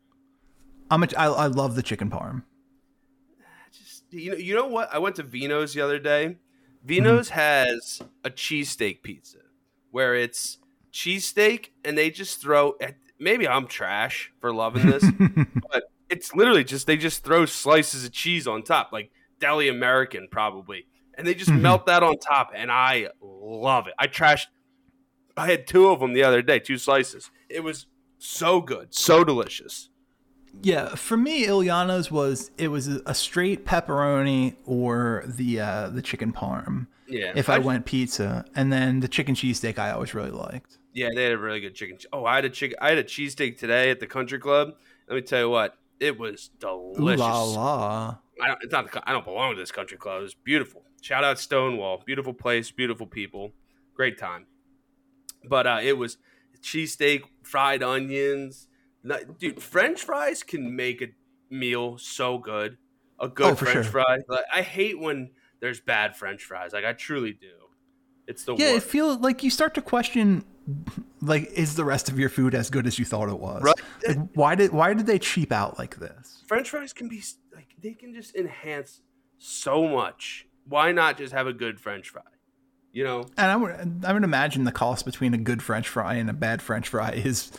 I'm 0.90 1.02
a, 1.02 1.08
I, 1.16 1.26
I 1.26 1.46
love 1.46 1.76
the 1.76 1.82
chicken 1.82 2.10
parm. 2.10 2.44
You 4.18 4.30
know, 4.32 4.36
you 4.36 4.54
know 4.54 4.66
what? 4.66 4.92
I 4.92 4.98
went 4.98 5.16
to 5.16 5.22
Vino's 5.22 5.74
the 5.74 5.80
other 5.80 5.98
day. 5.98 6.36
Vino's 6.84 7.28
Mm-hmm. 7.30 7.38
has 7.40 8.00
a 8.24 8.30
cheesesteak 8.30 9.02
pizza 9.02 9.38
where 9.90 10.14
it's 10.14 10.58
cheesesteak, 10.92 11.70
and 11.84 11.96
they 11.96 12.10
just 12.10 12.40
throw. 12.40 12.74
Maybe 13.18 13.48
I'm 13.48 13.66
trash 13.66 14.32
for 14.40 14.52
loving 14.52 14.86
this, 14.86 15.04
but 15.72 15.84
it's 16.08 16.34
literally 16.34 16.64
just 16.64 16.86
they 16.86 16.96
just 16.96 17.24
throw 17.24 17.46
slices 17.46 18.04
of 18.04 18.12
cheese 18.12 18.46
on 18.46 18.62
top, 18.62 18.90
like 18.92 19.10
deli 19.40 19.68
American 19.68 20.28
probably, 20.30 20.86
and 21.14 21.26
they 21.26 21.34
just 21.34 21.50
Mhm. 21.50 21.60
melt 21.62 21.86
that 21.86 22.02
on 22.02 22.18
top, 22.18 22.50
and 22.54 22.70
I 22.70 23.08
love 23.20 23.86
it. 23.88 23.94
I 23.98 24.06
trashed. 24.06 24.46
I 25.36 25.46
had 25.50 25.66
two 25.66 25.88
of 25.88 26.00
them 26.00 26.12
the 26.14 26.22
other 26.24 26.40
day, 26.42 26.58
two 26.58 26.78
slices. 26.78 27.30
It 27.48 27.60
was 27.62 27.86
so 28.18 28.60
good, 28.60 28.94
so 28.94 29.22
delicious. 29.24 29.90
Yeah, 30.62 30.94
for 30.94 31.16
me, 31.16 31.46
Iliano's 31.46 32.10
was 32.10 32.50
it 32.58 32.68
was 32.68 32.88
a 32.88 33.14
straight 33.14 33.64
pepperoni 33.64 34.56
or 34.64 35.24
the 35.26 35.60
uh, 35.60 35.88
the 35.90 36.02
chicken 36.02 36.32
parm. 36.32 36.86
Yeah, 37.08 37.32
If 37.36 37.48
I 37.48 37.56
just- 37.58 37.66
went 37.66 37.84
pizza, 37.86 38.44
and 38.56 38.72
then 38.72 38.98
the 39.00 39.06
chicken 39.08 39.34
cheesesteak, 39.36 39.78
I 39.78 39.92
always 39.92 40.12
really 40.14 40.30
liked. 40.32 40.78
Yeah, 40.92 41.10
they 41.14 41.22
had 41.24 41.32
a 41.32 41.38
really 41.38 41.60
good 41.60 41.74
chicken. 41.74 41.98
Oh, 42.12 42.24
I 42.24 42.36
had 42.36 42.44
a 42.46 42.50
chicken. 42.50 42.76
I 42.80 42.88
had 42.88 42.98
a 42.98 43.04
cheesesteak 43.04 43.58
today 43.58 43.90
at 43.90 44.00
the 44.00 44.06
country 44.06 44.38
club. 44.40 44.74
Let 45.08 45.14
me 45.14 45.20
tell 45.22 45.40
you 45.40 45.50
what, 45.50 45.76
it 46.00 46.18
was 46.18 46.50
Ooh 46.64 46.92
delicious. 46.96 47.20
la 47.20 47.44
la! 47.44 48.16
I 48.42 48.48
don't, 48.48 48.58
it's 48.62 48.72
not. 48.72 48.90
The, 48.90 49.08
I 49.08 49.12
don't 49.12 49.24
belong 49.24 49.54
to 49.54 49.60
this 49.60 49.70
country 49.70 49.98
club. 49.98 50.22
It's 50.24 50.34
beautiful. 50.34 50.82
Shout 51.00 51.22
out 51.22 51.38
Stonewall. 51.38 52.02
Beautiful 52.04 52.32
place. 52.34 52.70
Beautiful 52.72 53.06
people. 53.06 53.52
Great 53.94 54.18
time. 54.18 54.46
But 55.48 55.66
uh, 55.66 55.78
it 55.82 55.96
was 55.98 56.16
cheesesteak, 56.60 57.22
fried 57.42 57.82
onions. 57.82 58.66
No- 59.06 59.22
Dude, 59.38 59.62
French 59.62 60.02
fries 60.02 60.42
can 60.42 60.74
make 60.74 61.00
a 61.00 61.06
meal 61.50 61.96
so 61.98 62.38
good. 62.38 62.76
A 63.20 63.28
good 63.28 63.52
Oh, 63.52 63.54
French 63.54 63.72
sure. 63.72 63.84
fry. 63.84 64.18
Like, 64.28 64.44
I 64.52 64.62
hate 64.62 64.98
when 65.00 65.30
there's 65.60 65.80
bad 65.80 66.16
French 66.16 66.42
fries. 66.44 66.72
Like 66.72 66.84
I 66.84 66.92
truly 66.92 67.32
do. 67.32 67.52
It's 68.26 68.44
the 68.44 68.56
Yeah, 68.56 68.70
it 68.70 68.74
worst. 68.74 68.86
feels 68.88 69.18
like 69.18 69.42
you 69.44 69.50
start 69.50 69.74
to 69.74 69.80
question, 69.82 70.44
like, 71.22 71.44
is 71.52 71.76
the 71.76 71.84
rest 71.84 72.08
of 72.08 72.18
your 72.18 72.28
food 72.28 72.54
as 72.56 72.68
good 72.70 72.86
as 72.86 72.98
you 72.98 73.04
thought 73.04 73.28
it 73.28 73.38
was? 73.38 73.62
Right. 73.62 73.74
Like, 74.08 74.18
why 74.34 74.54
did 74.56 74.72
why 74.72 74.92
did 74.94 75.06
they 75.06 75.18
cheap 75.20 75.52
out 75.52 75.78
like 75.78 75.96
this? 75.96 76.42
French 76.48 76.68
fries 76.70 76.92
can 76.92 77.08
be 77.08 77.22
like 77.54 77.68
they 77.80 77.94
can 77.94 78.12
just 78.12 78.34
enhance 78.34 79.00
so 79.38 79.86
much. 79.86 80.46
Why 80.68 80.90
not 80.92 81.16
just 81.18 81.32
have 81.32 81.46
a 81.46 81.52
good 81.52 81.80
French 81.80 82.08
fry? 82.10 82.22
You 82.92 83.04
know, 83.04 83.20
And 83.36 83.50
I 83.50 83.56
would 83.56 84.04
I 84.04 84.12
would 84.12 84.24
imagine 84.24 84.64
the 84.64 84.72
cost 84.72 85.04
between 85.04 85.32
a 85.32 85.38
good 85.38 85.62
French 85.62 85.88
fry 85.88 86.14
and 86.14 86.28
a 86.28 86.32
bad 86.32 86.60
French 86.62 86.88
fry 86.88 87.12
is 87.12 87.52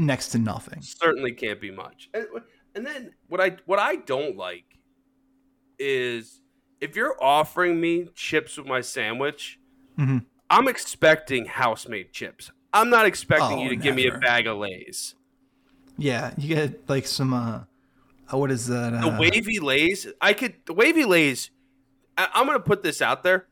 next 0.00 0.28
to 0.30 0.38
nothing. 0.38 0.80
certainly 0.82 1.32
can't 1.32 1.60
be 1.60 1.70
much. 1.70 2.08
And, 2.14 2.26
and 2.74 2.86
then 2.86 3.12
what 3.28 3.40
I 3.40 3.56
what 3.66 3.78
I 3.78 3.96
don't 3.96 4.36
like 4.36 4.78
is 5.78 6.40
if 6.80 6.96
you're 6.96 7.16
offering 7.22 7.80
me 7.80 8.08
chips 8.14 8.56
with 8.56 8.66
my 8.66 8.80
sandwich, 8.80 9.58
Mhm. 9.98 10.24
I'm 10.48 10.66
expecting 10.68 11.44
house 11.46 11.86
made 11.88 12.12
chips. 12.12 12.50
I'm 12.72 12.90
not 12.90 13.06
expecting 13.06 13.58
Oh, 13.58 13.62
you 13.62 13.68
to 13.70 13.76
give 13.76 13.94
me 13.94 14.06
a 14.06 14.18
bag 14.18 14.46
of 14.46 14.58
Lay's. 14.58 15.14
Yeah, 15.98 16.32
you 16.38 16.54
get 16.54 16.88
like 16.88 17.06
some 17.06 17.32
uh, 17.34 17.64
what 18.30 18.50
is 18.50 18.66
that? 18.68 18.90
The 18.92 19.08
Uh, 19.08 19.18
wavy 19.18 19.58
Lay's, 19.58 20.06
I 20.20 20.32
could 20.32 20.54
the 20.66 20.72
wavy 20.74 21.04
Lay's. 21.04 21.50
I, 22.16 22.28
I'm 22.34 22.46
gonna 22.46 22.60
put 22.60 22.82
this 22.82 23.02
out 23.02 23.22
there. 23.22 23.46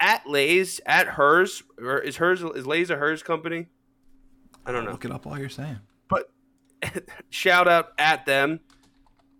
At 0.00 0.26
Lay's, 0.28 0.80
at 0.86 1.06
hers, 1.08 1.62
or 1.78 1.98
is 1.98 2.16
hers 2.16 2.42
is 2.42 2.66
Lay's 2.66 2.90
a 2.90 2.96
hers 2.96 3.22
company? 3.22 3.66
I 4.66 4.72
don't 4.72 4.84
know. 4.84 4.92
Look 4.92 5.04
it 5.04 5.10
up 5.12 5.26
while 5.26 5.38
you're 5.38 5.48
saying. 5.48 5.78
but 6.08 6.30
shout 7.30 7.68
out 7.68 7.92
at 7.98 8.26
them. 8.26 8.60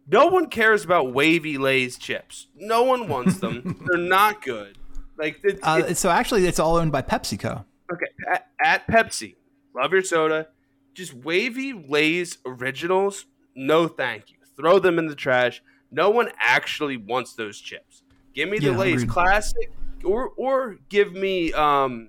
No 0.07 0.27
one 0.27 0.49
cares 0.49 0.85
about 0.85 1.13
wavy 1.15 1.57
Lay's 1.57 1.97
chips. 1.97 2.49
No 2.55 2.83
one 2.83 3.09
wants 3.09 3.39
them. 3.39 3.83
They're 3.87 3.99
not 4.01 4.43
good. 4.43 4.77
Like 5.17 5.41
it, 5.45 5.61
Uh, 5.63 5.79
it's- 5.81 5.99
so 5.99 6.11
actually, 6.11 6.47
it's 6.47 6.59
all 6.59 6.77
owned 6.77 6.93
by 6.93 7.01
PepsiCo. 7.03 7.65
okay, 7.93 8.07
at, 8.31 8.49
at 8.63 8.87
Pepsi, 8.87 9.37
love 9.75 9.93
your 9.93 10.03
soda. 10.03 10.49
Just 10.93 11.15
wavy 11.15 11.73
Lay's 11.73 12.39
originals. 12.45 13.25
No, 13.57 13.89
thank 13.89 14.31
you. 14.31 14.37
Throw 14.57 14.79
them 14.79 14.99
in 14.99 15.07
the 15.07 15.15
trash. 15.15 15.63
No 15.91 16.11
one 16.11 16.31
actually 16.39 16.97
wants 16.97 17.33
those 17.35 17.59
chips. 17.61 18.03
Give 18.35 18.49
me 18.49 18.59
the 18.59 18.67
Yeah, 18.73 18.77
Lay's 18.77 19.05
classic, 19.05 19.73
or 20.05 20.29
or 20.37 20.77
give 20.89 21.13
me 21.13 21.53
um, 21.53 22.09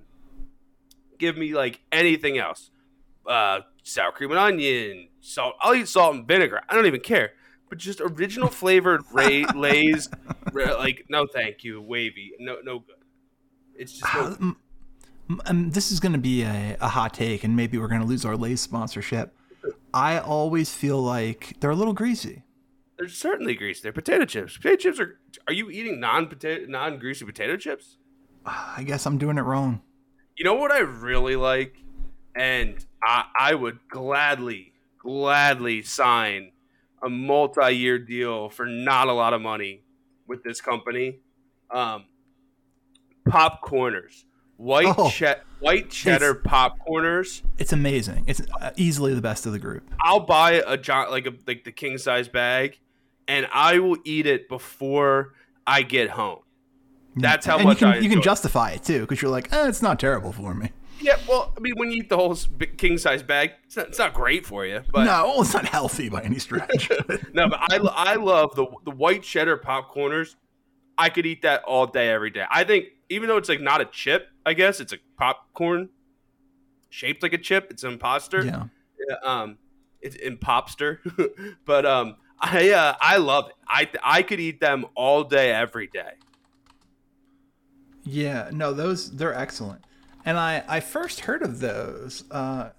give 1.20 1.38
me 1.38 1.54
like 1.54 1.82
anything 1.92 2.38
else. 2.38 2.72
Uh, 3.28 3.62
sour 3.84 4.12
cream 4.12 4.32
and 4.32 4.40
onion, 4.40 5.08
salt. 5.22 5.56
I'll 5.62 5.76
eat 5.76 5.88
salt 5.88 6.16
and 6.16 6.28
vinegar. 6.28 6.62
I 6.70 6.76
don't 6.76 6.86
even 6.86 7.02
care. 7.02 7.32
But 7.70 7.80
just 7.80 8.00
original 8.02 8.50
flavored 8.50 9.04
Ray, 9.12 9.46
Lay's, 9.56 10.10
like 10.54 11.06
no, 11.10 11.26
thank 11.26 11.64
you, 11.64 11.82
wavy, 11.82 12.34
no, 12.40 12.58
no 12.64 12.80
good. 12.80 12.96
It's 13.76 14.00
just 14.00 14.14
no, 14.14 14.22
Um, 14.40 14.58
um, 15.48 15.72
this 15.72 15.92
is 15.92 16.00
going 16.00 16.14
to 16.14 16.20
be 16.20 16.44
a, 16.44 16.78
a 16.80 16.88
hot 16.88 17.14
take, 17.14 17.44
and 17.44 17.56
maybe 17.56 17.78
we're 17.78 17.88
going 17.88 18.02
to 18.02 18.08
lose 18.08 18.26
our 18.26 18.38
Lay's 18.38 18.62
sponsorship. 18.62 19.36
I 19.94 20.20
always 20.20 20.74
feel 20.74 21.02
like 21.02 21.56
they're 21.60 21.72
a 21.72 21.76
little 21.76 21.94
greasy. 21.94 22.44
They're 22.98 23.08
certainly 23.10 23.56
greasy. 23.56 23.82
They're 23.82 23.92
potato 23.92 24.26
chips. 24.26 24.58
Potato 24.58 24.76
chips 24.76 25.00
are. 25.00 25.20
Are 25.48 25.54
you 25.54 25.70
eating 25.70 26.00
non 26.00 26.28
potato, 26.28 26.66
non 26.68 27.00
greasy 27.00 27.26
potato 27.26 27.58
chips? 27.58 27.98
I 28.46 28.84
guess 28.86 29.06
I'm 29.06 29.18
doing 29.18 29.38
it 29.38 29.42
wrong. 29.42 29.82
You 30.38 30.46
know 30.46 30.54
what 30.54 30.72
I 30.72 30.80
really 30.80 31.36
like, 31.36 31.78
and 32.36 32.86
I, 33.06 33.26
I 33.40 33.54
would 33.56 33.80
gladly, 33.88 34.74
gladly 34.98 35.84
sign 35.84 36.52
a 37.04 37.10
multi-year 37.10 38.00
deal 38.00 38.50
for 38.50 38.66
not 38.66 39.08
a 39.08 39.14
lot 39.14 39.34
of 39.34 39.42
money 39.42 39.84
with 40.28 40.44
this 40.44 40.60
company. 40.60 41.20
Um, 41.70 42.06
popcorners, 43.28 44.24
white 44.58 44.94
Oh. 44.98 45.10
che- 45.10 45.36
white 45.60 45.90
cheddar 45.90 46.36
popcorners. 46.36 47.42
It's 47.58 47.74
amazing. 47.74 48.24
It's 48.28 48.42
uh, 48.62 48.72
easily 48.76 49.14
the 49.14 49.22
best 49.22 49.46
of 49.46 49.52
the 49.52 49.60
group. 49.60 49.84
I'll 50.00 50.20
buy 50.22 50.64
a 50.66 50.78
giant 50.78 51.12
like 51.12 51.26
a 51.28 51.34
like 51.48 51.64
the 51.64 51.72
king 51.72 51.98
size 51.98 52.28
bag, 52.28 52.80
and 53.28 53.48
I 53.54 53.80
will 53.80 53.98
eat 54.04 54.26
it 54.26 54.48
before 54.50 55.34
I 55.66 55.82
get 55.82 56.12
home. 56.12 56.40
That's 57.16 57.46
how 57.46 57.56
and 57.58 57.66
much 57.66 57.82
you 57.82 57.88
I 57.88 57.94
can 57.94 58.04
you 58.04 58.10
can 58.10 58.18
enjoy 58.20 58.22
it. 58.32 58.34
justify 58.34 58.72
it 58.72 58.84
too 58.84 59.02
because 59.02 59.22
you're 59.22 59.32
like, 59.32 59.52
eh, 59.54 59.68
it's 59.68 59.82
not 59.82 60.00
terrible 60.00 60.32
for 60.32 60.54
me. 60.54 60.72
Yeah, 61.02 61.18
well, 61.28 61.54
I 61.56 61.60
mean, 61.60 61.74
when 61.76 61.92
you 61.92 61.98
eat 61.98 62.10
the 62.10 62.16
whole 62.18 62.36
king 62.78 62.98
size 62.98 63.22
bag, 63.22 63.52
it's 63.66 63.76
not, 63.76 63.88
it's 63.90 64.00
not 64.00 64.14
great 64.14 64.46
for 64.46 64.66
you. 64.66 64.82
But 64.92 65.04
no, 65.06 65.42
it's 65.42 65.54
not 65.54 65.66
healthy 65.66 66.10
by 66.10 66.22
any 66.22 66.40
stretch. 66.40 66.90
No, 67.34 67.50
but 67.50 67.60
I, 67.70 67.78
I 67.78 68.16
love 68.16 68.56
the 68.56 68.66
the 68.86 68.92
white 68.92 69.22
cheddar 69.24 69.58
popcorners. 69.58 70.36
I 70.98 71.10
could 71.10 71.26
eat 71.26 71.42
that 71.42 71.64
all 71.64 71.86
day, 71.86 72.10
every 72.10 72.30
day. 72.32 72.46
I 72.50 72.64
think 72.64 72.86
even 73.10 73.28
though 73.28 73.38
it's 73.38 73.50
like 73.50 73.60
not 73.62 73.82
a 73.82 73.86
chip, 73.86 74.28
I 74.46 74.54
guess 74.54 74.80
it's 74.80 74.94
a 74.94 74.98
popcorn 75.18 75.90
shaped 76.90 77.22
like 77.24 77.34
a 77.34 77.38
chip. 77.38 77.68
It's 77.72 77.84
an 77.84 77.92
imposter. 77.94 78.44
yeah. 78.46 78.64
Yeah, 79.10 79.16
Um, 79.24 79.58
it's 80.02 80.16
impopster. 80.18 81.00
but 81.66 81.86
um, 81.86 82.16
I 82.40 82.72
uh, 82.72 82.96
I 83.02 83.18
love 83.18 83.50
it. 83.50 83.56
I 83.68 83.90
I 84.02 84.22
could 84.24 84.40
eat 84.40 84.62
them 84.62 84.86
all 84.96 85.26
day, 85.26 85.52
every 85.52 85.88
day. 85.88 86.14
Yeah, 88.04 88.50
no, 88.54 88.72
those 88.74 89.12
they're 89.12 89.34
excellent. 89.34 89.84
And 90.26 90.38
I 90.38 90.64
I 90.68 90.80
first 90.80 91.22
heard 91.22 91.42
of 91.44 91.60
those. 91.60 92.24
Uh, 92.32 92.70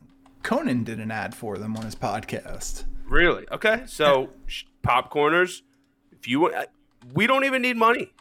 Conan 0.42 0.84
did 0.84 0.98
an 0.98 1.10
ad 1.10 1.34
for 1.34 1.58
them 1.58 1.76
on 1.76 1.84
his 1.84 1.94
podcast. 1.94 2.84
Really? 3.08 3.46
Okay. 3.50 3.84
So 3.86 4.30
popcorners. 4.82 5.62
If 6.12 6.28
you 6.28 6.40
want, 6.40 6.54
we 7.14 7.26
don't 7.26 7.44
even 7.44 7.62
need 7.62 7.76
money. 7.76 8.12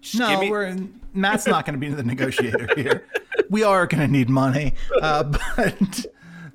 Just 0.00 0.18
No, 0.18 0.40
me- 0.40 0.50
we're 0.50 0.76
Matt's 1.12 1.46
not 1.46 1.66
going 1.66 1.74
to 1.74 1.80
be 1.80 1.92
the 1.92 2.02
negotiator 2.02 2.68
here. 2.76 3.06
We 3.50 3.62
are 3.62 3.86
going 3.86 4.00
to 4.00 4.10
need 4.10 4.28
money, 4.28 4.74
uh, 5.00 5.22
but 5.56 6.06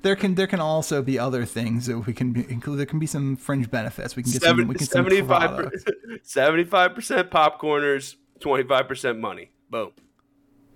there 0.02 0.16
can 0.16 0.34
there 0.34 0.46
can 0.46 0.60
also 0.60 1.02
be 1.02 1.18
other 1.18 1.44
things 1.44 1.86
that 1.86 1.98
we 1.98 2.12
can 2.12 2.32
be, 2.32 2.50
include. 2.50 2.78
There 2.78 2.86
can 2.86 2.98
be 2.98 3.06
some 3.06 3.36
fringe 3.36 3.70
benefits. 3.70 4.16
We 4.16 4.22
can 4.22 4.32
get 4.32 4.42
some. 4.42 4.56
We 4.56 4.64
can 4.64 4.72
get 4.74 4.88
some 4.88 5.04
75 5.04 5.50
products. 5.56 5.84
75% 6.24 7.28
popcorners, 7.30 8.16
25% 8.40 9.18
money. 9.18 9.50
Boom. 9.70 9.92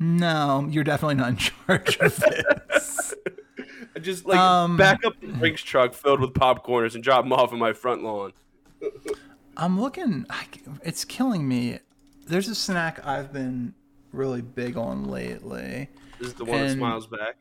No, 0.00 0.66
you're 0.70 0.82
definitely 0.84 1.16
not 1.16 1.28
in 1.28 1.36
charge 1.36 1.98
of 1.98 2.16
this. 2.16 3.14
I 3.94 3.98
just 3.98 4.24
like 4.24 4.38
Um, 4.38 4.76
back 4.76 5.04
up 5.04 5.20
the 5.20 5.26
drinks 5.28 5.62
truck 5.62 5.92
filled 5.94 6.20
with 6.20 6.32
popcorners 6.32 6.94
and 6.94 7.04
drop 7.04 7.22
them 7.24 7.32
off 7.32 7.52
in 7.52 7.58
my 7.58 7.72
front 7.74 8.02
lawn. 8.02 8.32
I'm 9.56 9.78
looking. 9.78 10.24
I, 10.30 10.46
it's 10.82 11.04
killing 11.04 11.46
me. 11.46 11.80
There's 12.26 12.48
a 12.48 12.54
snack 12.54 13.04
I've 13.06 13.30
been 13.32 13.74
really 14.12 14.40
big 14.40 14.76
on 14.78 15.04
lately, 15.04 15.88
This 16.18 16.28
is 16.28 16.34
the 16.34 16.44
one 16.46 16.60
that 16.66 16.72
smiles 16.72 17.06
back. 17.06 17.36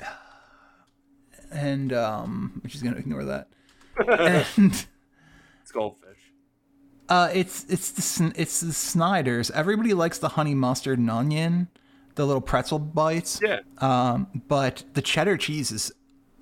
and 1.52 1.92
um, 1.92 2.60
which 2.62 2.74
is 2.74 2.82
gonna 2.82 2.96
ignore 2.96 3.24
that. 3.24 3.48
and 4.56 4.86
It's 5.62 5.70
goldfish. 5.72 6.18
uh, 7.08 7.30
it's 7.32 7.64
it's 7.68 7.90
the 8.18 8.32
it's 8.36 8.60
the 8.60 8.72
Snyder's. 8.72 9.50
Everybody 9.52 9.94
likes 9.94 10.18
the 10.18 10.30
honey 10.30 10.54
mustard 10.54 10.98
and 10.98 11.10
onion, 11.10 11.68
the 12.14 12.24
little 12.26 12.40
pretzel 12.40 12.78
bites. 12.78 13.40
Yeah, 13.42 13.60
Um, 13.78 14.28
but 14.48 14.84
the 14.94 15.02
cheddar 15.02 15.36
cheese 15.36 15.70
is 15.72 15.92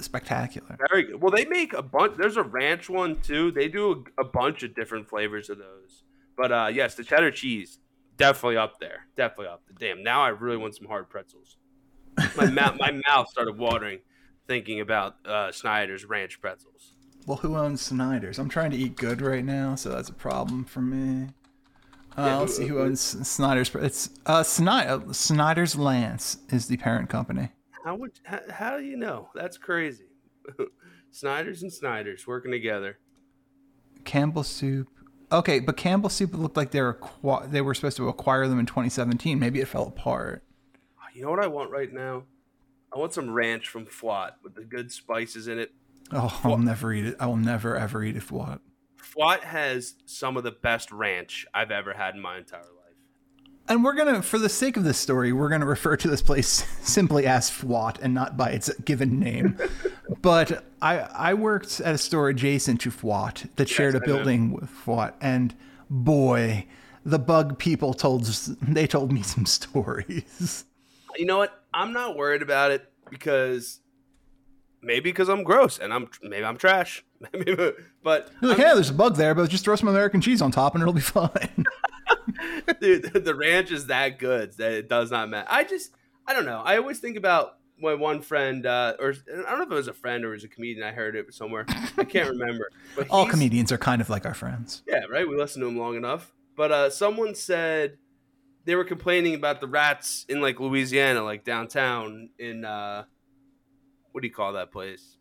spectacular. 0.01 0.77
very 0.91 1.05
good. 1.05 1.21
Well, 1.23 1.31
they 1.31 1.45
make 1.45 1.73
a 1.73 1.83
bunch. 1.83 2.17
There's 2.17 2.37
a 2.37 2.43
ranch 2.43 2.89
one 2.91 3.21
too. 3.21 3.51
They 3.53 3.69
do 3.69 4.05
a, 4.19 4.23
a 4.23 4.25
bunch 4.25 4.63
of 4.63 4.75
different 4.75 5.09
flavors 5.09 5.49
of 5.51 5.59
those. 5.59 6.05
But 6.37 6.53
uh, 6.53 6.71
yes, 6.73 6.95
the 6.95 7.05
cheddar 7.05 7.31
cheese 7.31 7.79
definitely 8.17 8.57
up 8.57 8.79
there. 8.81 9.07
Definitely 9.17 9.47
up 9.49 9.63
there. 9.67 9.95
Damn, 9.95 10.03
now 10.03 10.23
I 10.23 10.29
really 10.29 10.57
want 10.57 10.75
some 10.77 10.87
hard 10.89 11.09
pretzels. 11.09 11.57
My 12.37 12.47
mouth, 12.47 12.77
my 12.81 13.01
mouth 13.07 13.29
started 13.29 13.57
watering 13.59 14.01
thinking 14.47 14.81
about 14.81 15.17
uh, 15.25 15.53
Snyder's 15.53 16.05
ranch 16.05 16.41
pretzels. 16.41 16.95
Well, 17.27 17.37
who 17.39 17.57
owns 17.57 17.81
Snyder's? 17.81 18.39
I'm 18.41 18.49
trying 18.49 18.73
to 18.73 18.77
eat 18.77 18.97
good 18.97 19.23
right 19.23 19.45
now, 19.45 19.77
so 19.77 19.91
that's 19.91 20.09
a 20.09 20.13
problem 20.15 20.65
for 20.65 20.81
me. 20.83 21.29
Uh, 22.17 22.41
let's 22.41 22.57
see 22.57 22.67
who 22.67 22.81
owns 22.81 23.01
Snyder's. 23.01 23.75
It's 23.75 24.11
uh, 24.27 24.43
Sny- 24.43 24.87
uh, 24.87 25.13
Snyder's 25.13 25.77
Lance 25.77 26.39
is 26.51 26.67
the 26.67 26.77
parent 26.77 27.09
company. 27.09 27.51
How 27.85 27.97
would 27.97 28.13
how, 28.25 28.41
how 28.51 28.77
do 28.77 28.85
you 28.85 28.97
know? 28.97 29.31
That's 29.35 29.57
crazy. 29.57 30.05
Snyder's 31.11 31.63
and 31.63 31.73
Snyder's 31.73 32.27
working 32.27 32.51
together. 32.51 32.99
Campbell 34.05 34.43
Soup. 34.43 34.89
Okay, 35.31 35.61
but 35.61 35.77
Campbell 35.77 36.11
Soup 36.11 36.35
looked 36.35 36.57
like 36.57 36.71
they 36.71 36.83
were 36.83 36.99
they 37.47 37.61
were 37.61 37.75
supposed 37.75 37.97
to 37.97 38.09
acquire 38.09 38.47
them 38.47 38.59
in 38.59 38.67
2017. 38.67 39.39
Maybe 39.39 39.61
it 39.61 39.69
fell 39.69 39.87
apart. 39.87 40.43
You 41.15 41.23
know 41.23 41.31
what 41.31 41.45
I 41.45 41.47
want 41.47 41.71
right 41.71 41.93
now? 41.93 42.25
I 42.95 42.99
want 42.99 43.13
some 43.13 43.31
ranch 43.31 43.69
from 43.69 43.87
Flot 43.87 44.37
with 44.43 44.55
the 44.55 44.65
good 44.65 44.91
spices 44.91 45.47
in 45.49 45.59
it. 45.59 45.73
Oh, 46.11 46.41
I'll 46.45 46.59
never 46.59 46.93
eat 46.93 47.07
it. 47.07 47.17
I 47.21 47.27
will 47.27 47.37
never 47.37 47.77
ever 47.77 48.03
eat 48.03 48.17
it. 48.17 48.31
What? 48.31 48.61
Flot 49.03 49.45
has 49.45 49.95
some 50.07 50.37
of 50.37 50.45
the 50.45 50.53
best 50.53 50.91
ranch 50.93 51.47
I've 51.53 51.71
ever 51.71 51.93
had 51.93 52.15
in 52.15 52.21
my 52.21 52.39
entire 52.39 52.61
life. 52.61 52.69
And 53.69 53.85
we're 53.85 53.95
gonna, 53.95 54.23
for 54.23 54.39
the 54.39 54.49
sake 54.49 54.77
of 54.77 54.85
this 54.85 54.99
story, 54.99 55.33
we're 55.33 55.49
gonna 55.49 55.67
refer 55.67 55.97
to 55.97 56.09
this 56.09 56.23
place 56.23 56.49
simply 56.83 57.27
as 57.27 57.51
Fwat 57.51 57.99
and 58.01 58.15
not 58.15 58.37
by 58.37 58.51
its 58.51 58.73
given 58.81 59.19
name. 59.19 59.59
but 60.23 60.65
I 60.81 60.99
I 60.99 61.35
worked 61.35 61.81
at 61.81 61.95
a 61.95 61.99
store 61.99 62.29
adjacent 62.29 62.81
to 62.83 62.91
Fwat 62.91 63.49
that 63.57 63.69
shared 63.69 63.95
a 63.95 63.99
I 63.99 64.01
know. 64.01 64.07
building 64.07 64.53
with 64.53 64.71
Fwat, 64.71 65.15
and 65.21 65.55
boy, 65.89 66.67
the 67.05 67.19
bug 67.19 67.59
people 67.59 67.95
told 67.95 68.25
they 68.25 68.87
told 68.87 69.13
me 69.13 69.23
some 69.23 69.47
stories. 69.59 70.65
You 71.17 71.27
know 71.27 71.39
what? 71.39 71.65
I'm 71.75 71.93
not 71.93 72.17
worried 72.17 72.43
about 72.43 72.71
it 72.71 72.91
because 73.11 73.81
maybe 74.83 75.11
because 75.11 75.29
I'm 75.29 75.43
gross 75.45 75.79
and 75.79 75.93
I'm 75.93 76.09
maybe 76.23 76.45
I'm 76.45 76.57
trash. 76.57 77.05
but 78.03 78.31
You're 78.41 78.51
like, 78.51 78.59
yeah, 78.59 78.75
there's 78.75 78.91
a 78.91 78.95
bug 78.95 79.17
there, 79.17 79.35
but 79.35 79.49
just 79.49 79.65
throw 79.65 79.77
some 79.77 79.89
American 79.89 80.21
cheese 80.21 80.43
on 80.43 80.51
top 80.51 80.75
and 80.75 80.83
it'll 80.83 80.95
be 80.95 81.01
fine. 81.01 81.65
dude, 82.81 83.13
the 83.13 83.35
ranch 83.35 83.71
is 83.71 83.87
that 83.87 84.19
good 84.19 84.53
that 84.59 84.73
it 84.73 84.89
does 84.89 85.11
not 85.11 85.29
matter. 85.29 85.47
I 85.51 85.65
just, 85.65 85.93
I 86.27 86.33
don't 86.35 86.45
know. 86.47 86.61
I 86.65 86.77
always 86.77 86.99
think 86.99 87.17
about 87.17 87.59
my 87.79 87.95
one 87.95 88.23
friend, 88.23 88.65
uh, 88.65 88.95
or 88.99 89.15
I 89.31 89.51
don't 89.51 89.59
know 89.59 89.65
if 89.65 89.71
it 89.71 89.75
was 89.75 89.89
a 89.89 89.93
friend 89.93 90.25
or 90.25 90.31
it 90.31 90.37
was 90.37 90.45
a 90.45 90.49
comedian. 90.49 90.87
I 90.87 90.93
heard 90.93 91.17
it 91.17 91.33
somewhere. 91.35 91.65
I 91.99 92.05
can't 92.05 92.29
remember. 92.31 92.69
But 92.95 93.09
All 93.11 93.27
comedians 93.27 93.73
are 93.73 93.79
kind 93.79 94.01
of 94.01 94.09
like 94.09 94.25
our 94.25 94.35
friends. 94.35 94.83
Yeah, 94.87 95.05
right. 95.11 95.29
We 95.29 95.37
listen 95.37 95.61
to 95.63 95.69
him 95.69 95.79
long 95.79 95.97
enough. 95.97 96.33
But 96.57 96.71
uh, 96.71 96.91
someone 96.91 97.35
said 97.35 97.97
they 98.65 98.75
were 98.75 98.85
complaining 98.85 99.35
about 99.35 99.61
the 99.61 99.67
rats 99.67 100.25
in 100.29 100.41
like 100.41 100.61
Louisiana, 100.61 101.25
like 101.25 101.45
downtown 101.45 102.31
in 102.39 102.65
uh, 102.65 103.05
what 104.13 104.23
do 104.23 104.29
you 104.29 104.33
call 104.33 104.53
that 104.53 104.71
place? 104.71 105.17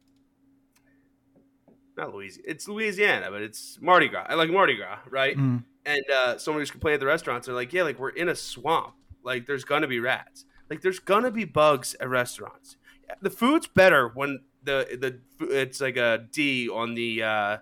Not 1.97 2.13
Louisiana. 2.13 2.47
It's 2.47 2.67
Louisiana, 2.67 3.31
but 3.31 3.41
it's 3.41 3.77
Mardi 3.81 4.07
Gras. 4.07 4.25
I 4.29 4.35
like 4.35 4.49
Mardi 4.49 4.75
Gras, 4.75 4.99
right? 5.09 5.35
Mm. 5.37 5.63
And 5.85 6.03
uh, 6.09 6.37
someone 6.37 6.59
was 6.59 6.71
complaining 6.71 6.95
at 6.95 6.99
the 6.99 7.05
restaurants. 7.05 7.47
They're 7.47 7.55
like, 7.55 7.73
"Yeah, 7.73 7.83
like 7.83 7.99
we're 7.99 8.09
in 8.09 8.29
a 8.29 8.35
swamp. 8.35 8.93
Like 9.23 9.47
there's 9.47 9.65
gonna 9.65 9.87
be 9.87 9.99
rats. 9.99 10.45
Like 10.69 10.81
there's 10.81 10.99
gonna 10.99 11.31
be 11.31 11.43
bugs 11.43 11.95
at 11.99 12.07
restaurants. 12.07 12.77
The 13.21 13.29
food's 13.29 13.67
better 13.67 14.09
when 14.13 14.39
the 14.63 15.19
the 15.39 15.47
it's 15.53 15.81
like 15.81 15.97
a 15.97 16.25
D 16.31 16.69
on 16.69 16.93
the 16.93 17.23
uh, 17.23 17.57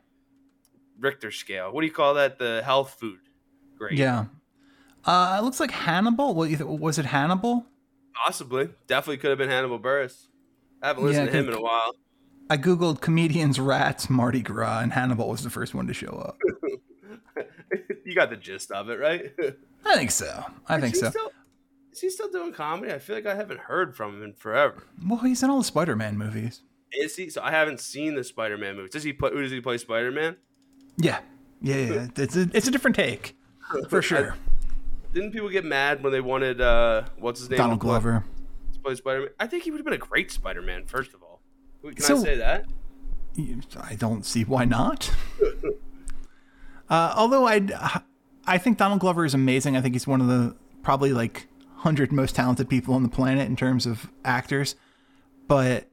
Richter 1.00 1.32
scale. 1.32 1.72
What 1.72 1.82
do 1.82 1.88
you 1.88 1.94
call 1.94 2.16
that? 2.16 2.38
The 2.38 2.62
health 2.64 2.98
food 3.00 3.20
grade. 3.78 3.98
Yeah. 3.98 4.26
Uh, 5.06 5.38
it 5.40 5.44
looks 5.44 5.60
like 5.60 5.72
Hannibal. 5.72 6.36
Was 6.36 7.00
it? 7.00 7.06
Hannibal? 7.06 7.66
possibly. 8.26 8.70
Definitely 8.88 9.18
could 9.18 9.30
have 9.30 9.38
been 9.38 9.50
Hannibal 9.50 9.80
Buress. 9.80 10.28
I 10.82 10.88
haven't 10.88 11.04
listened 11.04 11.28
Yeah, 11.28 11.32
to 11.32 11.38
him 11.40 11.48
in 11.50 11.54
a 11.56 11.62
while. 11.62 11.96
I 12.50 12.58
googled 12.58 13.02
comedians 13.02 13.60
rats 13.60 14.10
Mardi 14.10 14.42
Gras, 14.42 14.80
and 14.80 14.94
Hannibal 14.94 15.30
was 15.30 15.44
the 15.44 15.50
first 15.50 15.76
one 15.76 15.88
to 15.88 15.94
show 15.94 16.08
up. 16.08 16.38
you 18.06 18.16
got 18.16 18.30
the 18.30 18.38
gist 18.38 18.72
of 18.72 18.90
it, 18.90 19.00
right? 19.00 19.32
I 19.86 19.96
think 19.96 20.12
so. 20.12 20.46
I 20.68 20.80
think 20.80 20.96
is 20.96 21.00
he 21.00 21.06
so. 21.06 21.12
Still, 21.12 21.32
is 21.92 22.02
he 22.02 22.10
still 22.10 22.32
doing 22.32 22.52
comedy? 22.54 22.92
I 22.92 23.00
feel 23.00 23.16
like 23.16 23.26
I 23.26 23.36
haven't 23.36 23.60
heard 23.62 23.96
from 23.96 24.16
him 24.16 24.24
in 24.24 24.34
forever. 24.34 24.84
Well, 25.06 25.20
he's 25.20 25.44
in 25.44 25.50
all 25.50 25.60
the 25.60 25.64
Spider-Man 25.64 26.18
movies. 26.18 26.62
Is 26.92 27.16
he? 27.16 27.30
So 27.30 27.42
I 27.44 27.52
haven't 27.52 27.80
seen 27.80 28.16
the 28.16 28.24
Spider-Man 28.24 28.76
movies. 28.76 28.92
Does 28.92 29.04
he 29.04 29.14
play? 29.14 29.30
Who 29.32 29.42
does 29.42 29.52
he 29.52 29.62
play? 29.62 29.78
Spider-Man? 29.78 30.38
Yeah, 30.98 31.20
yeah, 31.62 31.76
yeah. 31.76 32.08
It's 32.16 32.36
a, 32.36 32.50
it's 32.54 32.68
a 32.68 32.72
different 32.72 32.96
take, 32.96 33.38
for 33.90 34.02
sure. 34.02 34.36
Didn't 35.14 35.32
people 35.32 35.50
get 35.50 35.66
mad 35.66 36.04
when 36.04 36.12
they 36.12 36.22
wanted 36.22 36.62
uh 36.62 37.04
what's 37.20 37.40
his 37.40 37.50
name? 37.50 37.58
Donald 37.58 37.80
Glover. 37.80 38.26
To 38.80 38.88
play 38.88 38.96
Spider-Man? 38.96 39.30
I 39.40 39.48
think 39.48 39.64
he 39.64 39.72
would 39.72 39.80
have 39.80 39.86
been 39.86 39.94
a 39.94 39.98
great 39.98 40.32
Spider-Man. 40.32 40.86
First 40.86 41.14
of 41.14 41.22
all, 41.24 41.42
can 41.82 41.94
I 41.98 42.24
say 42.24 42.36
that? 42.36 42.66
I 43.80 43.96
don't 43.96 44.26
see 44.26 44.44
why 44.44 44.66
not. 44.66 45.12
Uh, 46.90 47.14
although 47.16 47.48
I, 47.48 48.02
I 48.48 48.58
think 48.58 48.80
Donald 48.80 49.00
Glover 49.00 49.24
is 49.24 49.36
amazing. 49.36 49.78
I 49.78 49.82
think 49.82 49.94
he's 49.94 50.08
one 50.08 50.22
of 50.22 50.28
the 50.28 50.56
probably 50.82 51.14
like 51.14 51.48
hundred 51.76 52.12
most 52.12 52.36
talented 52.36 52.68
people 52.68 52.96
on 52.96 53.04
the 53.04 53.10
planet 53.10 53.48
in 53.48 53.56
terms 53.56 53.86
of 53.86 54.10
actors. 54.26 54.76
But 55.48 55.88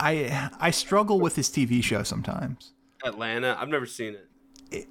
I 0.00 0.50
I 0.58 0.70
struggle 0.70 1.20
with 1.20 1.36
his 1.36 1.50
TV 1.50 1.84
show 1.84 2.02
sometimes. 2.02 2.72
Atlanta. 3.04 3.56
I've 3.60 3.68
never 3.68 3.84
seen 3.84 4.14
it. 4.14 4.28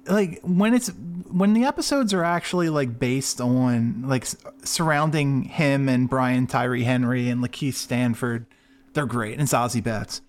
Like 0.06 0.40
when 0.42 0.74
it's 0.74 0.88
when 1.30 1.54
the 1.54 1.64
episodes 1.64 2.12
are 2.12 2.24
actually 2.24 2.68
like 2.68 2.98
based 2.98 3.40
on 3.40 4.02
like 4.06 4.26
surrounding 4.64 5.44
him 5.44 5.88
and 5.88 6.08
Brian 6.08 6.46
Tyree 6.46 6.84
Henry 6.84 7.28
and 7.28 7.42
LaKeith 7.42 7.74
Stanfield, 7.74 8.44
they're 8.92 9.06
great. 9.06 9.38
And 9.38 9.48
Zazie 9.48 9.82
Beetz, 9.82 10.20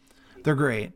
they're 0.43 0.55
great. 0.55 0.91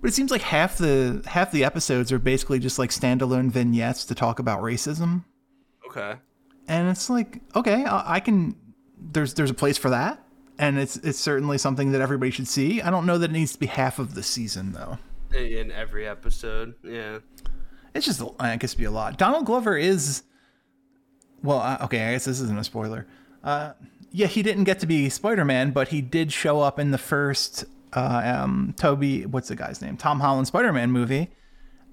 But 0.00 0.08
it 0.10 0.14
seems 0.14 0.30
like 0.30 0.42
half 0.42 0.78
the 0.78 1.22
half 1.26 1.50
the 1.50 1.64
episodes 1.64 2.12
are 2.12 2.18
basically 2.18 2.58
just 2.60 2.78
like 2.78 2.90
standalone 2.90 3.50
vignettes 3.50 4.04
to 4.06 4.14
talk 4.14 4.38
about 4.38 4.62
racism, 4.62 5.24
Okay. 5.88 6.14
and 6.68 6.88
it's 6.88 7.10
like 7.10 7.40
okay, 7.56 7.84
I, 7.84 8.14
I 8.16 8.20
can. 8.20 8.54
There's 9.00 9.34
there's 9.34 9.50
a 9.50 9.54
place 9.54 9.76
for 9.76 9.90
that, 9.90 10.24
and 10.58 10.78
it's 10.78 10.96
it's 10.98 11.18
certainly 11.18 11.58
something 11.58 11.90
that 11.92 12.00
everybody 12.00 12.30
should 12.30 12.46
see. 12.46 12.80
I 12.80 12.90
don't 12.90 13.06
know 13.06 13.18
that 13.18 13.30
it 13.30 13.32
needs 13.32 13.52
to 13.54 13.58
be 13.58 13.66
half 13.66 13.98
of 13.98 14.14
the 14.14 14.22
season 14.22 14.72
though. 14.72 14.98
In 15.36 15.70
every 15.72 16.06
episode, 16.06 16.74
yeah. 16.84 17.18
It's 17.94 18.06
just, 18.06 18.22
I 18.38 18.56
guess, 18.56 18.74
be 18.74 18.84
a 18.84 18.90
lot. 18.90 19.18
Donald 19.18 19.46
Glover 19.46 19.76
is, 19.76 20.22
well, 21.42 21.58
uh, 21.58 21.78
okay, 21.82 22.08
I 22.08 22.12
guess 22.12 22.26
this 22.26 22.40
isn't 22.40 22.58
a 22.58 22.64
spoiler. 22.64 23.06
Uh, 23.42 23.72
yeah, 24.10 24.26
he 24.26 24.42
didn't 24.42 24.64
get 24.64 24.78
to 24.80 24.86
be 24.86 25.08
Spider 25.08 25.44
Man, 25.44 25.70
but 25.70 25.88
he 25.88 26.00
did 26.00 26.32
show 26.32 26.60
up 26.60 26.78
in 26.78 26.90
the 26.90 26.98
first 26.98 27.64
uh, 27.92 28.22
um, 28.42 28.74
Toby, 28.76 29.26
what's 29.26 29.48
the 29.48 29.56
guy's 29.56 29.80
name? 29.80 29.96
Tom 29.96 30.20
Holland 30.20 30.46
Spider 30.46 30.72
Man 30.72 30.90
movie, 30.90 31.30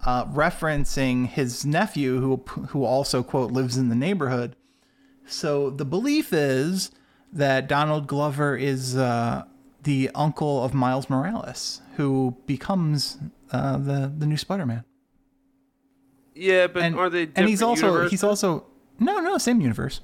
uh, 0.06 0.26
referencing 0.26 1.28
his 1.28 1.66
nephew, 1.66 2.20
who 2.20 2.38
who 2.70 2.84
also 2.84 3.24
quote 3.24 3.52
lives 3.52 3.78
in 3.78 3.90
the 3.90 3.96
neighborhood. 3.96 4.56
So 5.26 5.70
the 5.70 5.86
belief 5.86 6.32
is 6.34 6.92
that 7.32 7.68
Donald 7.68 8.08
Glover 8.08 8.56
is 8.56 8.96
uh, 8.96 9.46
the 9.84 10.10
uncle 10.16 10.64
of 10.64 10.74
Miles 10.74 11.10
Morales, 11.10 11.82
who 11.96 12.38
becomes 12.46 13.18
uh, 13.52 13.78
the 13.78 14.12
the 14.16 14.26
new 14.26 14.38
Spider 14.38 14.66
Man 14.66 14.84
Yeah, 16.36 16.68
but 16.68 16.84
and 16.84 16.96
are 16.96 17.10
they? 17.10 17.30
and 17.36 17.48
he's 17.48 17.62
also 17.62 17.88
universes? 17.88 18.12
he's 18.12 18.24
also 18.24 18.66
no 19.00 19.20
no 19.20 19.38
same 19.38 19.62
universe 19.62 20.02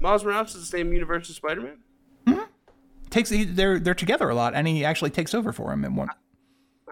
Miles 0.00 0.24
Morales 0.24 0.54
is 0.54 0.60
the 0.70 0.76
same 0.78 0.92
universe 0.92 1.30
as 1.30 1.36
Spider 1.36 1.60
Man. 2.26 2.46
takes 3.10 3.30
he, 3.30 3.44
they're 3.44 3.78
they're 3.78 3.94
together 3.94 4.28
a 4.28 4.34
lot 4.34 4.54
and 4.54 4.66
he 4.66 4.84
actually 4.84 5.10
takes 5.10 5.34
over 5.34 5.52
for 5.52 5.72
him 5.72 5.84
in 5.84 5.94
one 5.96 6.08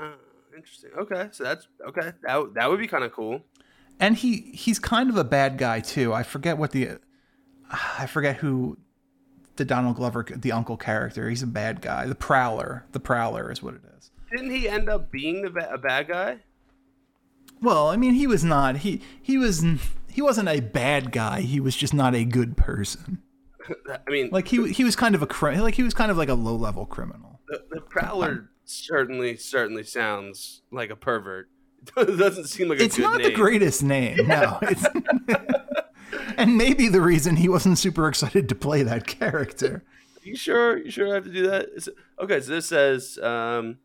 Uh, 0.00 0.12
interesting. 0.56 0.90
Okay, 0.98 1.28
so 1.32 1.44
that's 1.44 1.66
okay. 1.88 2.12
That 2.22 2.54
that 2.54 2.70
would 2.70 2.78
be 2.78 2.86
kind 2.86 3.04
of 3.04 3.12
cool. 3.12 3.42
and 3.98 4.16
he 4.16 4.50
he's 4.54 4.78
kind 4.78 5.10
of 5.10 5.16
a 5.16 5.24
bad 5.24 5.58
guy 5.58 5.80
too 5.80 6.12
i 6.12 6.22
forget 6.22 6.56
what 6.58 6.70
the 6.72 6.98
i 8.00 8.06
forget 8.06 8.36
who 8.36 8.78
the 9.56 9.64
donald 9.64 9.96
glover 9.96 10.24
the 10.34 10.52
uncle 10.52 10.76
character 10.78 11.28
he's 11.28 11.42
a 11.42 11.46
bad 11.46 11.80
guy 11.82 12.06
the 12.06 12.14
prowler 12.14 12.86
the 12.92 13.00
prowler 13.00 13.50
is 13.52 13.62
what 13.62 13.74
it 13.74 13.82
is 13.98 14.10
Didn't 14.30 14.50
he 14.50 14.68
end 14.68 14.88
up 14.88 15.10
being 15.10 15.42
the 15.42 15.50
ba- 15.50 15.70
a 15.72 15.76
bad 15.78 16.08
guy? 16.08 16.38
Well 17.62 17.88
i 17.88 17.96
mean 17.96 18.14
he 18.14 18.26
was 18.26 18.44
not 18.44 18.78
he 18.78 19.00
he 19.20 19.36
was 19.36 19.64
he 20.10 20.22
wasn't 20.22 20.48
a 20.48 20.60
bad 20.60 21.12
guy 21.12 21.40
he 21.40 21.60
was 21.60 21.76
just 21.76 21.94
not 21.94 22.14
a 22.14 22.24
good 22.24 22.56
person 22.56 23.22
I 23.88 24.10
mean, 24.10 24.30
like 24.32 24.48
he 24.48 24.72
he 24.72 24.82
was 24.82 24.96
kind 24.96 25.14
of 25.14 25.22
a 25.22 25.26
like 25.60 25.74
he 25.74 25.82
was 25.82 25.94
kind 25.94 26.10
of 26.10 26.16
like 26.16 26.28
a 26.28 26.34
low 26.34 26.56
level 26.56 26.86
criminal 26.86 27.40
the, 27.48 27.62
the 27.70 27.80
Prowler 27.80 28.50
certainly 28.70 29.36
certainly 29.36 29.84
sounds 29.84 30.62
like 30.70 30.90
a 30.90 30.96
pervert. 30.96 31.48
it 31.96 32.18
doesn't 32.18 32.46
seem 32.46 32.68
like 32.68 32.80
a 32.80 32.84
it's 32.84 32.98
not 32.98 33.22
the 33.22 33.32
greatest 33.32 33.82
name. 33.82 34.26
No, 34.26 34.58
it's 34.62 34.84
and 36.36 36.56
maybe 36.56 36.88
the 36.88 37.00
reason 37.00 37.36
he 37.36 37.48
wasn't 37.48 37.78
super 37.78 38.08
excited 38.08 38.48
to 38.48 38.54
play 38.54 38.82
that 38.82 39.06
character. 39.06 39.84
You 40.22 40.36
sure? 40.36 40.78
You 40.78 40.90
sure 40.90 41.10
I 41.10 41.14
have 41.14 41.24
to 41.24 41.32
do 41.32 41.46
that? 41.48 41.68
it- 41.74 41.88
okay, 42.20 42.40
so 42.40 42.50
this 42.50 42.66
says 42.66 43.18
um, 43.22 43.78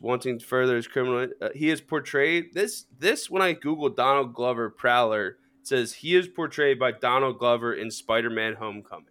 wanting 0.00 0.38
to 0.38 0.44
further 0.44 0.76
his 0.76 0.86
criminal. 0.86 1.28
Uh, 1.40 1.48
he 1.54 1.70
is 1.70 1.80
portrayed 1.80 2.54
this 2.54 2.86
this 2.98 3.28
when 3.30 3.42
I 3.42 3.52
Google 3.52 3.90
Donald 3.90 4.34
Glover 4.34 4.70
Prowler 4.70 5.36
says 5.62 5.92
he 5.94 6.14
is 6.16 6.26
portrayed 6.28 6.78
by 6.78 6.92
Donald 6.92 7.38
Glover 7.38 7.74
in 7.74 7.90
Spider-Man: 7.90 8.54
Homecoming. 8.54 9.06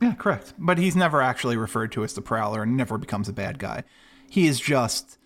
Yeah, 0.00 0.14
correct. 0.14 0.54
But 0.58 0.78
he's 0.78 0.94
never 0.96 1.20
actually 1.20 1.56
referred 1.56 1.92
to 1.92 2.04
as 2.04 2.14
the 2.14 2.22
Prowler 2.22 2.62
and 2.62 2.76
never 2.76 2.98
becomes 2.98 3.28
a 3.28 3.32
bad 3.32 3.58
guy. 3.58 3.84
He 4.30 4.46
is 4.46 4.60
just 4.60 5.18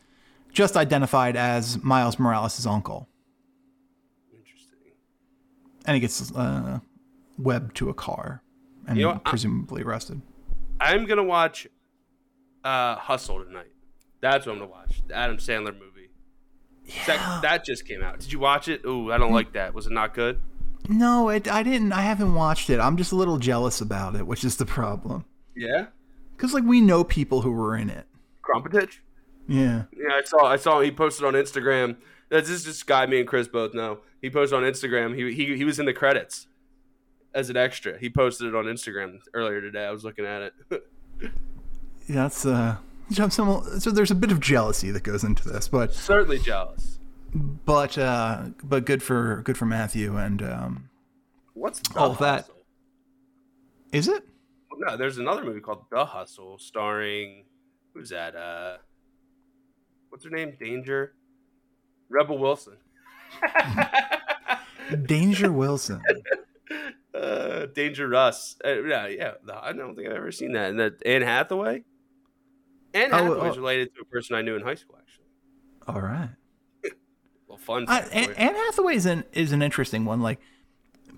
just 0.53 0.77
identified 0.77 1.37
as 1.37 1.83
Miles 1.83 2.19
Morales' 2.19 2.67
uncle, 2.67 3.09
Interesting. 4.35 4.93
and 5.87 5.95
he 5.95 6.01
gets 6.01 6.33
uh, 6.35 6.81
webbed 7.39 7.77
to 7.77 7.89
a 7.89 7.95
car 7.95 8.43
and 8.87 8.99
You 8.99 9.05
know, 9.05 9.21
presumably 9.25 9.83
arrested. 9.83 10.21
I'm 10.81 11.07
gonna 11.07 11.23
watch 11.23 11.67
uh, 12.65 12.97
Hustle 12.97 13.45
tonight. 13.45 13.69
That's 14.23 14.47
what 14.47 14.53
I'm 14.53 14.61
gonna 14.61 14.71
watch. 14.71 15.03
The 15.09 15.15
Adam 15.15 15.37
Sandler 15.37 15.79
movie. 15.79 16.09
That, 17.07 17.43
that 17.43 17.65
just 17.65 17.87
came 17.87 18.03
out. 18.03 18.21
Did 18.21 18.33
you 18.33 18.39
watch 18.39 18.69
it? 18.69 18.83
Ooh, 18.85 19.13
I 19.13 19.19
don't 19.19 19.33
like 19.33 19.53
that. 19.53 19.75
Was 19.75 19.87
it 19.87 19.93
not 19.93 20.15
good? 20.15 20.41
No, 20.89 21.29
it, 21.29 21.49
I 21.49 21.63
didn't. 21.63 21.93
I 21.93 22.03
haven't 22.03 22.35
watched 22.35 22.71
it. 22.71 22.81
I'm 22.81 22.97
just 22.97 23.13
a 23.13 23.17
little 23.17 23.39
jealous 23.39 23.81
about 23.81 24.17
it, 24.17 24.27
which 24.27 24.45
is 24.45 24.57
the 24.57 24.67
problem. 24.67 25.25
Yeah. 25.57 25.87
Because 26.37 26.55
like 26.55 26.65
we 26.65 26.81
know 26.81 27.05
people 27.05 27.43
who 27.43 27.53
were 27.53 27.77
in 27.77 27.91
it. 27.91 28.07
Krumpetich? 28.43 28.99
Yeah. 29.49 29.85
Yeah, 29.97 30.15
I 30.15 30.23
saw. 30.25 30.47
I 30.47 30.57
saw. 30.57 30.81
He 30.81 30.91
posted 30.91 31.27
on 31.27 31.35
Instagram. 31.35 31.97
This 32.31 32.49
is 32.49 32.65
just 32.65 32.87
guy 32.87 33.07
me 33.07 33.19
and 33.19 33.29
Chris 33.29 33.49
both 33.49 33.75
know. 33.75 33.99
He 34.21 34.31
posted 34.31 34.57
on 34.57 34.65
Instagram. 34.65 35.17
He 35.17 35.35
he 35.35 35.57
he 35.57 35.65
was 35.65 35.79
in 35.79 35.87
the 35.87 35.93
credits 35.93 36.47
as 37.35 37.51
an 37.51 37.57
extra. 37.57 37.99
He 37.99 38.09
posted 38.09 38.49
it 38.49 38.55
on 38.55 38.65
Instagram 38.65 39.19
earlier 39.35 39.61
today. 39.61 39.85
I 39.85 39.91
was 39.91 40.05
looking 40.05 40.27
at 40.27 40.43
it. 40.43 40.55
Yeah, 41.21 41.29
that's 42.09 42.47
uh 42.47 42.77
so 43.11 43.91
there's 43.91 44.11
a 44.11 44.15
bit 44.15 44.33
of 44.33 44.41
jealousy 44.41 44.91
that 44.91 45.03
goes 45.03 45.25
into 45.25 45.49
this, 45.49 45.69
but 45.69 45.93
Certainly 45.95 46.39
jealous. 46.41 46.99
but 47.35 47.97
uh 47.99 48.47
but 48.63 48.85
good 48.87 49.03
for 49.03 49.43
good 49.45 49.57
for 49.59 49.67
Matthew 49.67 50.17
and 50.17 50.43
um 50.43 50.89
What's 51.55 51.81
the 51.81 51.99
All 51.99 52.15
that. 52.15 52.41
Hustle? 52.43 52.55
is 53.93 54.09
it? 54.09 54.25
No, 54.79 54.97
there's 54.97 55.19
another 55.19 55.45
movie 55.45 55.61
called 55.61 55.85
The 55.91 56.05
Hustle, 56.07 56.59
starring 56.59 57.45
who's 57.95 58.09
that? 58.09 58.35
Uh, 58.35 58.79
what's 60.09 60.25
her 60.25 60.31
name? 60.31 60.55
Danger. 60.59 61.13
Rebel 62.09 62.39
Wilson. 62.39 62.79
Danger 65.07 65.53
Wilson. 65.53 66.03
uh, 67.15 67.67
Danger 67.67 68.09
Russ. 68.09 68.57
Uh, 68.65 68.83
yeah, 68.83 69.07
yeah. 69.07 69.33
I 69.55 69.73
don't 69.73 69.95
think 69.95 70.09
I've 70.09 70.17
ever 70.17 70.33
seen 70.33 70.53
that. 70.53 70.71
And 70.71 70.81
that 70.81 71.03
Anne 71.07 71.23
Hathaway. 71.23 71.85
Anne 72.95 73.11
Oh, 73.13 73.17
Hathaway's 73.17 73.57
oh. 73.57 73.61
related 73.61 73.95
to 73.95 74.03
a 74.03 74.05
person 74.05 74.37
I 74.37 74.43
knew 74.43 74.57
in 74.57 74.63
high 74.63 74.75
school, 74.75 74.97
actually. 74.99 75.27
All 75.87 76.01
right. 76.01 76.31
Well, 77.49 77.59
fun. 77.59 77.85
I, 77.87 78.01
Anne. 78.01 78.33
Anne 78.33 78.55
Hathaway 78.55 78.95
is 78.95 79.05
an 79.05 79.25
is 79.35 79.53
an 79.53 79.61
interesting 79.61 80.07
one. 80.07 80.23
Like 80.23 80.41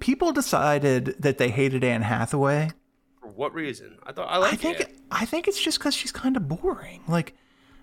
people 0.01 0.33
decided 0.33 1.15
that 1.21 1.39
they 1.39 1.49
hated 1.49 1.85
Anne 1.85 2.03
Hathaway. 2.03 2.71
For 3.21 3.29
what 3.29 3.55
reason? 3.55 3.99
I 4.03 4.11
thought 4.11 4.27
I 4.29 4.39
like 4.39 4.55
I 4.55 4.57
think 4.57 4.81
it. 4.81 4.99
I 5.13 5.27
think 5.27 5.47
it's 5.47 5.63
just 5.63 5.79
because 5.79 5.95
she's 5.95 6.11
kind 6.11 6.37
of 6.37 6.49
boring. 6.49 7.05
Like 7.07 7.37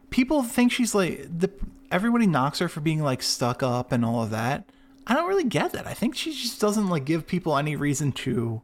people 0.09 0.43
think 0.43 0.73
she's 0.73 0.93
like 0.93 1.25
the 1.35 1.49
everybody 1.91 2.27
knocks 2.27 2.59
her 2.59 2.67
for 2.67 2.81
being 2.81 3.01
like 3.01 3.23
stuck 3.23 3.63
up 3.63 3.93
and 3.93 4.03
all 4.03 4.21
of 4.21 4.31
that. 4.31 4.69
I 5.07 5.13
don't 5.13 5.27
really 5.27 5.45
get 5.45 5.71
that. 5.71 5.87
I 5.87 5.93
think 5.93 6.15
she 6.15 6.31
just 6.31 6.61
doesn't 6.61 6.89
like 6.89 7.05
give 7.05 7.25
people 7.25 7.57
any 7.57 7.75
reason 7.75 8.11
to. 8.11 8.61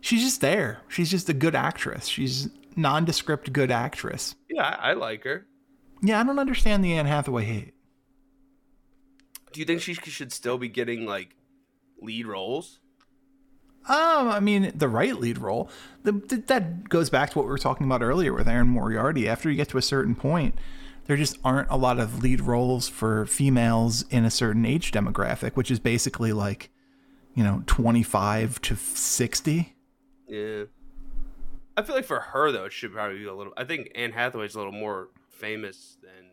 She's 0.00 0.22
just 0.22 0.40
there. 0.40 0.80
She's 0.88 1.10
just 1.10 1.28
a 1.28 1.34
good 1.34 1.54
actress. 1.54 2.06
She's 2.06 2.48
nondescript 2.76 3.52
good 3.52 3.70
actress. 3.70 4.34
Yeah, 4.52 4.76
I, 4.80 4.90
I 4.90 4.92
like 4.92 5.24
her. 5.24 5.46
Yeah, 6.02 6.20
I 6.20 6.24
don't 6.24 6.38
understand 6.38 6.84
the 6.84 6.92
Anne 6.92 7.06
Hathaway 7.06 7.44
hate. 7.44 7.74
Do 9.52 9.60
you 9.60 9.66
think 9.66 9.80
she 9.80 9.94
should 9.94 10.32
still 10.32 10.58
be 10.58 10.68
getting 10.68 11.06
like 11.06 11.36
lead 12.00 12.26
roles? 12.26 12.80
Um, 13.88 14.28
I 14.28 14.40
mean, 14.40 14.72
the 14.74 14.88
right 14.88 15.18
lead 15.18 15.38
role. 15.38 15.68
The, 16.04 16.12
th- 16.12 16.46
that 16.46 16.88
goes 16.88 17.10
back 17.10 17.30
to 17.30 17.38
what 17.38 17.46
we 17.46 17.50
were 17.50 17.58
talking 17.58 17.86
about 17.86 18.02
earlier 18.02 18.32
with 18.32 18.46
Erin 18.46 18.68
Moriarty. 18.68 19.28
After 19.28 19.50
you 19.50 19.56
get 19.56 19.68
to 19.70 19.78
a 19.78 19.82
certain 19.82 20.14
point, 20.14 20.54
there 21.06 21.16
just 21.16 21.38
aren't 21.44 21.68
a 21.68 21.76
lot 21.76 21.98
of 21.98 22.22
lead 22.22 22.40
roles 22.40 22.88
for 22.88 23.26
females 23.26 24.04
in 24.10 24.24
a 24.24 24.30
certain 24.30 24.64
age 24.64 24.92
demographic, 24.92 25.56
which 25.56 25.70
is 25.70 25.80
basically 25.80 26.32
like, 26.32 26.70
you 27.34 27.42
know, 27.42 27.64
25 27.66 28.60
to 28.62 28.76
60. 28.76 29.74
Yeah. 30.28 30.64
I 31.82 31.84
feel 31.86 31.96
like 31.96 32.04
for 32.04 32.20
her 32.20 32.52
though, 32.52 32.64
it 32.66 32.72
should 32.72 32.92
probably 32.92 33.18
be 33.18 33.24
a 33.24 33.34
little. 33.34 33.52
I 33.56 33.64
think 33.64 33.90
Anne 33.94 34.12
Hathaway's 34.12 34.54
a 34.54 34.58
little 34.58 34.72
more 34.72 35.08
famous 35.30 35.96
than 36.02 36.30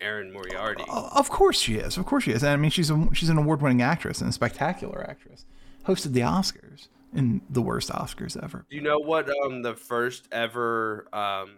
Erin 0.00 0.32
Moriarty. 0.32 0.84
O- 0.88 1.10
Of 1.14 1.30
course 1.30 1.60
she 1.60 1.76
is. 1.76 1.96
Of 1.96 2.06
course 2.06 2.24
she 2.24 2.32
is. 2.32 2.42
And 2.42 2.52
I 2.52 2.56
mean, 2.56 2.70
she's 2.70 2.90
a, 2.90 3.08
she's 3.12 3.28
an 3.28 3.38
award-winning 3.38 3.82
actress 3.82 4.20
and 4.20 4.28
a 4.30 4.32
spectacular 4.32 5.06
actress. 5.08 5.44
Hosted 5.86 6.12
the 6.12 6.20
Oscars 6.20 6.88
in 7.14 7.40
the 7.50 7.62
worst 7.62 7.90
Oscars 7.90 8.42
ever. 8.42 8.66
Do 8.70 8.76
you 8.76 8.82
know 8.82 8.98
what 8.98 9.28
um 9.44 9.62
the 9.62 9.74
first 9.74 10.28
ever 10.32 11.06
um 11.12 11.50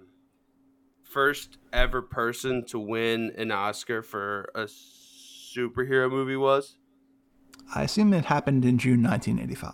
first 1.02 1.58
ever 1.72 2.02
person 2.02 2.64
to 2.66 2.78
win 2.78 3.32
an 3.36 3.50
Oscar 3.50 4.02
for 4.02 4.50
a 4.54 4.64
superhero 4.64 6.10
movie 6.10 6.36
was? 6.36 6.76
I 7.74 7.82
assume 7.84 8.12
it 8.14 8.26
happened 8.26 8.64
in 8.64 8.78
June 8.78 9.02
1985. 9.02 9.72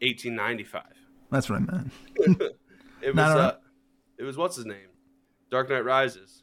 1895. 0.00 0.82
That's 1.30 1.48
what 1.48 1.62
I 1.62 1.64
meant. 1.64 2.52
It 3.02 3.14
was 3.14 3.24
uh, 3.24 3.56
it 4.18 4.22
was 4.22 4.36
what's 4.36 4.56
his 4.56 4.66
name? 4.66 4.88
Dark 5.50 5.68
Knight 5.68 5.84
Rises. 5.84 6.42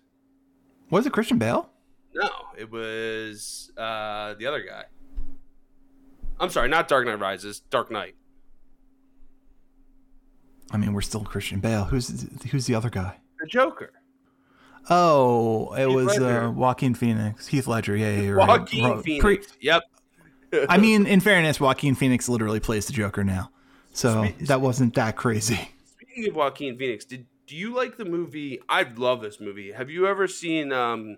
Was 0.90 1.06
it 1.06 1.14
Christian 1.14 1.38
Bale? 1.38 1.70
No, 2.14 2.30
it 2.58 2.70
was 2.72 3.72
uh 3.78 4.34
the 4.36 4.46
other 4.46 4.62
guy. 4.62 4.84
I'm 6.40 6.50
sorry, 6.50 6.70
not 6.70 6.88
Dark 6.88 7.06
Knight 7.06 7.20
Rises, 7.20 7.60
Dark 7.60 7.92
Knight. 7.92 8.16
I 10.72 10.78
mean, 10.78 10.94
we're 10.94 11.02
still 11.02 11.24
Christian 11.24 11.60
Bale. 11.60 11.86
Who's 11.86 12.28
who's 12.52 12.66
the 12.66 12.76
other 12.76 12.90
guy? 12.90 13.18
The 13.40 13.48
Joker. 13.48 13.94
Oh, 14.90 15.74
it 15.74 15.88
Heath 15.88 15.96
was 15.96 16.20
uh, 16.20 16.52
Joaquin 16.56 16.94
Phoenix, 16.96 17.48
Heath 17.48 17.68
Ledger. 17.68 17.96
Yeah, 17.96 18.20
yeah, 18.20 18.30
right. 18.32 18.48
Joaquin 18.48 18.84
Ro- 18.86 19.02
Phoenix. 19.02 19.24
pre- 19.24 19.40
yep. 19.62 19.84
I 20.68 20.78
mean, 20.78 21.06
in 21.06 21.20
fairness, 21.20 21.60
Joaquin 21.60 21.96
Phoenix 21.96 22.28
literally 22.28 22.60
plays 22.60 22.88
the 22.88 22.94
Joker 22.94 23.24
now, 23.24 23.52
so 23.94 24.26
Spe- 24.26 24.48
that 24.48 24.62
wasn't 24.62 24.96
that 24.96 25.16
crazy. 25.16 25.70
Speaking 26.20 26.32
of 26.34 26.36
Joaquin 26.36 26.78
Phoenix, 26.78 27.06
did 27.06 27.28
do 27.48 27.56
you 27.56 27.74
like 27.74 27.96
the 27.96 28.04
movie? 28.04 28.60
I 28.68 28.84
love 28.84 29.22
this 29.22 29.40
movie. 29.40 29.72
Have 29.72 29.90
you 29.90 30.06
ever 30.06 30.28
seen 30.28 30.74
um, 30.74 31.16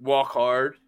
Walk 0.00 0.32
Hard? 0.32 0.78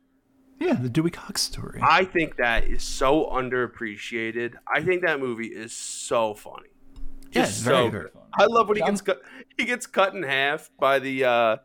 Yeah, 0.59 0.73
the 0.75 0.89
Dewey 0.89 1.13
Cox 1.13 1.43
story. 1.43 1.79
I 1.81 2.05
think 2.05 2.39
that 2.39 2.65
is 2.65 2.83
so 2.83 3.27
underappreciated. 3.27 4.55
I 4.67 4.83
think 4.83 5.03
that 5.03 5.21
movie 5.21 5.47
is 5.47 5.73
so 5.73 6.35
funny. 6.35 6.71
yeah, 7.31 7.45
it's 7.45 7.61
very, 7.61 7.77
so 7.77 7.89
very 7.89 8.03
good. 8.07 8.13
fun. 8.15 8.23
I 8.37 8.47
love 8.47 8.69
when 8.69 8.79
he 8.79 8.83
gets 8.83 9.01
cut. 9.01 9.23
He 9.57 9.65
gets 9.65 9.87
cut 9.87 10.13
in 10.13 10.25
half 10.25 10.69
by 10.81 10.99
the 10.99 11.25
uh, 11.25 11.57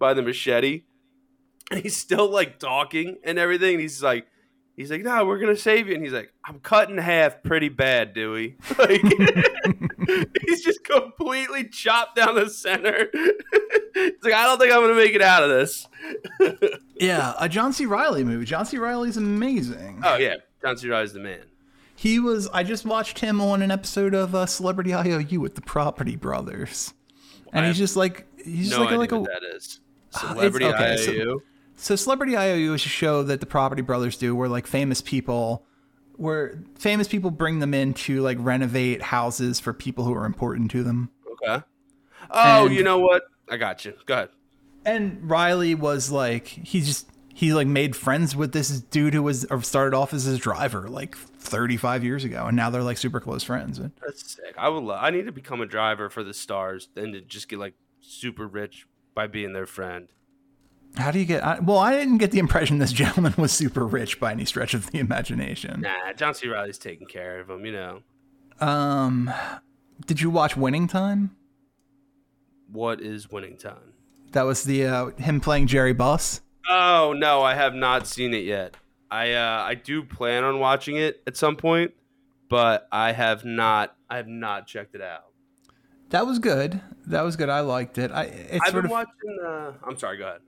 by 0.00 0.12
the 0.12 0.22
machete, 0.22 0.82
and 1.70 1.78
he's 1.78 1.96
still 1.96 2.28
like 2.28 2.58
talking 2.58 3.18
and 3.22 3.38
everything. 3.38 3.74
And 3.74 3.80
he's 3.80 4.02
like, 4.02 4.26
he's 4.76 4.90
like, 4.90 5.02
"No, 5.02 5.24
we're 5.24 5.38
gonna 5.38 5.54
save 5.54 5.86
you." 5.86 5.94
And 5.94 6.02
he's 6.02 6.12
like, 6.12 6.32
"I'm 6.44 6.58
cut 6.58 6.90
in 6.90 6.98
half, 6.98 7.44
pretty 7.44 7.68
bad, 7.68 8.12
Dewey." 8.12 8.56
Like, 8.76 9.02
he's 10.46 10.62
just 10.62 10.84
completely 10.84 11.68
chopped 11.68 12.16
down 12.16 12.34
the 12.34 12.48
center. 12.48 13.08
it's 13.14 14.24
like, 14.24 14.34
"I 14.34 14.44
don't 14.44 14.58
think 14.58 14.72
I'm 14.72 14.80
gonna 14.80 14.94
make 14.94 15.14
it 15.14 15.22
out 15.22 15.42
of 15.42 15.50
this." 15.50 15.86
Yeah, 17.00 17.32
a 17.38 17.48
John 17.48 17.72
C. 17.72 17.86
Reilly 17.86 18.24
movie. 18.24 18.44
John 18.44 18.66
C. 18.66 18.76
Reilly's 18.76 19.16
amazing. 19.16 20.02
oh 20.04 20.16
yeah, 20.16 20.34
John 20.60 20.76
C. 20.76 20.86
Reilly's 20.86 21.14
the 21.14 21.20
man. 21.20 21.44
He 21.96 22.18
was. 22.18 22.46
I 22.52 22.62
just 22.62 22.84
watched 22.84 23.20
him 23.20 23.40
on 23.40 23.62
an 23.62 23.70
episode 23.70 24.14
of 24.14 24.34
uh, 24.34 24.44
Celebrity 24.44 24.92
IOU 24.92 25.40
with 25.40 25.54
the 25.54 25.62
Property 25.62 26.16
Brothers, 26.16 26.92
and 27.54 27.64
he's 27.64 27.78
just 27.78 27.96
like 27.96 28.26
he's 28.44 28.68
just 28.68 28.78
no 28.78 28.84
like 28.84 28.98
like 28.98 29.12
a 29.12 29.20
what 29.20 29.30
that 29.30 29.56
is. 29.56 29.80
Celebrity 30.10 30.66
okay, 30.66 30.96
so- 30.98 31.12
IOU. 31.12 31.42
So 31.76 31.96
Celebrity 31.96 32.36
IOU 32.36 32.74
is 32.74 32.84
a 32.84 32.88
show 32.90 33.22
that 33.22 33.40
the 33.40 33.46
Property 33.46 33.80
Brothers 33.80 34.18
do 34.18 34.36
where 34.36 34.50
like 34.50 34.66
famous 34.66 35.00
people 35.00 35.64
where 36.20 36.62
famous 36.78 37.08
people 37.08 37.30
bring 37.30 37.58
them 37.60 37.72
in 37.72 37.94
to 37.94 38.20
like 38.20 38.36
renovate 38.40 39.00
houses 39.00 39.58
for 39.58 39.72
people 39.72 40.04
who 40.04 40.12
are 40.14 40.26
important 40.26 40.70
to 40.72 40.82
them. 40.82 41.10
Okay. 41.32 41.64
Oh, 42.30 42.66
And- 42.66 42.74
you 42.74 42.82
know 42.82 42.98
what? 42.98 43.22
I 43.50 43.56
got 43.56 43.84
you. 43.84 43.94
Go 44.06 44.14
ahead. 44.14 44.28
And 44.84 45.28
Reilly 45.28 45.74
was 45.74 46.10
like 46.10 46.46
he 46.46 46.80
just 46.82 47.08
he 47.34 47.52
like 47.54 47.66
made 47.66 47.96
friends 47.96 48.36
with 48.36 48.52
this 48.52 48.80
dude 48.80 49.14
who 49.14 49.22
was 49.22 49.44
or 49.46 49.62
started 49.62 49.96
off 49.96 50.12
as 50.14 50.24
his 50.24 50.38
driver 50.38 50.88
like 50.88 51.16
35 51.16 52.04
years 52.04 52.22
ago 52.24 52.46
and 52.46 52.56
now 52.56 52.68
they're 52.70 52.82
like 52.82 52.98
super 52.98 53.18
close 53.20 53.42
friends. 53.42 53.78
That's 53.78 54.34
sick. 54.36 54.54
I 54.58 54.68
would. 54.68 54.82
Love, 54.84 54.98
I 55.02 55.10
need 55.10 55.26
to 55.26 55.32
become 55.32 55.60
a 55.60 55.66
driver 55.66 56.08
for 56.10 56.22
the 56.22 56.34
stars, 56.34 56.88
then 56.94 57.12
to 57.12 57.20
just 57.20 57.48
get 57.48 57.58
like 57.58 57.74
super 58.00 58.46
rich 58.46 58.86
by 59.14 59.26
being 59.26 59.52
their 59.52 59.66
friend. 59.66 60.08
How 60.96 61.10
do 61.10 61.18
you 61.18 61.24
get 61.24 61.44
I, 61.44 61.60
well 61.60 61.78
I 61.78 61.92
didn't 61.92 62.18
get 62.18 62.30
the 62.32 62.38
impression 62.38 62.78
this 62.78 62.92
gentleman 62.92 63.34
was 63.36 63.52
super 63.52 63.86
rich 63.86 64.18
by 64.20 64.32
any 64.32 64.44
stretch 64.44 64.74
of 64.74 64.90
the 64.90 64.98
imagination. 64.98 65.82
Nah, 65.82 66.12
John 66.16 66.34
C. 66.34 66.48
Reilly's 66.48 66.78
taking 66.78 67.06
care 67.06 67.40
of 67.40 67.48
him. 67.48 67.64
You 67.64 67.72
know 67.72 68.02
Um 68.60 69.32
did 70.06 70.20
you 70.20 70.30
watch 70.30 70.56
Winning 70.56 70.88
Time? 70.88 71.36
what 72.72 73.00
is 73.00 73.30
winning 73.30 73.56
time? 73.56 73.94
That 74.32 74.42
was 74.42 74.64
the 74.64 74.86
uh, 74.86 75.06
him 75.10 75.40
playing 75.40 75.66
Jerry 75.66 75.92
Buss. 75.92 76.40
Oh 76.68 77.14
no, 77.16 77.42
I 77.42 77.54
have 77.54 77.74
not 77.74 78.06
seen 78.06 78.32
it 78.32 78.44
yet. 78.44 78.76
I 79.10 79.32
uh, 79.32 79.62
I 79.66 79.74
do 79.74 80.02
plan 80.04 80.44
on 80.44 80.60
watching 80.60 80.96
it 80.96 81.20
at 81.26 81.36
some 81.36 81.56
point, 81.56 81.92
but 82.48 82.86
I 82.92 83.12
have 83.12 83.44
not. 83.44 83.96
I 84.08 84.16
have 84.16 84.28
not 84.28 84.66
checked 84.66 84.94
it 84.94 85.02
out. 85.02 85.26
That 86.10 86.26
was 86.26 86.38
good. 86.38 86.80
That 87.06 87.22
was 87.22 87.36
good. 87.36 87.48
I 87.48 87.60
liked 87.60 87.98
it. 87.98 88.12
I 88.12 88.24
it's 88.24 88.64
I've 88.66 88.72
sort 88.72 88.84
been 88.84 88.84
of 88.86 88.90
watching. 88.92 89.38
Uh, 89.44 89.72
I'm 89.84 89.98
sorry. 89.98 90.16
Go 90.18 90.28
ahead. 90.28 90.40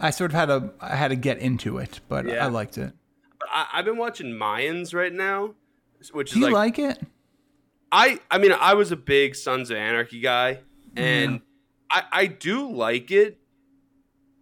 I 0.00 0.10
sort 0.10 0.32
of 0.32 0.36
had 0.36 0.50
a 0.50 0.72
I 0.80 0.96
had 0.96 1.08
to 1.08 1.16
get 1.16 1.38
into 1.38 1.78
it, 1.78 2.00
but 2.08 2.26
Yeah. 2.26 2.44
I 2.44 2.48
liked 2.48 2.78
it. 2.78 2.92
I, 3.42 3.66
I've 3.74 3.84
been 3.84 3.96
watching 3.96 4.28
Mayans 4.28 4.94
right 4.94 5.12
now, 5.12 5.54
which 6.12 6.32
Do 6.32 6.36
is 6.38 6.40
you 6.40 6.44
like 6.54 6.78
like 6.78 6.78
it? 6.78 7.06
I 7.92 8.18
I 8.30 8.38
mean 8.38 8.52
I 8.52 8.74
was 8.74 8.92
a 8.92 8.96
big 8.96 9.34
Sons 9.34 9.70
of 9.70 9.76
Anarchy 9.76 10.20
guy 10.20 10.60
and 10.96 11.40
I 11.90 12.04
I 12.12 12.26
do 12.26 12.70
like 12.70 13.10
it 13.10 13.38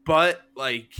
but 0.04 0.40
like 0.56 0.92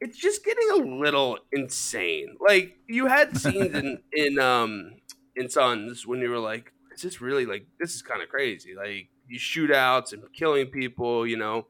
it's 0.00 0.18
just 0.18 0.44
getting 0.44 0.68
a 0.70 0.76
little 0.76 1.38
insane. 1.52 2.36
Like 2.40 2.76
you 2.88 3.06
had 3.06 3.36
scenes 3.36 3.74
in 3.74 3.98
in 4.12 4.38
um 4.38 4.94
in 5.36 5.48
Sons 5.48 6.06
when 6.06 6.20
you 6.20 6.30
were 6.30 6.38
like 6.38 6.72
is 6.94 7.02
this 7.02 7.20
really 7.20 7.46
like 7.46 7.66
this 7.78 7.94
is 7.94 8.02
kind 8.02 8.22
of 8.22 8.28
crazy. 8.28 8.74
Like 8.74 9.08
you 9.28 9.38
shootouts 9.38 10.12
and 10.12 10.22
killing 10.32 10.66
people, 10.66 11.26
you 11.26 11.36
know. 11.36 11.66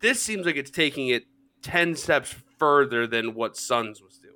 This 0.00 0.22
seems 0.22 0.46
like 0.46 0.56
it's 0.56 0.70
taking 0.70 1.08
it 1.08 1.24
10 1.62 1.94
steps 1.96 2.34
further 2.58 3.06
than 3.06 3.34
what 3.34 3.56
Sons 3.56 4.02
was 4.02 4.18
doing 4.18 4.34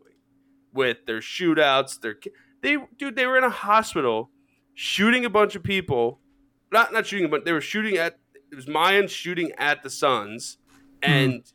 with 0.73 1.07
their 1.07 1.21
shootouts, 1.21 2.01
their 2.01 2.17
they 2.65 2.79
dude 2.99 3.15
they 3.15 3.27
were 3.27 3.39
in 3.39 3.45
a 3.45 3.51
hospital 3.51 4.31
shooting 4.75 5.25
a 5.25 5.31
bunch 5.31 5.55
of 5.55 5.62
people 5.62 6.19
not 6.73 6.93
not 6.93 7.07
shooting 7.07 7.31
but 7.31 7.45
they 7.45 7.53
were 7.53 7.61
shooting 7.61 7.97
at 7.97 8.19
it 8.51 8.57
was 8.57 8.67
Mayans 8.67 9.11
shooting 9.11 9.53
at 9.59 9.83
the 9.83 9.91
Sons 9.91 10.59
hmm. 11.03 11.11
and 11.11 11.53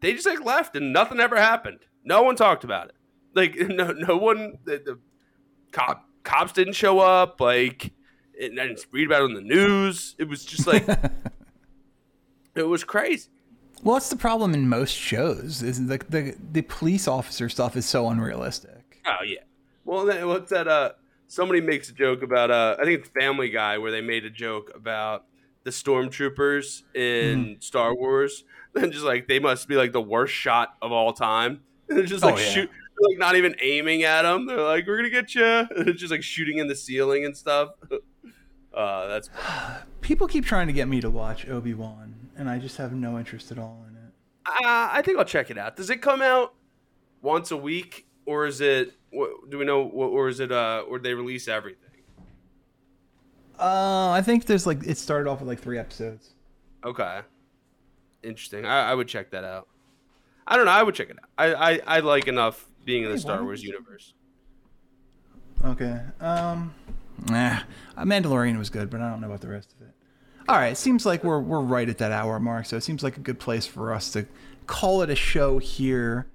they 0.00 0.12
just 0.12 0.26
like 0.26 0.44
left 0.44 0.76
and 0.76 0.92
nothing 0.92 1.18
ever 1.18 1.36
happened. 1.36 1.80
No 2.04 2.22
one 2.22 2.36
talked 2.36 2.62
about 2.62 2.88
it. 2.88 2.94
Like 3.34 3.56
no 3.68 3.92
no 3.92 4.16
one 4.16 4.58
the, 4.64 4.82
the 4.84 4.98
cop 5.72 6.06
cops 6.22 6.52
didn't 6.52 6.74
show 6.74 7.00
up 7.00 7.40
like 7.40 7.92
it, 8.34 8.52
I 8.52 8.66
didn't 8.66 8.86
read 8.92 9.06
about 9.06 9.22
it 9.22 9.24
on 9.24 9.34
the 9.34 9.40
news. 9.40 10.14
It 10.18 10.28
was 10.28 10.44
just 10.44 10.66
like 10.66 10.86
it 12.54 12.62
was 12.62 12.84
crazy 12.84 13.28
Well, 13.82 13.94
that's 13.96 14.08
the 14.08 14.16
problem 14.16 14.54
in 14.54 14.68
most 14.68 14.92
shows. 14.94 15.62
Is 15.62 15.86
the 15.86 15.98
the 16.08 16.34
the 16.52 16.62
police 16.62 17.06
officer 17.08 17.48
stuff 17.48 17.76
is 17.76 17.86
so 17.86 18.08
unrealistic. 18.08 19.02
Oh 19.06 19.22
yeah. 19.24 19.40
Well, 19.84 20.06
then 20.06 20.26
what's 20.28 20.50
that? 20.50 20.66
Uh, 20.66 20.92
somebody 21.26 21.60
makes 21.60 21.90
a 21.90 21.92
joke 21.92 22.22
about. 22.22 22.50
Uh, 22.50 22.76
I 22.80 22.84
think 22.84 23.00
it's 23.00 23.10
Family 23.10 23.50
Guy 23.50 23.76
where 23.78 23.90
they 23.90 24.00
made 24.00 24.24
a 24.24 24.30
joke 24.30 24.70
about 24.74 25.24
the 25.64 25.70
stormtroopers 25.70 26.82
in 26.94 27.56
Star 27.60 27.94
Wars. 27.94 28.44
And 28.76 28.90
just 28.92 29.04
like 29.04 29.28
they 29.28 29.38
must 29.38 29.68
be 29.68 29.76
like 29.76 29.92
the 29.92 30.00
worst 30.02 30.34
shot 30.34 30.74
of 30.82 30.90
all 30.90 31.12
time. 31.12 31.60
And 31.88 31.96
they're 31.98 32.06
just 32.06 32.24
like 32.24 32.34
Oh, 32.34 32.38
yeah. 32.38 32.44
shoot, 32.48 32.70
like 33.00 33.18
not 33.18 33.36
even 33.36 33.54
aiming 33.62 34.02
at 34.02 34.22
them. 34.22 34.46
They're 34.46 34.60
like, 34.62 34.84
"We're 34.86 34.96
gonna 34.96 35.10
get 35.10 35.32
you." 35.32 35.44
And 35.44 35.88
it's 35.88 36.00
just 36.00 36.10
like 36.10 36.24
shooting 36.24 36.58
in 36.58 36.66
the 36.66 36.74
ceiling 36.74 37.24
and 37.24 37.36
stuff. 37.36 37.70
Uh, 38.72 39.06
that's 39.06 39.30
People 40.00 40.26
keep 40.26 40.44
trying 40.44 40.66
to 40.66 40.72
get 40.72 40.88
me 40.88 41.00
to 41.00 41.08
watch 41.08 41.48
Obi 41.48 41.74
Wan, 41.74 42.23
and 42.36 42.48
I 42.48 42.58
just 42.58 42.76
have 42.76 42.92
no 42.92 43.18
interest 43.18 43.50
at 43.50 43.58
all 43.58 43.84
in 43.88 43.96
it. 43.96 44.12
Uh, 44.46 44.88
I 44.92 45.02
think 45.02 45.18
I'll 45.18 45.24
check 45.24 45.50
it 45.50 45.58
out. 45.58 45.76
Does 45.76 45.90
it 45.90 46.02
come 46.02 46.20
out 46.20 46.54
once 47.22 47.50
a 47.50 47.56
week, 47.56 48.06
or 48.26 48.46
is 48.46 48.60
it? 48.60 48.92
Do 49.12 49.58
we 49.58 49.64
know? 49.64 49.82
Or 49.82 50.28
is 50.28 50.40
it? 50.40 50.52
Uh, 50.52 50.84
or 50.88 50.98
they 50.98 51.14
release 51.14 51.48
everything? 51.48 51.80
Uh, 53.58 54.10
I 54.10 54.22
think 54.22 54.46
there's 54.46 54.66
like 54.66 54.84
it 54.86 54.98
started 54.98 55.30
off 55.30 55.40
with 55.40 55.48
like 55.48 55.60
three 55.60 55.78
episodes. 55.78 56.34
Okay, 56.84 57.20
interesting. 58.22 58.66
I, 58.66 58.90
I 58.90 58.94
would 58.94 59.08
check 59.08 59.30
that 59.30 59.44
out. 59.44 59.68
I 60.46 60.56
don't 60.56 60.66
know. 60.66 60.72
I 60.72 60.82
would 60.82 60.94
check 60.94 61.08
it 61.10 61.16
out. 61.22 61.28
I 61.38 61.54
I, 61.54 61.80
I 61.86 62.00
like 62.00 62.28
enough 62.28 62.66
being 62.84 63.04
in 63.04 63.10
the 63.10 63.16
Hey, 63.16 63.20
Star 63.20 63.42
Wars 63.42 63.62
universe. 63.62 64.12
Okay. 65.64 66.00
Um, 66.20 66.74
nah. 67.30 67.60
Uh, 67.96 68.04
Mandalorian 68.04 68.58
was 68.58 68.68
good, 68.68 68.90
but 68.90 69.00
I 69.00 69.08
don't 69.08 69.20
know 69.20 69.28
about 69.28 69.40
the 69.40 69.48
rest 69.48 69.72
of 69.72 69.86
it. 69.86 69.93
All 70.48 70.56
right. 70.56 70.76
Seems 70.76 71.06
like 71.06 71.24
we're 71.24 71.40
we're 71.40 71.60
right 71.60 71.88
at 71.88 71.98
that 71.98 72.12
hour 72.12 72.38
mark, 72.38 72.66
so 72.66 72.76
it 72.76 72.82
seems 72.82 73.02
like 73.02 73.16
a 73.16 73.20
good 73.20 73.38
place 73.40 73.66
for 73.66 73.92
us 73.92 74.10
to 74.12 74.26
call 74.66 75.02
it 75.02 75.10
a 75.10 75.14
show 75.16 75.58
here. 75.58 76.26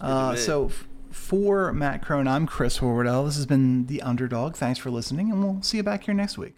Uh, 0.00 0.34
so 0.36 0.66
f- 0.66 0.86
for 1.10 1.72
Matt 1.72 2.02
Crone, 2.02 2.26
I'm 2.28 2.46
Chris 2.46 2.78
Horwedel. 2.78 3.26
This 3.26 3.36
has 3.36 3.46
been 3.46 3.86
the 3.86 4.02
Underdog. 4.02 4.54
Thanks 4.56 4.78
for 4.78 4.90
listening, 4.90 5.30
and 5.30 5.42
we'll 5.42 5.62
see 5.62 5.78
you 5.78 5.82
back 5.82 6.04
here 6.04 6.14
next 6.14 6.36
week. 6.36 6.54